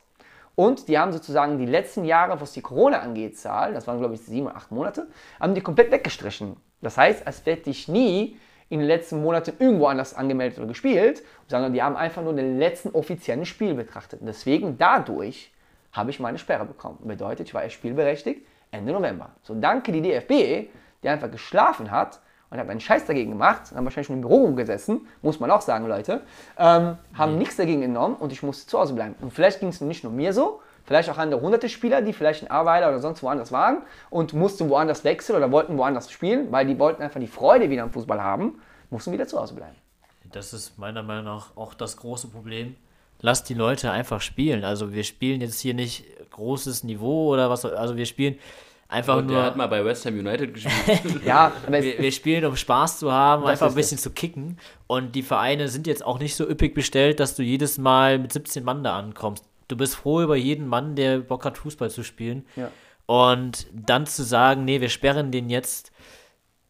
[0.55, 4.15] Und die haben sozusagen die letzten Jahre, was die Corona angeht, Zahl, das waren glaube
[4.15, 5.07] ich sieben oder acht Monate,
[5.39, 6.57] haben die komplett weggestrichen.
[6.81, 8.39] Das heißt, als hätte ich nie
[8.69, 12.59] in den letzten Monaten irgendwo anders angemeldet oder gespielt, sondern die haben einfach nur den
[12.59, 14.21] letzten offiziellen Spiel betrachtet.
[14.21, 15.51] Und deswegen dadurch
[15.93, 16.99] habe ich meine Sperre bekommen.
[17.03, 19.31] Bedeutet, ich war erst spielberechtigt Ende November.
[19.43, 20.69] So danke die DFB,
[21.01, 24.51] die einfach geschlafen hat und hat einen Scheiß dagegen gemacht, haben wahrscheinlich schon im Büro
[24.53, 26.21] gesessen, muss man auch sagen, Leute,
[26.57, 27.39] ähm, haben mhm.
[27.39, 29.15] nichts dagegen genommen und ich musste zu Hause bleiben.
[29.21, 32.41] Und vielleicht ging es nicht nur mir so, vielleicht auch andere hunderte Spieler, die vielleicht
[32.41, 36.65] in Arbeiter oder sonst woanders waren und mussten woanders wechseln oder wollten woanders spielen, weil
[36.65, 39.75] die wollten einfach die Freude wieder am Fußball haben, mussten wieder zu Hause bleiben.
[40.31, 42.75] Das ist meiner Meinung nach auch das große Problem.
[43.19, 44.63] Lass die Leute einfach spielen.
[44.63, 48.37] Also wir spielen jetzt hier nicht großes Niveau oder was, also wir spielen
[48.87, 49.37] einfach Und nur.
[49.37, 51.23] Der hat mal bei West Ham United gespielt.
[51.25, 54.03] ja, wir, wir, spielen, um Spaß zu haben, einfach ein bisschen es.
[54.03, 54.57] zu kicken.
[54.85, 58.31] Und die Vereine sind jetzt auch nicht so üppig bestellt, dass du jedes Mal mit
[58.31, 62.03] 17 Mann da ankommst du bist froh über jeden Mann, der Bock hat, Fußball zu
[62.03, 62.45] spielen.
[62.55, 62.71] Ja.
[63.05, 65.91] Und dann zu sagen, nee, wir sperren den jetzt,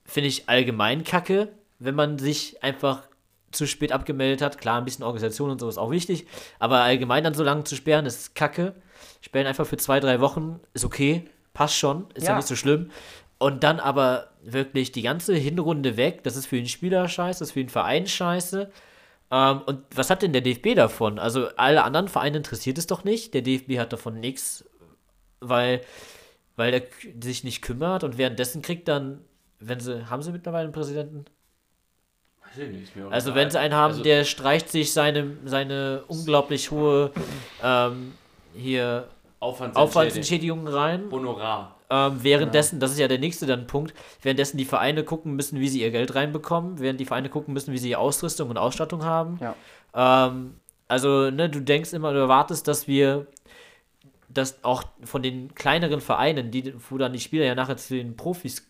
[0.05, 3.03] finde ich allgemein kacke, wenn man sich einfach
[3.51, 4.57] zu spät abgemeldet hat.
[4.59, 6.27] Klar, ein bisschen Organisation und so ist auch wichtig,
[6.59, 8.75] aber allgemein dann so lange zu sperren, ist kacke.
[9.21, 12.55] Sperren einfach für zwei, drei Wochen, ist okay, passt schon, ist ja, ja nicht so
[12.55, 12.91] schlimm.
[13.39, 17.49] Und dann aber wirklich die ganze Hinrunde weg, das ist für den Spieler scheiße, das
[17.49, 18.71] ist für den Verein scheiße.
[19.31, 21.19] Ähm, und was hat denn der DFB davon?
[21.19, 23.33] Also alle anderen Vereine interessiert es doch nicht.
[23.33, 24.65] Der DFB hat davon nichts,
[25.39, 25.81] weil,
[26.55, 26.81] weil er
[27.21, 29.19] sich nicht kümmert und währenddessen kriegt dann,
[29.59, 31.25] wenn sie, haben sie mittlerweile einen Präsidenten?
[32.41, 36.03] Weiß ich nicht, mehr also wenn sie einen haben, also, der streicht sich seine, seine
[36.07, 37.11] unglaublich hohe
[37.61, 38.13] ähm,
[38.55, 39.07] hier
[39.39, 41.05] Aufwandsentschädigung rein.
[41.11, 41.76] Honorar.
[41.89, 42.79] Ähm, währenddessen, ja.
[42.81, 45.91] das ist ja der nächste dann Punkt, währenddessen die Vereine gucken müssen, wie sie ihr
[45.91, 49.39] Geld reinbekommen, während die Vereine gucken müssen, wie sie Ausrüstung und Ausstattung haben.
[49.41, 50.27] Ja.
[50.27, 50.55] Ähm,
[50.89, 53.27] also, ne, du denkst immer, du erwartest, dass wir
[54.29, 58.15] dass auch von den kleineren Vereinen, die, wo dann die Spieler ja nachher zu den
[58.15, 58.67] Profis,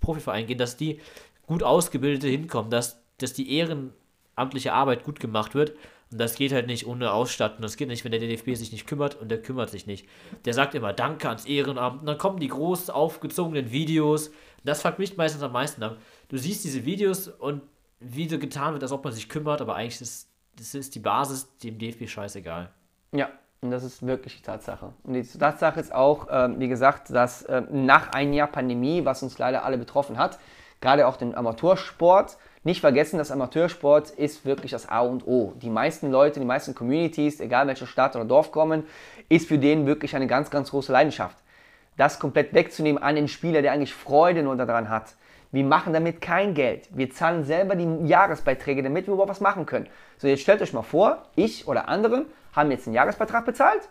[0.00, 1.00] Profivereinen gehen, dass die
[1.46, 5.72] gut ausgebildete hinkommen, dass, dass die ehrenamtliche Arbeit gut gemacht wird
[6.12, 7.62] und das geht halt nicht ohne Ausstattung.
[7.62, 10.06] Das geht nicht, wenn der DFB sich nicht kümmert und der kümmert sich nicht.
[10.44, 12.00] Der sagt immer Danke ans Ehrenamt.
[12.00, 14.30] Und dann kommen die groß aufgezogenen Videos.
[14.64, 15.96] Das fuckt mich meistens am meisten ab.
[16.28, 17.62] Du siehst diese Videos und
[17.98, 21.00] wie so getan wird, als ob man sich kümmert, aber eigentlich ist das ist die
[21.00, 22.70] Basis dem DFB scheißegal.
[23.12, 24.92] Ja, und das ist wirklich die Tatsache.
[25.02, 29.22] Und die Tatsache ist auch, äh, wie gesagt, dass äh, nach einem Jahr Pandemie, was
[29.22, 30.38] uns leider alle betroffen hat,
[30.80, 35.52] gerade auch den Amateursport, nicht vergessen, dass Amateursport ist wirklich das A und O.
[35.56, 38.84] Die meisten Leute, die meisten Communities, egal welche Stadt oder Dorf kommen,
[39.28, 41.36] ist für den wirklich eine ganz, ganz große Leidenschaft.
[41.96, 45.14] Das komplett wegzunehmen an den Spieler, der eigentlich Freude nur daran hat.
[45.50, 46.88] Wir machen damit kein Geld.
[46.92, 49.86] Wir zahlen selber die Jahresbeiträge, damit wir überhaupt was machen können.
[50.16, 53.88] So, jetzt stellt euch mal vor, ich oder andere haben jetzt einen Jahresbeitrag bezahlt,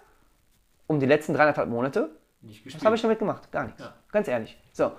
[0.87, 2.09] um die letzten dreieinhalb Monate.
[2.65, 3.51] Was habe ich damit gemacht?
[3.51, 3.81] Gar nichts.
[3.81, 3.93] Ja.
[4.11, 4.57] Ganz ehrlich.
[4.71, 4.93] So,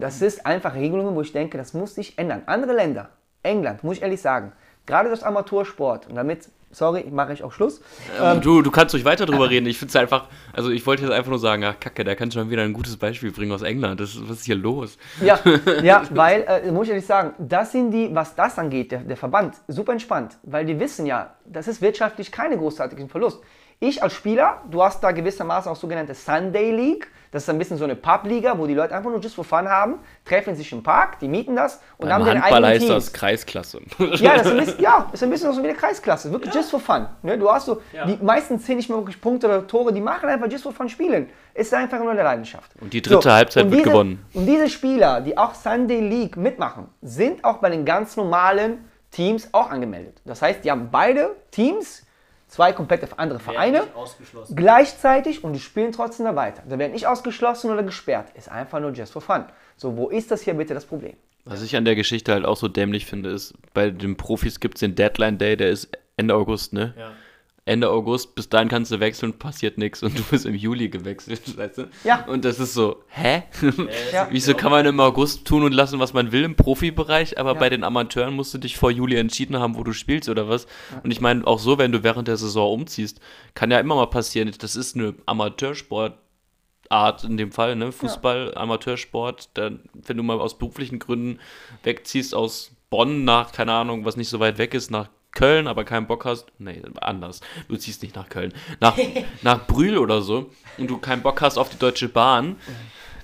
[0.00, 2.42] das ist einfach Regelungen, wo ich denke, das muss sich ändern.
[2.46, 3.10] Andere Länder,
[3.42, 4.52] England, muss ich ehrlich sagen,
[4.86, 7.80] gerade das Amateursport, und damit, sorry, mache ich auch Schluss.
[8.18, 9.66] Ähm, ähm, du, du kannst ruhig weiter drüber reden.
[9.66, 12.34] Ich finde es einfach, also ich wollte jetzt einfach nur sagen, ach Kacke, da kannst
[12.34, 14.00] du schon wieder ein gutes Beispiel bringen aus England.
[14.00, 14.98] Das, was ist hier los?
[15.20, 15.38] Ja,
[15.82, 19.16] ja weil, äh, muss ich ehrlich sagen, das sind die, was das angeht, der, der
[19.16, 23.40] Verband, super entspannt, weil die wissen ja, das ist wirtschaftlich keine großartigen Verlust.
[23.82, 27.76] Ich als Spieler, du hast da gewissermaßen auch sogenannte Sunday League, Das ist ein bisschen
[27.76, 30.82] so eine Publiga, wo die Leute einfach nur just for fun haben, treffen sich im
[30.82, 33.04] Park, die mieten das und Beim haben den Handball eigenen heißt Teams.
[33.06, 33.80] das Kreisklasse.
[34.16, 36.32] Ja, das ist ein bisschen, ja, ist ein bisschen so wie eine Kreisklasse.
[36.32, 37.06] Wirklich just for fun.
[37.22, 38.04] Ne, du hast so, Ja.
[38.06, 40.88] die meisten zählen nicht mehr wirklich Punkte oder Tore, die machen einfach just for fun
[40.88, 41.28] spielen.
[41.54, 42.72] Ist einfach nur eine Leidenschaft.
[42.80, 44.24] Und die dritte Halbzeit und wird diese, gewonnen.
[44.34, 49.48] Und diese Spieler, die auch Sunday League mitmachen, sind auch bei den ganz normalen Teams
[49.52, 50.20] auch angemeldet.
[50.24, 52.04] Das heißt, die haben beide Teams,
[52.50, 54.56] zwei komplett andere Vereine, ausgeschlossen.
[54.56, 56.62] gleichzeitig und die spielen trotzdem da weiter.
[56.68, 58.28] Da werden nicht ausgeschlossen oder gesperrt.
[58.34, 59.44] Ist einfach nur just for fun.
[59.76, 61.14] So, wo ist das hier bitte das Problem?
[61.44, 64.74] Was ich an der Geschichte halt auch so dämlich finde, ist, bei den Profis gibt
[64.76, 66.92] es den Deadline Day, der ist Ende August, ne?
[66.98, 67.12] Ja.
[67.66, 71.56] Ende August, bis dahin kannst du wechseln, passiert nichts und du bist im Juli gewechselt,
[71.58, 71.88] weißt du?
[72.04, 72.24] Ja.
[72.26, 73.42] Und das ist so, hä?
[74.12, 74.28] Ja.
[74.30, 77.58] Wieso kann man im August tun und lassen, was man will im Profibereich, aber Ja.
[77.60, 80.66] bei den Amateuren musst du dich vor Juli entschieden haben, wo du spielst oder was?
[81.04, 83.20] Und ich meine, auch so, wenn du während der Saison umziehst,
[83.54, 87.92] kann ja immer mal passieren, das ist eine Amateursportart in dem Fall, ne?
[87.92, 91.38] Fußball, Amateursport, dann, wenn du mal aus beruflichen Gründen
[91.82, 95.84] wegziehst aus Bonn nach, keine Ahnung, was nicht so weit weg ist, nach Köln, aber
[95.84, 97.40] keinen Bock hast, nee, anders.
[97.68, 98.52] Du ziehst nicht nach Köln.
[98.80, 98.96] Nach,
[99.42, 102.56] nach Brühl oder so und du keinen Bock hast auf die Deutsche Bahn.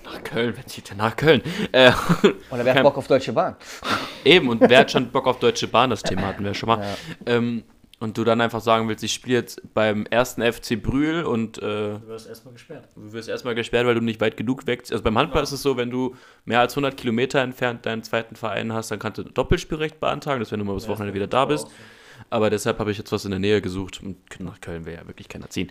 [0.05, 1.41] Nach Köln, wer zieht denn nach Köln?
[1.73, 1.91] Äh,
[2.49, 3.57] Oder wer hat kein- Bock auf Deutsche Bahn?
[4.23, 5.89] Eben, und wer hat schon Bock auf Deutsche Bahn?
[5.89, 6.81] Das Thema hatten wir schon mal.
[7.25, 7.63] Ähm,
[7.99, 11.61] und du dann einfach sagen willst, ich spiele jetzt beim ersten FC Brühl und äh,
[11.61, 12.87] Du wirst erstmal gesperrt.
[12.95, 14.83] du wirst erstmal gesperrt, weil du nicht weit genug weg.
[14.91, 18.35] Also beim Handball ist es so, wenn du mehr als 100 Kilometer entfernt deinen zweiten
[18.37, 21.45] Verein hast, dann kannst du Doppelspielrecht beantragen, das wenn du mal bis Wochenende wieder da
[21.45, 21.67] bist.
[22.29, 25.07] Aber deshalb habe ich jetzt was in der Nähe gesucht und nach Köln will ja
[25.07, 25.69] wirklich keiner ziehen.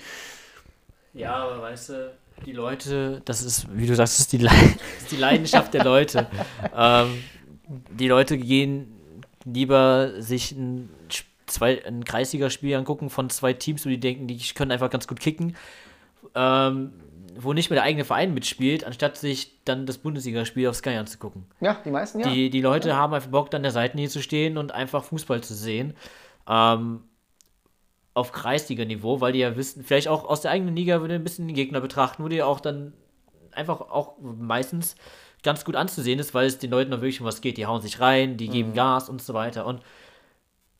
[1.12, 2.12] Ja, aber weißt du,
[2.44, 4.48] die Leute, das ist, wie du sagst, das ist die, Le
[4.94, 6.26] das ist die Leidenschaft der Leute.
[6.76, 7.22] ähm,
[7.90, 8.92] die Leute gehen
[9.44, 10.90] lieber sich ein,
[11.46, 15.20] zwei, ein Kreisligaspiel angucken von zwei Teams, wo die denken, die können einfach ganz gut
[15.20, 15.56] kicken,
[16.34, 16.92] ähm,
[17.38, 21.44] wo nicht mehr der eigene Verein mitspielt, anstatt sich dann das Bundesligaspiel auf Sky anzugucken.
[21.60, 22.28] Ja, die meisten ja.
[22.28, 25.54] Die, die Leute haben einfach Bock, an der Seitenlinie zu stehen und einfach Fußball zu
[25.54, 25.94] sehen.
[26.48, 27.02] Ähm,
[28.14, 31.46] auf Kreisliga-Niveau, weil die ja wissen, vielleicht auch aus der eigenen Liga würde ein bisschen
[31.48, 32.94] den Gegner betrachten, wo die auch dann
[33.52, 34.94] einfach auch meistens
[35.42, 37.58] ganz gut anzusehen ist, weil es den Leuten dann wirklich um was geht.
[37.58, 39.66] Die hauen sich rein, die geben Gas und so weiter.
[39.66, 39.82] Und,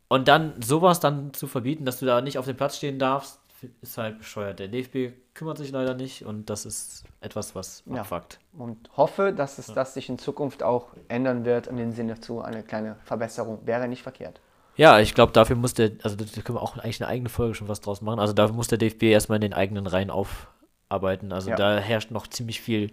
[0.08, 3.38] und dann sowas dann zu verbieten, dass du da nicht auf dem Platz stehen darfst,
[3.82, 4.58] ist halt bescheuert.
[4.58, 8.00] Der DFB kümmert sich leider nicht und das ist etwas, was Ja.
[8.00, 8.38] abfuckt.
[8.56, 12.40] Und hoffe, dass es das sich in Zukunft auch ändern wird, in dem Sinne zu
[12.40, 13.60] eine kleine Verbesserung.
[13.66, 14.40] Wäre nicht verkehrt.
[14.76, 17.54] Ja, ich glaube, dafür muss der, also da können wir auch eigentlich eine eigene Folge
[17.54, 18.20] schon was draus machen.
[18.20, 21.32] Also dafür muss der DFB erstmal in den eigenen Reihen aufarbeiten.
[21.32, 21.56] Also Ja.
[21.56, 22.92] da herrscht noch ziemlich viel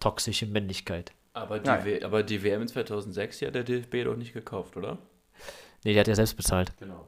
[0.00, 1.12] toxische Männlichkeit.
[1.32, 1.84] Aber die, Nein.
[1.84, 4.98] W- aber die WM in 2006 hat der DFB doch nicht gekauft, oder?
[5.84, 6.72] Nee, der hat ja selbst bezahlt.
[6.78, 7.06] Genau.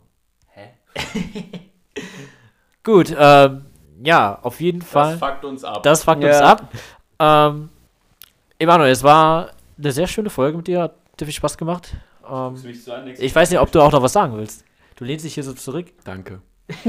[0.49, 0.71] Hä?
[2.83, 3.67] Gut, ähm,
[4.05, 5.17] ja, auf jeden Fall.
[5.19, 5.83] fuckt uns ab.
[5.83, 6.29] Das fuckt Ja.
[6.31, 6.73] uns ab.
[7.19, 7.69] Ähm,
[8.59, 10.83] Emanuel, es war eine sehr schöne Folge mit dir.
[10.83, 11.95] Hat dir viel Spaß gemacht.
[12.29, 14.65] Ähm, mich so an, ich weiß nicht, ob du auch noch was sagen willst.
[14.97, 15.87] Du lehnst dich hier so zurück.
[16.05, 16.41] Danke.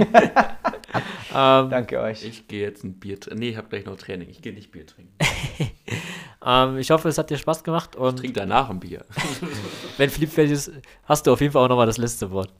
[1.35, 2.23] Ähm, Danke euch.
[2.23, 3.39] Ich gehe jetzt ein Bier trinken.
[3.39, 4.29] Nee, ich habe gleich noch Training.
[4.29, 5.13] Ich gehe nicht Bier trinken.
[6.45, 7.91] ähm, ich hoffe, es hat dir Spaß gemacht.
[7.93, 9.05] Ich Und trinke danach ein Bier.
[9.97, 10.71] wenn Philipp fertig ist,
[11.03, 12.51] hast du auf jeden Fall auch nochmal das letzte Wort.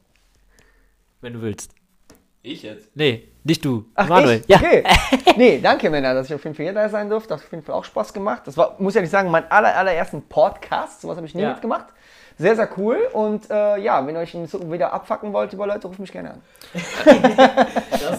[1.21, 1.71] Wenn du willst.
[2.43, 2.89] Ich jetzt?
[2.95, 3.86] Nee, nicht du.
[3.95, 4.41] Ach, Emanuel.
[4.41, 4.47] ich?
[4.47, 4.57] Ja.
[4.57, 4.84] Okay.
[5.38, 7.30] nee, danke Männer, dass ich auf jeden Fall hier da sein durfte.
[7.30, 8.43] Das hat auf jeden Fall auch Spaß gemacht.
[8.45, 11.01] Das war, muss ich ehrlich sagen, mein aller, allerersten Podcast.
[11.01, 11.53] Sowas habe ich nie Ja.
[11.53, 11.88] mitgemacht.
[12.39, 12.97] Sehr, sehr cool.
[13.13, 16.11] Und äh, ja, wenn ihr euch in Zukunft wieder abfacken wollt über Leute, ruft mich
[16.11, 16.41] gerne an.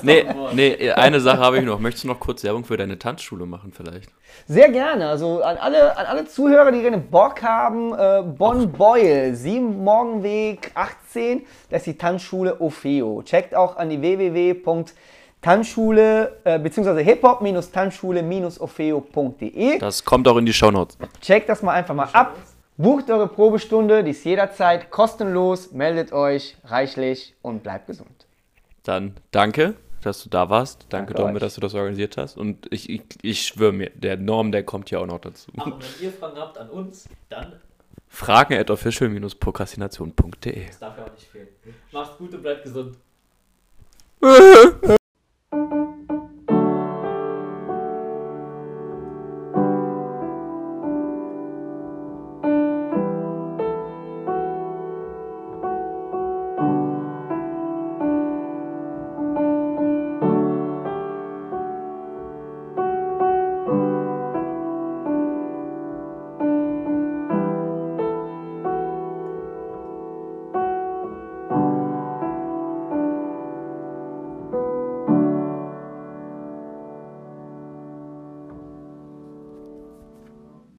[0.02, 1.78] Nee, nee, eine Sache habe ich noch.
[1.80, 4.10] Möchtest du noch kurz Werbung für deine Tanzschule machen vielleicht?
[4.46, 5.08] Sehr gerne.
[5.08, 10.70] Also an alle, an alle Zuhörer, die gerne Bock haben, äh, Bonn Beul, 7 Morgenweg
[10.74, 13.22] 18, das ist die Tanzschule Ofeo.
[13.24, 17.02] Checkt auch an die www.tanzschule äh, bzw.
[17.02, 19.78] hiphop-tanzschule-ofeo.de.
[19.78, 20.98] Das kommt auch in die Shownotes.
[21.20, 22.36] Checkt das mal einfach mal ab.
[22.78, 25.72] Bucht eure Probestunde, die ist jederzeit kostenlos.
[25.72, 28.28] Meldet euch reichlich und bleibt gesund.
[28.84, 30.86] Dann danke, dass du da warst.
[30.88, 32.38] Danke, Danke Domme, dass du das organisiert hast.
[32.38, 35.50] Und ich, ich, ich schwöre mir, der Norm, der kommt hier auch noch dazu.
[35.56, 37.54] Und wenn ihr Fragen habt an uns, dann
[38.06, 41.48] Fragen at official-prokrastination.de darf ja auch nicht fehlen.
[41.90, 42.96] Macht's gut und bleibt gesund.